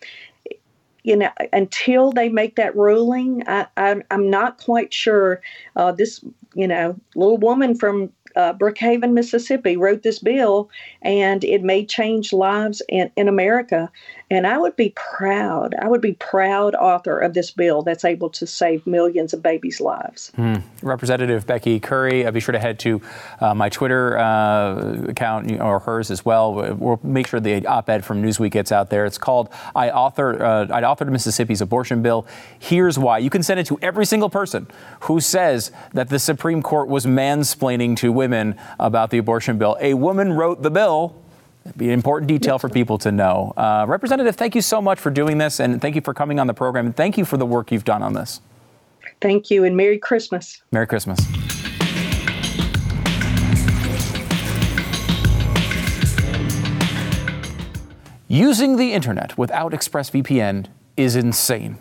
you 1.02 1.16
know, 1.16 1.30
until 1.52 2.12
they 2.12 2.28
make 2.28 2.54
that 2.54 2.76
ruling, 2.76 3.42
I, 3.48 3.66
am 3.76 4.30
not 4.30 4.58
quite 4.58 4.94
sure. 4.94 5.42
Uh, 5.74 5.90
this, 5.90 6.24
you 6.54 6.68
know, 6.68 6.96
little 7.16 7.38
woman 7.38 7.74
from 7.74 8.12
uh, 8.36 8.54
Brookhaven, 8.54 9.12
Mississippi, 9.12 9.76
wrote 9.76 10.02
this 10.02 10.18
bill, 10.18 10.70
and 11.02 11.44
it 11.44 11.62
may 11.62 11.84
change 11.84 12.32
lives 12.32 12.82
in, 12.88 13.10
in 13.16 13.28
America. 13.28 13.90
And 14.32 14.46
I 14.46 14.56
would 14.56 14.76
be 14.76 14.94
proud, 14.96 15.74
I 15.74 15.88
would 15.88 16.00
be 16.00 16.14
proud 16.14 16.74
author 16.74 17.18
of 17.18 17.34
this 17.34 17.50
bill 17.50 17.82
that's 17.82 18.02
able 18.02 18.30
to 18.30 18.46
save 18.46 18.86
millions 18.86 19.34
of 19.34 19.42
babies' 19.42 19.78
lives. 19.78 20.32
Hmm. 20.36 20.54
Representative 20.80 21.46
Becky 21.46 21.78
Currie, 21.78 22.24
uh, 22.24 22.30
be 22.30 22.40
sure 22.40 22.52
to 22.52 22.58
head 22.58 22.78
to 22.78 23.02
uh, 23.42 23.54
my 23.54 23.68
Twitter 23.68 24.16
uh, 24.16 25.02
account 25.08 25.60
or 25.60 25.80
hers 25.80 26.10
as 26.10 26.24
well. 26.24 26.54
We'll 26.54 26.98
make 27.02 27.26
sure 27.26 27.40
the 27.40 27.66
op-ed 27.66 28.06
from 28.06 28.22
Newsweek 28.22 28.52
gets 28.52 28.72
out 28.72 28.88
there. 28.88 29.04
It's 29.04 29.18
called 29.18 29.50
"I 29.76 29.90
Author 29.90 30.42
uh, 30.42 30.64
I 30.70 30.80
Authored 30.80 31.10
Mississippi's 31.10 31.60
Abortion 31.60 32.00
Bill." 32.00 32.26
Here's 32.58 32.98
why. 32.98 33.18
You 33.18 33.28
can 33.28 33.42
send 33.42 33.60
it 33.60 33.66
to 33.66 33.78
every 33.82 34.06
single 34.06 34.30
person 34.30 34.66
who 35.00 35.20
says 35.20 35.72
that 35.92 36.08
the 36.08 36.18
Supreme 36.18 36.62
Court 36.62 36.88
was 36.88 37.04
mansplaining 37.04 37.98
to 37.98 38.10
women 38.10 38.58
about 38.80 39.10
the 39.10 39.18
abortion 39.18 39.58
bill. 39.58 39.76
A 39.78 39.92
woman 39.92 40.32
wrote 40.32 40.62
the 40.62 40.70
bill 40.70 41.21
It'd 41.64 41.78
be 41.78 41.86
an 41.86 41.92
important 41.92 42.28
detail 42.28 42.58
for 42.58 42.68
people 42.68 42.98
to 42.98 43.12
know. 43.12 43.52
Uh, 43.56 43.84
Representative, 43.88 44.34
thank 44.34 44.54
you 44.54 44.62
so 44.62 44.82
much 44.82 44.98
for 44.98 45.10
doing 45.10 45.38
this, 45.38 45.60
and 45.60 45.80
thank 45.80 45.94
you 45.94 46.00
for 46.00 46.12
coming 46.12 46.40
on 46.40 46.46
the 46.46 46.54
program, 46.54 46.86
and 46.86 46.96
thank 46.96 47.16
you 47.16 47.24
for 47.24 47.36
the 47.36 47.46
work 47.46 47.70
you've 47.70 47.84
done 47.84 48.02
on 48.02 48.14
this. 48.14 48.40
Thank 49.20 49.50
you, 49.50 49.64
and 49.64 49.76
Merry 49.76 49.98
Christmas. 49.98 50.62
Merry 50.72 50.86
Christmas. 50.86 51.20
Using 58.26 58.76
the 58.76 58.92
internet 58.94 59.36
without 59.36 59.72
ExpressVPN 59.72 60.66
is 60.96 61.16
insane. 61.16 61.78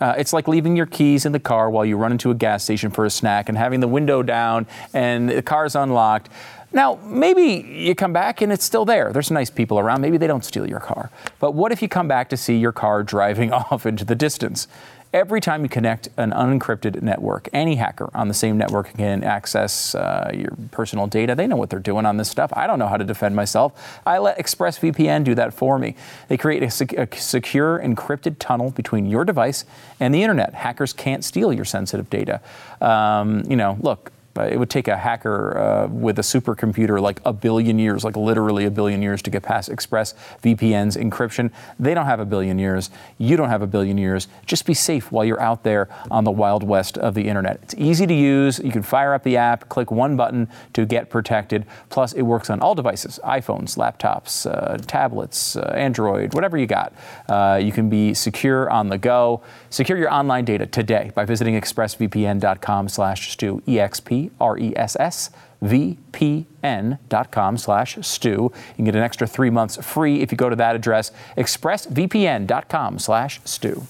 Uh, 0.00 0.14
it's 0.16 0.32
like 0.32 0.46
leaving 0.46 0.76
your 0.76 0.86
keys 0.86 1.26
in 1.26 1.32
the 1.32 1.40
car 1.40 1.68
while 1.70 1.84
you 1.84 1.96
run 1.96 2.12
into 2.12 2.30
a 2.30 2.34
gas 2.34 2.62
station 2.62 2.90
for 2.90 3.04
a 3.04 3.10
snack 3.10 3.48
and 3.48 3.58
having 3.58 3.80
the 3.80 3.88
window 3.88 4.22
down 4.22 4.66
and 4.94 5.28
the 5.28 5.42
car's 5.42 5.74
unlocked. 5.74 6.28
Now, 6.72 6.98
maybe 7.02 7.66
you 7.66 7.94
come 7.94 8.12
back 8.12 8.42
and 8.42 8.52
it's 8.52 8.64
still 8.64 8.84
there. 8.84 9.12
There's 9.12 9.30
nice 9.30 9.48
people 9.48 9.78
around. 9.78 10.02
Maybe 10.02 10.18
they 10.18 10.26
don't 10.26 10.44
steal 10.44 10.68
your 10.68 10.80
car. 10.80 11.10
But 11.40 11.52
what 11.52 11.72
if 11.72 11.80
you 11.80 11.88
come 11.88 12.08
back 12.08 12.28
to 12.30 12.36
see 12.36 12.58
your 12.58 12.72
car 12.72 13.02
driving 13.02 13.52
off 13.52 13.86
into 13.86 14.04
the 14.04 14.14
distance? 14.14 14.68
Every 15.10 15.40
time 15.40 15.62
you 15.62 15.70
connect 15.70 16.10
an 16.18 16.32
unencrypted 16.32 17.00
network, 17.00 17.48
any 17.54 17.76
hacker 17.76 18.10
on 18.12 18.28
the 18.28 18.34
same 18.34 18.58
network 18.58 18.94
can 18.94 19.24
access 19.24 19.94
uh, 19.94 20.30
your 20.34 20.50
personal 20.70 21.06
data. 21.06 21.34
They 21.34 21.46
know 21.46 21.56
what 21.56 21.70
they're 21.70 21.78
doing 21.78 22.04
on 22.04 22.18
this 22.18 22.28
stuff. 22.28 22.52
I 22.54 22.66
don't 22.66 22.78
know 22.78 22.88
how 22.88 22.98
to 22.98 23.04
defend 23.04 23.34
myself. 23.34 24.00
I 24.04 24.18
let 24.18 24.36
ExpressVPN 24.38 25.24
do 25.24 25.34
that 25.34 25.54
for 25.54 25.78
me. 25.78 25.94
They 26.28 26.36
create 26.36 26.62
a, 26.62 26.70
sec- 26.70 26.92
a 26.92 27.08
secure 27.16 27.78
encrypted 27.78 28.36
tunnel 28.38 28.70
between 28.70 29.06
your 29.06 29.24
device 29.24 29.64
and 29.98 30.14
the 30.14 30.22
internet. 30.22 30.52
Hackers 30.52 30.92
can't 30.92 31.24
steal 31.24 31.54
your 31.54 31.64
sensitive 31.64 32.10
data. 32.10 32.42
Um, 32.82 33.44
you 33.48 33.56
know, 33.56 33.78
look, 33.80 34.12
it 34.46 34.58
would 34.58 34.70
take 34.70 34.88
a 34.88 34.96
hacker 34.96 35.58
uh, 35.58 35.86
with 35.88 36.18
a 36.18 36.22
supercomputer 36.22 37.00
like 37.00 37.20
a 37.24 37.32
billion 37.32 37.78
years, 37.78 38.04
like 38.04 38.16
literally 38.16 38.64
a 38.64 38.70
billion 38.70 39.02
years, 39.02 39.22
to 39.22 39.30
get 39.30 39.42
past 39.42 39.68
Express 39.68 40.14
VPN's 40.42 40.96
encryption. 40.96 41.50
They 41.78 41.94
don't 41.94 42.06
have 42.06 42.20
a 42.20 42.24
billion 42.24 42.58
years. 42.58 42.90
You 43.18 43.36
don't 43.36 43.48
have 43.48 43.62
a 43.62 43.66
billion 43.66 43.98
years. 43.98 44.28
Just 44.46 44.66
be 44.66 44.74
safe 44.74 45.10
while 45.12 45.24
you're 45.24 45.40
out 45.40 45.62
there 45.62 45.88
on 46.10 46.24
the 46.24 46.30
wild 46.30 46.62
west 46.62 46.98
of 46.98 47.14
the 47.14 47.28
internet. 47.28 47.60
It's 47.62 47.74
easy 47.76 48.06
to 48.06 48.14
use. 48.14 48.58
You 48.58 48.72
can 48.72 48.82
fire 48.82 49.14
up 49.14 49.22
the 49.22 49.36
app, 49.36 49.68
click 49.68 49.90
one 49.90 50.16
button 50.16 50.48
to 50.74 50.86
get 50.86 51.10
protected. 51.10 51.66
Plus, 51.88 52.12
it 52.12 52.22
works 52.22 52.50
on 52.50 52.60
all 52.60 52.74
devices 52.74 53.18
iPhones, 53.24 53.76
laptops, 53.76 54.50
uh, 54.50 54.76
tablets, 54.86 55.56
uh, 55.56 55.72
Android, 55.74 56.34
whatever 56.34 56.56
you 56.56 56.66
got. 56.66 56.92
Uh, 57.28 57.60
you 57.62 57.72
can 57.72 57.88
be 57.88 58.14
secure 58.14 58.70
on 58.70 58.88
the 58.88 58.98
go. 58.98 59.42
Secure 59.70 59.98
your 59.98 60.12
online 60.12 60.44
data 60.44 60.66
today 60.66 61.10
by 61.14 61.24
visiting 61.24 61.54
expressvpn.com 61.54 62.88
slash 62.88 63.32
stu, 63.32 63.62
E-X-P-R-E-S-S, 63.66 65.30
vpn.com 65.62 67.58
slash 67.58 67.98
stu. 68.00 68.28
You 68.30 68.74
can 68.76 68.84
get 68.84 68.96
an 68.96 69.02
extra 69.02 69.26
three 69.26 69.50
months 69.50 69.76
free 69.84 70.20
if 70.20 70.32
you 70.32 70.38
go 70.38 70.48
to 70.48 70.56
that 70.56 70.74
address, 70.76 71.12
expressvpn.com 71.36 72.98
slash 72.98 73.40
stu. 73.44 73.86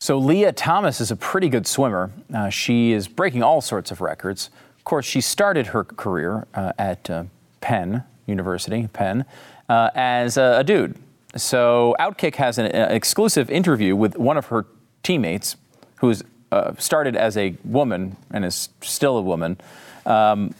So 0.00 0.18
Lia 0.18 0.52
Thomas 0.52 1.00
is 1.00 1.10
a 1.10 1.16
pretty 1.16 1.48
good 1.48 1.66
swimmer. 1.66 2.10
Uh, 2.32 2.50
she 2.50 2.92
is 2.92 3.08
breaking 3.08 3.42
all 3.42 3.62
sorts 3.62 3.90
of 3.90 4.02
records. 4.02 4.50
Of 4.76 4.84
course, 4.84 5.06
she 5.06 5.22
started 5.22 5.68
her 5.68 5.82
career 5.82 6.46
uh, 6.54 6.72
at 6.78 7.08
uh, 7.08 7.24
Penn 7.62 8.04
University, 8.26 8.86
Penn, 8.92 9.24
uh, 9.68 9.88
as 9.94 10.36
a, 10.36 10.58
a 10.58 10.64
dude. 10.64 10.98
So 11.36 11.96
Outkick 11.98 12.36
has 12.36 12.58
an, 12.58 12.66
an, 12.66 12.92
exclusive 12.92 13.50
interview 13.50 13.96
with 13.96 14.16
one 14.16 14.36
of 14.36 14.46
her 14.46 14.66
teammates, 15.02 15.56
who's 15.96 16.22
uh, 16.52 16.72
started 16.78 17.16
as 17.16 17.36
a 17.36 17.56
woman 17.64 18.16
and 18.30 18.44
is 18.44 18.68
still 18.80 19.16
a 19.16 19.22
woman. 19.22 19.58
Um, 20.06 20.54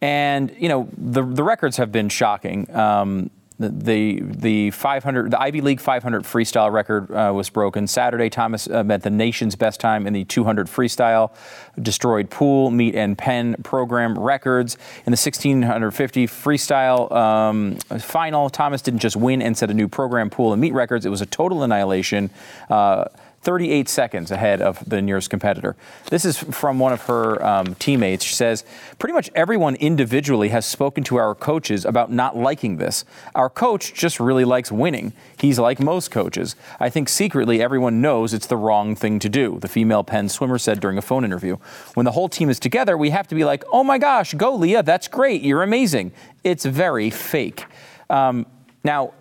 and 0.00 0.54
you 0.58 0.68
know 0.68 0.88
the 0.96 1.22
the 1.22 1.42
records 1.42 1.76
have 1.76 1.90
been 1.90 2.08
shocking. 2.08 2.72
Um, 2.74 3.30
the 3.58 4.20
the 4.22 4.70
500 4.70 5.32
the 5.32 5.40
Ivy 5.40 5.60
League 5.60 5.80
500 5.80 6.22
freestyle 6.22 6.72
record 6.72 7.10
uh, 7.10 7.32
was 7.34 7.50
broken 7.50 7.86
Saturday. 7.86 8.30
Thomas 8.30 8.68
uh, 8.70 8.84
met 8.84 9.02
the 9.02 9.10
nation's 9.10 9.56
best 9.56 9.80
time 9.80 10.06
in 10.06 10.12
the 10.12 10.24
200 10.24 10.68
freestyle, 10.68 11.32
destroyed 11.80 12.30
pool, 12.30 12.70
meet, 12.70 12.94
and 12.94 13.18
Penn 13.18 13.56
program 13.64 14.16
records 14.18 14.74
in 15.04 15.10
the 15.10 15.18
1650 15.18 16.26
freestyle 16.28 17.10
um, 17.10 17.76
final. 17.98 18.48
Thomas 18.48 18.80
didn't 18.80 19.00
just 19.00 19.16
win 19.16 19.42
and 19.42 19.56
set 19.56 19.70
a 19.70 19.74
new 19.74 19.88
program 19.88 20.30
pool 20.30 20.52
and 20.52 20.60
meet 20.60 20.72
records; 20.72 21.04
it 21.04 21.10
was 21.10 21.20
a 21.20 21.26
total 21.26 21.64
annihilation. 21.64 22.30
Uh, 22.70 23.06
38 23.48 23.88
seconds 23.88 24.30
ahead 24.30 24.60
of 24.60 24.86
the 24.86 25.00
nearest 25.00 25.30
competitor. 25.30 25.74
This 26.10 26.26
is 26.26 26.36
from 26.36 26.78
one 26.78 26.92
of 26.92 27.00
her 27.06 27.42
um, 27.42 27.76
teammates. 27.76 28.22
She 28.22 28.34
says, 28.34 28.62
Pretty 28.98 29.14
much 29.14 29.30
everyone 29.34 29.74
individually 29.76 30.50
has 30.50 30.66
spoken 30.66 31.02
to 31.04 31.16
our 31.16 31.34
coaches 31.34 31.86
about 31.86 32.12
not 32.12 32.36
liking 32.36 32.76
this. 32.76 33.06
Our 33.34 33.48
coach 33.48 33.94
just 33.94 34.20
really 34.20 34.44
likes 34.44 34.70
winning. 34.70 35.14
He's 35.38 35.58
like 35.58 35.80
most 35.80 36.10
coaches. 36.10 36.56
I 36.78 36.90
think 36.90 37.08
secretly 37.08 37.62
everyone 37.62 38.02
knows 38.02 38.34
it's 38.34 38.46
the 38.46 38.58
wrong 38.58 38.94
thing 38.94 39.18
to 39.20 39.30
do, 39.30 39.58
the 39.60 39.68
female 39.68 40.04
Penn 40.04 40.28
swimmer 40.28 40.58
said 40.58 40.78
during 40.78 40.98
a 40.98 41.02
phone 41.02 41.24
interview. 41.24 41.56
When 41.94 42.04
the 42.04 42.12
whole 42.12 42.28
team 42.28 42.50
is 42.50 42.60
together, 42.60 42.98
we 42.98 43.08
have 43.08 43.28
to 43.28 43.34
be 43.34 43.46
like, 43.46 43.64
oh 43.72 43.82
my 43.82 43.96
gosh, 43.96 44.34
go 44.34 44.54
Lia, 44.56 44.82
that's 44.82 45.08
great, 45.08 45.40
you're 45.40 45.62
amazing. 45.62 46.12
It's 46.44 46.66
very 46.66 47.08
fake. 47.08 47.64
Um, 48.10 48.44
now, 48.84 49.14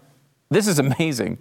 this 0.50 0.68
is 0.68 0.80
amazing 0.90 1.38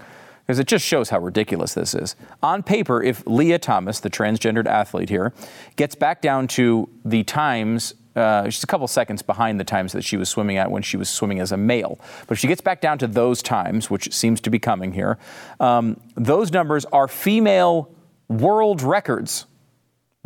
because 0.46 0.58
it 0.58 0.66
just 0.66 0.84
shows 0.84 1.10
how 1.10 1.18
ridiculous 1.18 1.74
this 1.74 1.94
is. 1.94 2.14
On 2.42 2.62
paper, 2.62 3.02
if 3.02 3.26
Lia 3.26 3.58
Thomas, 3.58 3.98
the 3.98 4.10
transgendered 4.10 4.66
athlete 4.66 5.08
here, 5.08 5.32
gets 5.74 5.94
back 5.94 6.22
down 6.22 6.46
to 6.48 6.88
the 7.04 7.24
times 7.24 7.94
uh, 8.14 8.48
she's 8.48 8.64
a 8.64 8.66
couple 8.66 8.88
seconds 8.88 9.20
behind 9.20 9.60
the 9.60 9.64
times 9.64 9.92
that 9.92 10.02
she 10.02 10.16
was 10.16 10.30
swimming 10.30 10.56
at 10.56 10.70
when 10.70 10.80
she 10.82 10.96
was 10.96 11.10
swimming 11.10 11.38
as 11.38 11.52
a 11.52 11.56
male. 11.56 12.00
But 12.26 12.32
if 12.32 12.38
she 12.38 12.46
gets 12.48 12.62
back 12.62 12.80
down 12.80 12.96
to 12.98 13.06
those 13.06 13.42
times, 13.42 13.90
which 13.90 14.10
seems 14.10 14.40
to 14.40 14.48
be 14.48 14.58
coming 14.58 14.92
here, 14.92 15.18
um, 15.60 16.00
those 16.14 16.50
numbers 16.50 16.86
are 16.86 17.08
female 17.08 17.90
world 18.28 18.80
records 18.80 19.44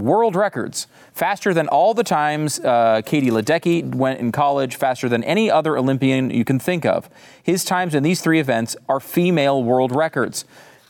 world 0.01 0.37
records, 0.37 0.87
faster 1.13 1.53
than 1.55 1.69
all 1.69 1.95
the 1.95 2.05
times 2.05 2.61
uh, 2.61 3.03
Katie 3.05 3.31
Ledecky 3.31 3.95
went 3.95 4.21
in 4.21 4.33
college, 4.33 4.77
faster 4.77 5.09
than 5.09 5.23
any 5.25 5.51
other 5.51 5.77
Olympian 5.77 6.31
you 6.31 6.45
can 6.45 6.59
think 6.59 6.85
of. 6.85 7.09
His 7.43 7.65
times 7.65 7.95
in 7.95 8.03
these 8.03 8.21
three 8.21 8.41
events 8.41 8.77
are 8.89 9.01
female 9.01 9.63
world 9.63 9.95
records, 9.95 10.45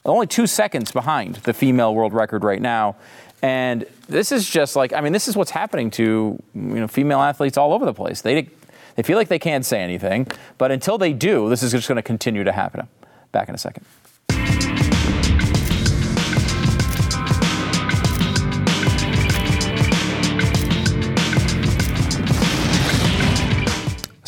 only 0.05 0.27
two 0.27 0.47
seconds 0.47 0.93
behind 0.93 1.37
the 1.37 1.53
female 1.53 1.95
world 1.95 2.13
record 2.13 2.45
right 2.45 2.61
now. 2.61 2.97
And 3.43 3.87
this 4.07 4.33
is 4.33 4.49
just 4.49 4.77
like, 4.77 4.93
I 4.93 5.01
mean, 5.01 5.13
this 5.13 5.29
is 5.29 5.37
what's 5.37 5.51
happening 5.51 5.91
to 5.93 6.43
you 6.55 6.61
know 6.61 6.89
female 6.89 7.21
athletes 7.21 7.57
all 7.57 7.73
over 7.73 7.85
the 7.85 7.95
place. 7.95 8.21
They 8.21 8.49
they 8.97 9.03
feel 9.03 9.17
like 9.17 9.29
they 9.29 9.39
can't 9.39 9.65
say 9.65 9.81
anything, 9.81 10.27
but 10.59 10.71
until 10.71 10.99
they 10.99 11.13
do, 11.13 11.49
this 11.49 11.63
is 11.63 11.73
just 11.73 11.89
going 11.89 11.97
to 11.97 12.03
continue 12.03 12.45
to 12.45 12.53
happen. 12.53 12.87
Back 13.33 13.49
in 13.49 13.55
a 13.55 13.59
second. 13.59 13.87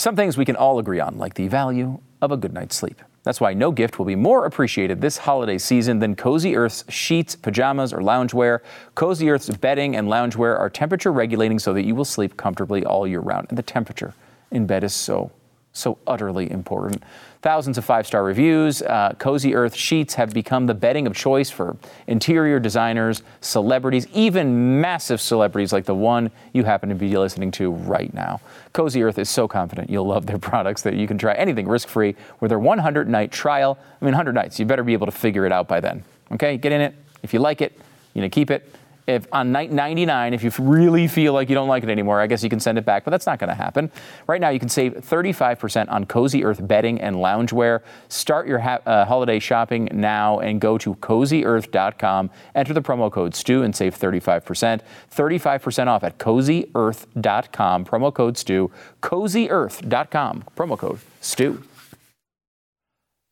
Some 0.03 0.17
things 0.17 0.37
we 0.37 0.45
can 0.45 0.57
all 0.57 0.81
agree 0.81 0.99
on, 0.99 1.17
like 1.17 1.35
the 1.35 1.47
value 1.47 2.01
of 2.21 2.33
a 2.33 2.37
good 2.37 2.53
night's 2.53 2.75
sleep. 2.75 3.01
That's 3.23 3.41
why 3.41 3.55
no 3.55 3.71
gift 3.71 4.01
will 4.01 4.05
be 4.05 4.17
more 4.17 4.47
appreciated 4.47 5.01
this 5.01 5.17
holiday 5.17 5.59
season 5.59 6.01
than 6.01 6.17
Cozy 6.17 6.57
Earth's 6.57 6.85
sheets, 6.89 7.37
pajamas, 7.37 7.93
or 7.93 7.99
loungewear. 7.99 8.63
Cozy 8.97 9.31
Earth's 9.31 9.49
bedding 9.49 9.95
and 9.95 10.09
loungewear 10.09 10.59
are 10.59 10.69
temperature 10.69 11.13
regulating 11.13 11.61
so 11.61 11.73
that 11.73 11.85
you 11.85 11.95
will 11.95 12.05
sleep 12.05 12.37
comfortably 12.37 12.85
all 12.85 13.07
year 13.07 13.21
round. 13.21 13.47
And 13.49 13.57
the 13.57 13.63
temperature 13.63 14.13
in 14.51 14.67
bed 14.67 14.83
is 14.83 14.93
so, 14.93 15.31
so 15.73 15.99
utterly 16.07 16.51
important. 16.51 17.03
Thousands 17.41 17.77
of 17.79 17.85
five 17.85 18.07
star 18.07 18.23
reviews. 18.23 18.83
Uh, 18.83 19.15
Cozy 19.19 19.55
Earth 19.55 19.75
sheets 19.75 20.15
have 20.15 20.33
become 20.33 20.67
the 20.67 20.75
bedding 20.75 21.07
of 21.07 21.15
choice 21.15 21.51
for 21.51 21.77
interior 22.07 22.61
designers, 22.61 23.23
celebrities, 23.41 24.07
even 24.13 24.81
massive 24.81 25.21
celebrities 25.21 25.73
like 25.73 25.85
the 25.85 25.95
one 25.95 26.31
you 26.53 26.63
happen 26.65 26.89
to 26.89 26.95
be 26.95 27.17
listening 27.17 27.51
to 27.53 27.73
right 27.73 28.13
now. 28.15 28.41
Cozy 28.73 29.03
Earth 29.03 29.19
is 29.19 29.29
so 29.29 29.49
confident 29.49 29.91
you'll 29.91 30.07
love 30.07 30.27
their 30.27 30.39
products 30.51 30.83
that 30.83 30.95
you 30.95 31.09
can 31.09 31.19
try 31.19 31.35
anything 31.35 31.67
risk 31.67 31.89
free 31.89 32.15
with 32.41 32.51
their 32.51 32.59
100 32.59 33.09
night 33.09 33.33
trial. 33.33 33.79
I 34.01 34.05
mean, 34.05 34.13
100 34.13 34.35
nights. 34.35 34.61
You 34.61 34.67
better 34.67 34.85
be 34.85 34.93
able 34.93 35.07
to 35.07 35.13
figure 35.13 35.47
it 35.47 35.53
out 35.53 35.67
by 35.67 35.81
then. 35.81 36.05
Okay, 36.33 36.57
get 36.57 36.73
in 36.73 36.81
it. 36.81 36.95
If 37.23 37.33
you 37.33 37.41
like 37.41 37.61
it, 37.61 37.79
you 38.15 38.23
know, 38.23 38.29
keep 38.29 38.51
it 38.51 38.73
if 39.07 39.27
on 39.33 39.51
night 39.53 39.73
99, 39.73 40.35
if 40.35 40.45
you 40.45 40.51
really 40.59 41.09
feel 41.09 41.33
like 41.33 41.49
you 41.49 41.55
don't 41.55 41.69
like 41.69 41.83
it 41.83 41.89
anymore, 41.91 42.21
I 42.21 42.27
guess 42.27 42.43
you 42.43 42.51
can 42.51 42.61
send 42.61 42.79
it 42.79 42.85
back, 42.85 43.05
but 43.05 43.11
that's 43.11 43.27
not 43.27 43.39
going 43.39 43.49
to 43.49 43.55
happen. 43.55 43.91
Right 44.27 44.41
now, 44.41 44.51
you 44.51 44.61
can 44.61 44.69
save 44.69 44.95
35% 44.95 45.91
on 45.91 46.07
Cozy 46.07 46.45
Earth 46.45 46.67
bedding 46.67 47.01
and 47.01 47.17
loungewear. 47.17 47.81
Start 48.09 48.47
your 48.47 48.61
ha- 48.61 48.81
uh, 48.87 49.05
holiday 49.05 49.39
shopping 49.39 49.89
now 49.93 50.39
and 50.39 50.61
go 50.61 50.79
to 50.79 50.95
cozyearth.com. 50.95 52.31
Enter 52.55 52.75
the 52.75 52.83
promo 52.83 53.11
code 53.11 53.35
STU 53.35 53.63
and 53.63 53.75
save 53.75 53.99
35%. 53.99 54.81
35% 55.15 55.87
off 55.89 56.05
at 56.05 56.19
cozyearth.com. 56.19 57.85
Promo 57.85 58.15
code 58.15 58.39
STU. 58.39 58.71
Cozyearth.com. 59.03 60.45
Promo 60.57 60.79
code 60.79 61.01
STU. 61.21 61.63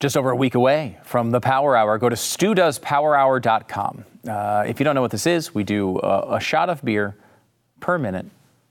Just 0.00 0.16
over 0.16 0.30
a 0.30 0.36
week 0.36 0.54
away 0.54 0.96
from 1.04 1.30
the 1.30 1.40
Power 1.40 1.76
Hour, 1.76 1.98
go 1.98 2.08
to 2.08 2.16
studoespowerhour.com. 2.16 4.04
Uh, 4.26 4.64
if 4.66 4.80
you 4.80 4.84
don't 4.84 4.94
know 4.94 5.02
what 5.02 5.10
this 5.10 5.26
is, 5.26 5.54
we 5.54 5.62
do 5.62 5.98
a, 5.98 6.36
a 6.36 6.40
shot 6.40 6.70
of 6.70 6.82
beer 6.82 7.18
per 7.80 7.98
minute 7.98 8.24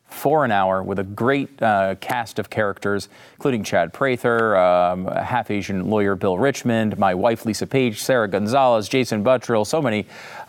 for 0.10 0.44
an 0.44 0.52
hour 0.52 0.82
with 0.84 1.00
a 1.00 1.04
great 1.04 1.62
uh, 1.62 1.96
cast 2.02 2.40
of 2.40 2.50
characters, 2.50 3.10
including 3.36 3.64
Chad 3.64 3.94
Prather, 3.94 4.58
um, 4.58 5.06
half 5.06 5.52
Asian 5.52 5.90
lawyer 5.90 6.16
Bill 6.16 6.38
Richmond, 6.38 6.98
my 6.98 7.14
wife 7.14 7.46
Lisa 7.46 7.68
Page, 7.68 8.02
Sarah 8.02 8.28
Gonzalez, 8.28 8.90
Jason 8.90 9.24
Buttrill, 9.24 9.66
so 9.66 9.82
many. 9.82 10.06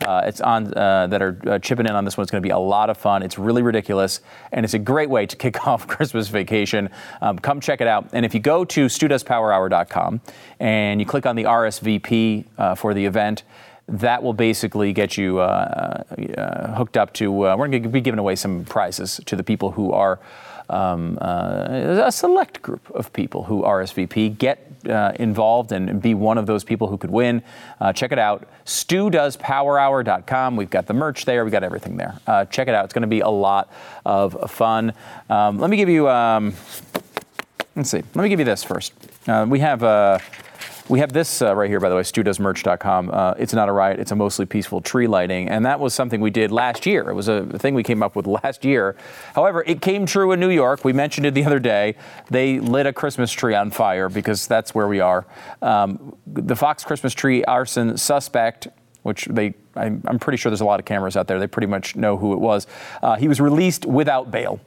Uh, 0.07 0.23
it's 0.25 0.41
on 0.41 0.73
uh, 0.75 1.07
that 1.09 1.23
are 1.23 1.39
uh, 1.47 1.59
chipping 1.59 1.87
in 1.87 1.93
on 1.93 2.05
this 2.05 2.17
one. 2.17 2.23
It's 2.23 2.31
going 2.31 2.43
to 2.43 2.47
be 2.47 2.53
a 2.53 2.59
lot 2.59 2.91
of 2.91 2.97
fun. 2.97 3.23
It's 3.23 3.39
really 3.39 3.63
ridiculous, 3.63 4.21
and 4.53 4.65
it's 4.65 4.75
a 4.75 4.79
great 4.79 5.11
way 5.11 5.27
to 5.27 5.37
kick 5.37 5.67
off 5.67 5.87
Christmas 5.87 6.29
vacation. 6.29 6.89
Um, 7.21 7.39
come 7.39 7.61
check 7.61 7.81
it 7.81 7.87
out. 7.87 8.09
And 8.13 8.25
if 8.25 8.35
you 8.35 8.41
go 8.41 8.65
to 8.65 8.87
studoespowerhour.com 8.87 10.21
and 10.59 11.01
you 11.01 11.07
click 11.07 11.27
on 11.27 11.37
the 11.37 11.45
RSVP 11.45 12.45
uh, 12.59 12.75
for 12.75 12.95
the 12.95 13.05
event 13.05 13.43
that 13.91 14.23
will 14.23 14.33
basically 14.33 14.93
get 14.93 15.17
you 15.17 15.41
uh, 15.41 16.05
uh, 16.39 16.75
hooked 16.75 16.97
up 16.97 17.13
to. 17.15 17.49
Uh, 17.49 17.57
we're 17.57 17.69
going 17.69 17.83
to 17.83 17.89
be 17.89 18.01
giving 18.01 18.21
away 18.21 18.37
some 18.37 18.65
prizes 18.65 19.21
to 19.27 19.37
the 19.37 19.43
people 19.43 19.73
who 19.73 19.93
are 19.93 20.21
um, 20.69 21.19
uh, 21.21 22.05
a 22.05 22.13
select 22.13 22.63
group 22.63 22.89
of 22.93 23.13
people 23.13 23.43
who 23.45 23.63
RSVP. 23.63 24.39
Get 24.39 24.73
uh, 24.89 25.13
involved 25.17 25.73
and 25.73 26.01
be 26.01 26.15
one 26.15 26.39
of 26.39 26.47
those 26.47 26.63
people 26.63 26.87
who 26.87 26.97
could 26.97 27.11
win. 27.11 27.43
Uh, 27.81 27.93
check 27.93 28.13
it 28.13 28.19
out. 28.19 28.49
StuDoesPowerHour.com. 28.65 30.57
We've 30.57 30.71
got 30.71 30.87
the 30.87 30.95
merch 30.95 31.25
there. 31.25 31.45
We've 31.45 31.51
got 31.53 31.65
everything 31.65 31.97
there. 31.97 32.21
check 32.51 32.69
it 32.69 32.75
out. 32.75 32.85
It's 32.85 32.95
going 32.95 33.03
to 33.03 33.09
be 33.09 33.21
a 33.21 33.29
lot 33.29 33.73
of 34.07 34.51
fun. 34.51 34.93
Um, 35.29 35.59
let 35.59 35.69
me 35.69 35.77
give 35.77 35.89
you. 35.89 36.09
Um, 36.09 36.55
let's 37.75 37.91
see. 37.91 38.03
Let 38.15 38.23
me 38.23 38.29
give 38.29 38.39
you 38.39 38.45
this 38.45 38.63
first. 38.63 38.93
we 39.49 39.59
have. 39.59 39.83
We 40.91 40.99
have 40.99 41.13
this 41.13 41.41
uh, 41.41 41.55
right 41.55 41.71
here, 41.71 41.79
by 41.79 41.89
the 41.89 41.95
way, 41.95 42.03
studoesmerch.com. 42.03 43.11
Uh, 43.13 43.35
it's 43.39 43.55
not 43.55 43.69
a 43.69 43.73
riot, 43.73 44.01
it's 44.01 44.11
a 44.11 44.17
mostly 44.17 44.45
peaceful 44.45 44.81
tree 44.81 45.07
lighting. 45.07 45.49
And 45.49 45.65
that 45.65 45.79
was 45.79 45.95
something 45.95 46.21
we 46.21 46.31
did 46.31 46.51
last 46.51 46.85
year. 46.85 47.09
It 47.09 47.15
was 47.15 47.29
a 47.29 47.47
thing 47.47 47.75
we 47.75 47.85
came 47.85 48.03
up 48.03 48.17
with 48.17 48.27
last 48.43 48.65
year. 48.65 48.97
However, 49.37 49.63
it 49.69 49.83
came 49.83 50.05
true 50.05 50.33
in 50.33 50.41
New 50.41 50.51
York. 50.51 50.85
We 50.85 50.93
mentioned 50.93 51.27
it 51.27 51.35
the 51.35 51.45
other 51.45 51.61
day. 51.61 51.95
They 52.29 52.59
lit 52.59 52.87
a 52.87 52.93
Christmas 52.93 53.31
tree 53.31 53.55
on 53.55 53.71
fire 53.71 54.09
because 54.09 54.49
that's 54.49 54.75
where 54.75 54.89
we 54.89 54.99
are. 54.99 55.27
Um, 55.63 56.17
the 56.27 56.57
Fox 56.57 56.83
Christmas 56.83 57.15
tree 57.15 57.45
arson 57.45 57.97
suspect 57.97 58.67
which 59.03 59.25
they 59.31 59.55
I'm, 59.77 60.19
pretty 60.19 60.37
sure 60.37 60.51
there's 60.51 60.61
a 60.61 60.67
lot 60.67 60.79
of 60.79 60.85
cameras 60.85 61.17
out 61.17 61.27
there. 61.27 61.39
They 61.39 61.47
pretty 61.47 61.69
much 61.69 61.97
know 61.97 62.19
who 62.19 62.35
it 62.35 62.39
was. 62.39 62.67
Uh, 63.03 63.17
he 63.17 63.29
was 63.29 63.41
released 63.41 63.87
without 63.87 64.31
bail. 64.31 64.61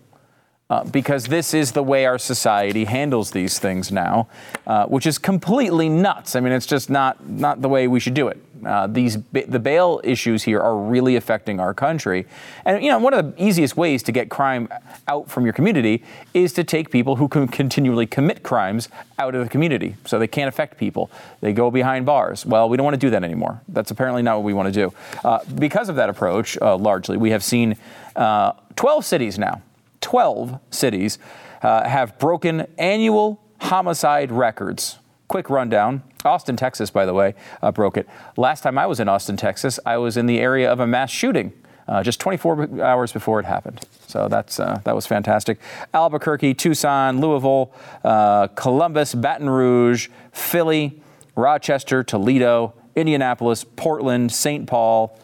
Uh, 0.70 0.84
because 0.86 1.26
this 1.26 1.54
is 1.54 1.74
the 1.74 1.84
way 1.84 2.06
our 2.06 2.18
society 2.18 2.86
handles 2.86 3.32
these 3.32 3.60
things 3.60 3.92
now, 3.92 4.28
uh, 4.66 4.86
which 4.86 5.06
is 5.06 5.18
completely 5.18 5.90
nuts. 5.90 6.38
I 6.38 6.40
mean, 6.40 6.54
it's 6.54 6.66
just 6.66 6.90
not 6.90 7.30
not 7.30 7.62
the 7.62 7.68
way 7.68 7.88
we 7.88 8.00
should 8.00 8.14
do 8.14 8.30
it. 8.30 8.42
Uh, 8.66 8.88
these 8.88 9.18
the 9.34 9.60
bail 9.60 10.00
issues 10.06 10.42
here 10.44 10.62
are 10.62 10.78
really 10.78 11.18
affecting 11.18 11.60
our 11.60 11.74
country, 11.74 12.26
and 12.64 12.82
you 12.82 12.90
know 12.90 12.98
one 12.98 13.14
of 13.14 13.36
the 13.36 13.44
easiest 13.44 13.76
ways 13.76 14.02
to 14.04 14.14
get 14.14 14.30
crime 14.30 14.70
out 15.10 15.30
from 15.30 15.44
your 15.44 15.52
community 15.52 16.02
is 16.34 16.54
to 16.54 16.64
take 16.64 16.90
people 16.90 17.18
who 17.18 17.28
can 17.28 17.46
continually 17.46 18.08
commit 18.08 18.42
crimes 18.42 18.88
out 19.20 19.36
of 19.36 19.44
the 19.44 19.50
community, 19.50 19.98
so 20.06 20.18
they 20.18 20.28
can't 20.28 20.48
affect 20.48 20.78
people. 20.78 21.12
They 21.42 21.52
go 21.52 21.72
behind 21.72 22.06
bars. 22.06 22.46
Well, 22.46 22.70
we 22.70 22.78
don't 22.78 22.86
want 22.86 22.96
to 22.96 23.06
do 23.06 23.10
that 23.10 23.24
anymore. 23.24 23.62
That's 23.68 23.92
apparently 23.92 24.22
not 24.24 24.38
what 24.38 24.46
we 24.46 24.54
want 24.54 24.74
to 24.74 24.88
do. 24.88 24.94
Uh, 25.26 25.40
because 25.56 25.90
of 25.90 25.98
that 25.98 26.08
approach, 26.08 26.58
uh, 26.62 26.78
largely, 26.78 27.18
we 27.18 27.32
have 27.32 27.44
seen 27.44 27.76
12 28.16 29.06
cities 29.06 29.38
now 29.38 29.62
12 30.04 30.60
cities 30.70 31.18
uh, 31.64 31.88
have 31.88 32.20
broken 32.20 32.68
annual 32.78 33.42
homicide 33.60 34.32
records. 34.32 35.00
Quick 35.28 35.50
rundown. 35.50 36.04
Austin, 36.26 36.56
Texas, 36.56 36.92
by 36.92 37.06
the 37.06 37.14
way, 37.14 37.34
uh, 37.62 37.72
broke 37.72 37.98
it. 37.98 38.08
Last 38.38 38.62
time 38.62 38.78
I 38.78 38.86
was 38.86 39.00
in 39.00 39.10
Austin, 39.10 39.38
Texas, 39.38 39.80
I 39.86 39.98
was 39.98 40.16
in 40.16 40.26
the 40.26 40.40
area 40.40 40.72
of 40.72 40.80
a 40.80 40.88
mass 40.88 41.10
shooting. 41.10 41.54
Uh, 41.88 42.02
just 42.02 42.20
24 42.20 42.82
hours 42.82 43.12
before 43.12 43.40
it 43.40 43.46
happened. 43.46 43.82
So 44.08 44.30
that's 44.30 44.58
uh, 44.58 44.80
that 44.86 44.96
was 44.96 45.06
fantastic. 45.06 45.60
Albuquerque, 45.94 46.54
Tucson, 46.54 47.20
Louisville, 47.20 47.74
uh, 48.06 48.48
Columbus, 48.48 49.14
Baton 49.14 49.50
Rouge, 49.50 50.08
Philly, 50.32 51.02
Rochester, 51.36 52.04
Toledo, 52.04 52.74
Indianapolis, 52.96 53.66
Portland, 53.66 54.32
St. 54.32 54.66
Paul. 54.66 55.20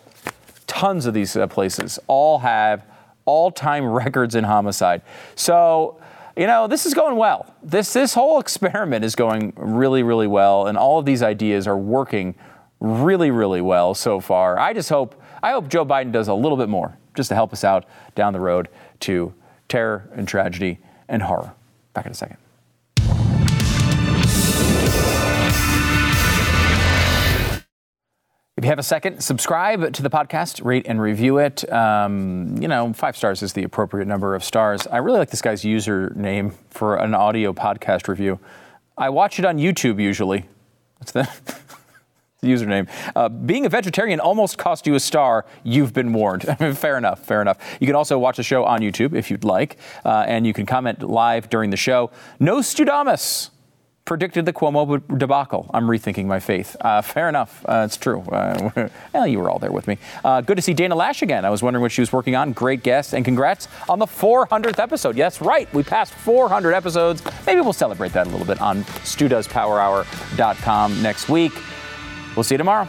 Tons 0.67 1.05
of 1.05 1.13
these 1.13 1.35
uh, 1.37 1.47
places 1.47 1.97
all 2.07 2.39
have 2.39 2.83
all 3.29 3.51
time 3.51 3.85
records 4.03 4.35
in 4.35 4.43
homicide. 4.43 5.01
So, 5.35 5.99
you 6.35 6.47
know, 6.47 6.67
this 6.67 6.85
is 6.85 6.93
going 6.93 7.15
well. 7.15 7.53
This, 7.61 7.93
this 7.93 8.13
whole 8.13 8.39
experiment 8.39 9.05
is 9.05 9.15
going 9.15 9.53
really, 9.55 10.03
really 10.03 10.27
well, 10.27 10.67
and 10.67 10.77
all 10.77 10.97
of 10.97 11.05
these 11.05 11.21
ideas 11.21 11.67
are 11.67 11.77
working 11.77 12.33
really, 12.79 13.29
really 13.29 13.61
well 13.61 13.93
so 13.93 14.19
far. 14.19 14.57
I 14.57 14.73
just 14.73 14.89
hope, 14.89 15.21
I 15.43 15.51
hope 15.51 15.67
Joe 15.67 15.85
Biden 15.85 16.11
does 16.11 16.27
a 16.27 16.33
little 16.33 16.57
bit 16.57 16.69
more 16.69 16.97
just 17.13 17.29
to 17.29 17.35
help 17.35 17.53
us 17.53 17.63
out 17.63 17.85
down 18.15 18.33
the 18.33 18.39
road 18.39 18.69
to 19.01 19.33
terror 19.67 20.09
and 20.15 20.27
tragedy 20.27 20.79
and 21.07 21.21
horror. 21.21 21.53
Back 21.93 22.05
in 22.05 22.11
a 22.11 22.15
second. 22.15 22.37
If 28.59 28.65
you 28.65 28.71
have 28.71 28.79
a 28.79 28.83
second, 28.83 29.21
subscribe 29.21 29.93
to 29.93 30.03
the 30.03 30.09
podcast, 30.09 30.65
rate 30.65 30.85
and 30.85 31.01
review 31.01 31.37
it. 31.37 31.71
Um, 31.71 32.61
you 32.61 32.67
know, 32.67 32.91
five 32.91 33.15
stars 33.15 33.41
is 33.41 33.53
the 33.53 33.63
appropriate 33.63 34.05
number 34.05 34.35
of 34.35 34.43
stars. 34.43 34.85
I 34.85 34.97
really 34.97 35.17
like 35.17 35.29
this 35.29 35.41
guy's 35.41 35.61
username 35.61 36.53
for 36.69 36.97
an 36.97 37.13
audio 37.13 37.53
podcast 37.53 38.09
review. 38.09 38.37
I 38.97 39.11
watch 39.11 39.39
it 39.39 39.45
on 39.45 39.59
YouTube 39.59 40.01
usually. 40.01 40.45
That's 40.99 41.13
the, 41.13 41.21
the 42.41 42.49
username. 42.49 42.89
Uh, 43.15 43.29
being 43.29 43.65
a 43.65 43.69
vegetarian 43.69 44.19
almost 44.19 44.57
cost 44.57 44.85
you 44.85 44.93
a 44.93 44.99
star. 44.99 45.45
You've 45.63 45.93
been 45.93 46.11
warned. 46.11 46.43
fair 46.77 46.97
enough. 46.97 47.25
Fair 47.25 47.41
enough. 47.41 47.77
You 47.79 47.87
can 47.87 47.95
also 47.95 48.19
watch 48.19 48.35
the 48.35 48.43
show 48.43 48.65
on 48.65 48.81
YouTube 48.81 49.15
if 49.15 49.31
you'd 49.31 49.45
like, 49.45 49.77
uh, 50.03 50.25
and 50.27 50.45
you 50.45 50.51
can 50.51 50.65
comment 50.65 51.01
live 51.01 51.49
during 51.49 51.69
the 51.69 51.77
show. 51.77 52.11
No 52.41 52.57
Studamus 52.57 53.51
predicted 54.09 54.43
the 54.43 54.51
Cuomo 54.51 54.99
debacle. 55.19 55.69
I'm 55.71 55.85
rethinking 55.85 56.25
my 56.25 56.39
faith. 56.39 56.75
Uh, 56.81 57.03
fair 57.03 57.29
enough. 57.29 57.63
Uh, 57.69 57.83
it's 57.85 57.95
true. 57.95 58.21
Uh, 58.21 58.89
well, 59.13 59.27
you 59.27 59.37
were 59.37 59.51
all 59.51 59.59
there 59.59 59.71
with 59.71 59.87
me. 59.87 59.99
Uh, 60.25 60.41
good 60.41 60.55
to 60.55 60.63
see 60.63 60.73
Dana 60.73 60.95
Loesch 60.95 61.21
again. 61.21 61.45
I 61.45 61.51
was 61.51 61.61
wondering 61.61 61.83
what 61.83 61.91
she 61.91 62.01
was 62.01 62.11
working 62.11 62.35
on. 62.35 62.51
Great 62.51 62.81
guest, 62.81 63.13
and 63.13 63.23
congrats 63.23 63.67
on 63.87 63.99
the 63.99 64.07
400th 64.07 64.79
episode. 64.79 65.15
Yes, 65.15 65.41
right. 65.41 65.71
We 65.75 65.83
passed 65.83 66.15
400 66.15 66.73
episodes. 66.73 67.21
Maybe 67.45 67.61
we'll 67.61 67.71
celebrate 67.71 68.11
that 68.13 68.25
a 68.25 68.31
little 68.31 68.47
bit 68.47 68.59
on 68.59 68.83
StuDoesPowerHour.com 68.83 71.03
next 71.03 71.29
week. 71.29 71.53
We'll 72.35 72.43
see 72.43 72.55
you 72.55 72.57
tomorrow. 72.57 72.87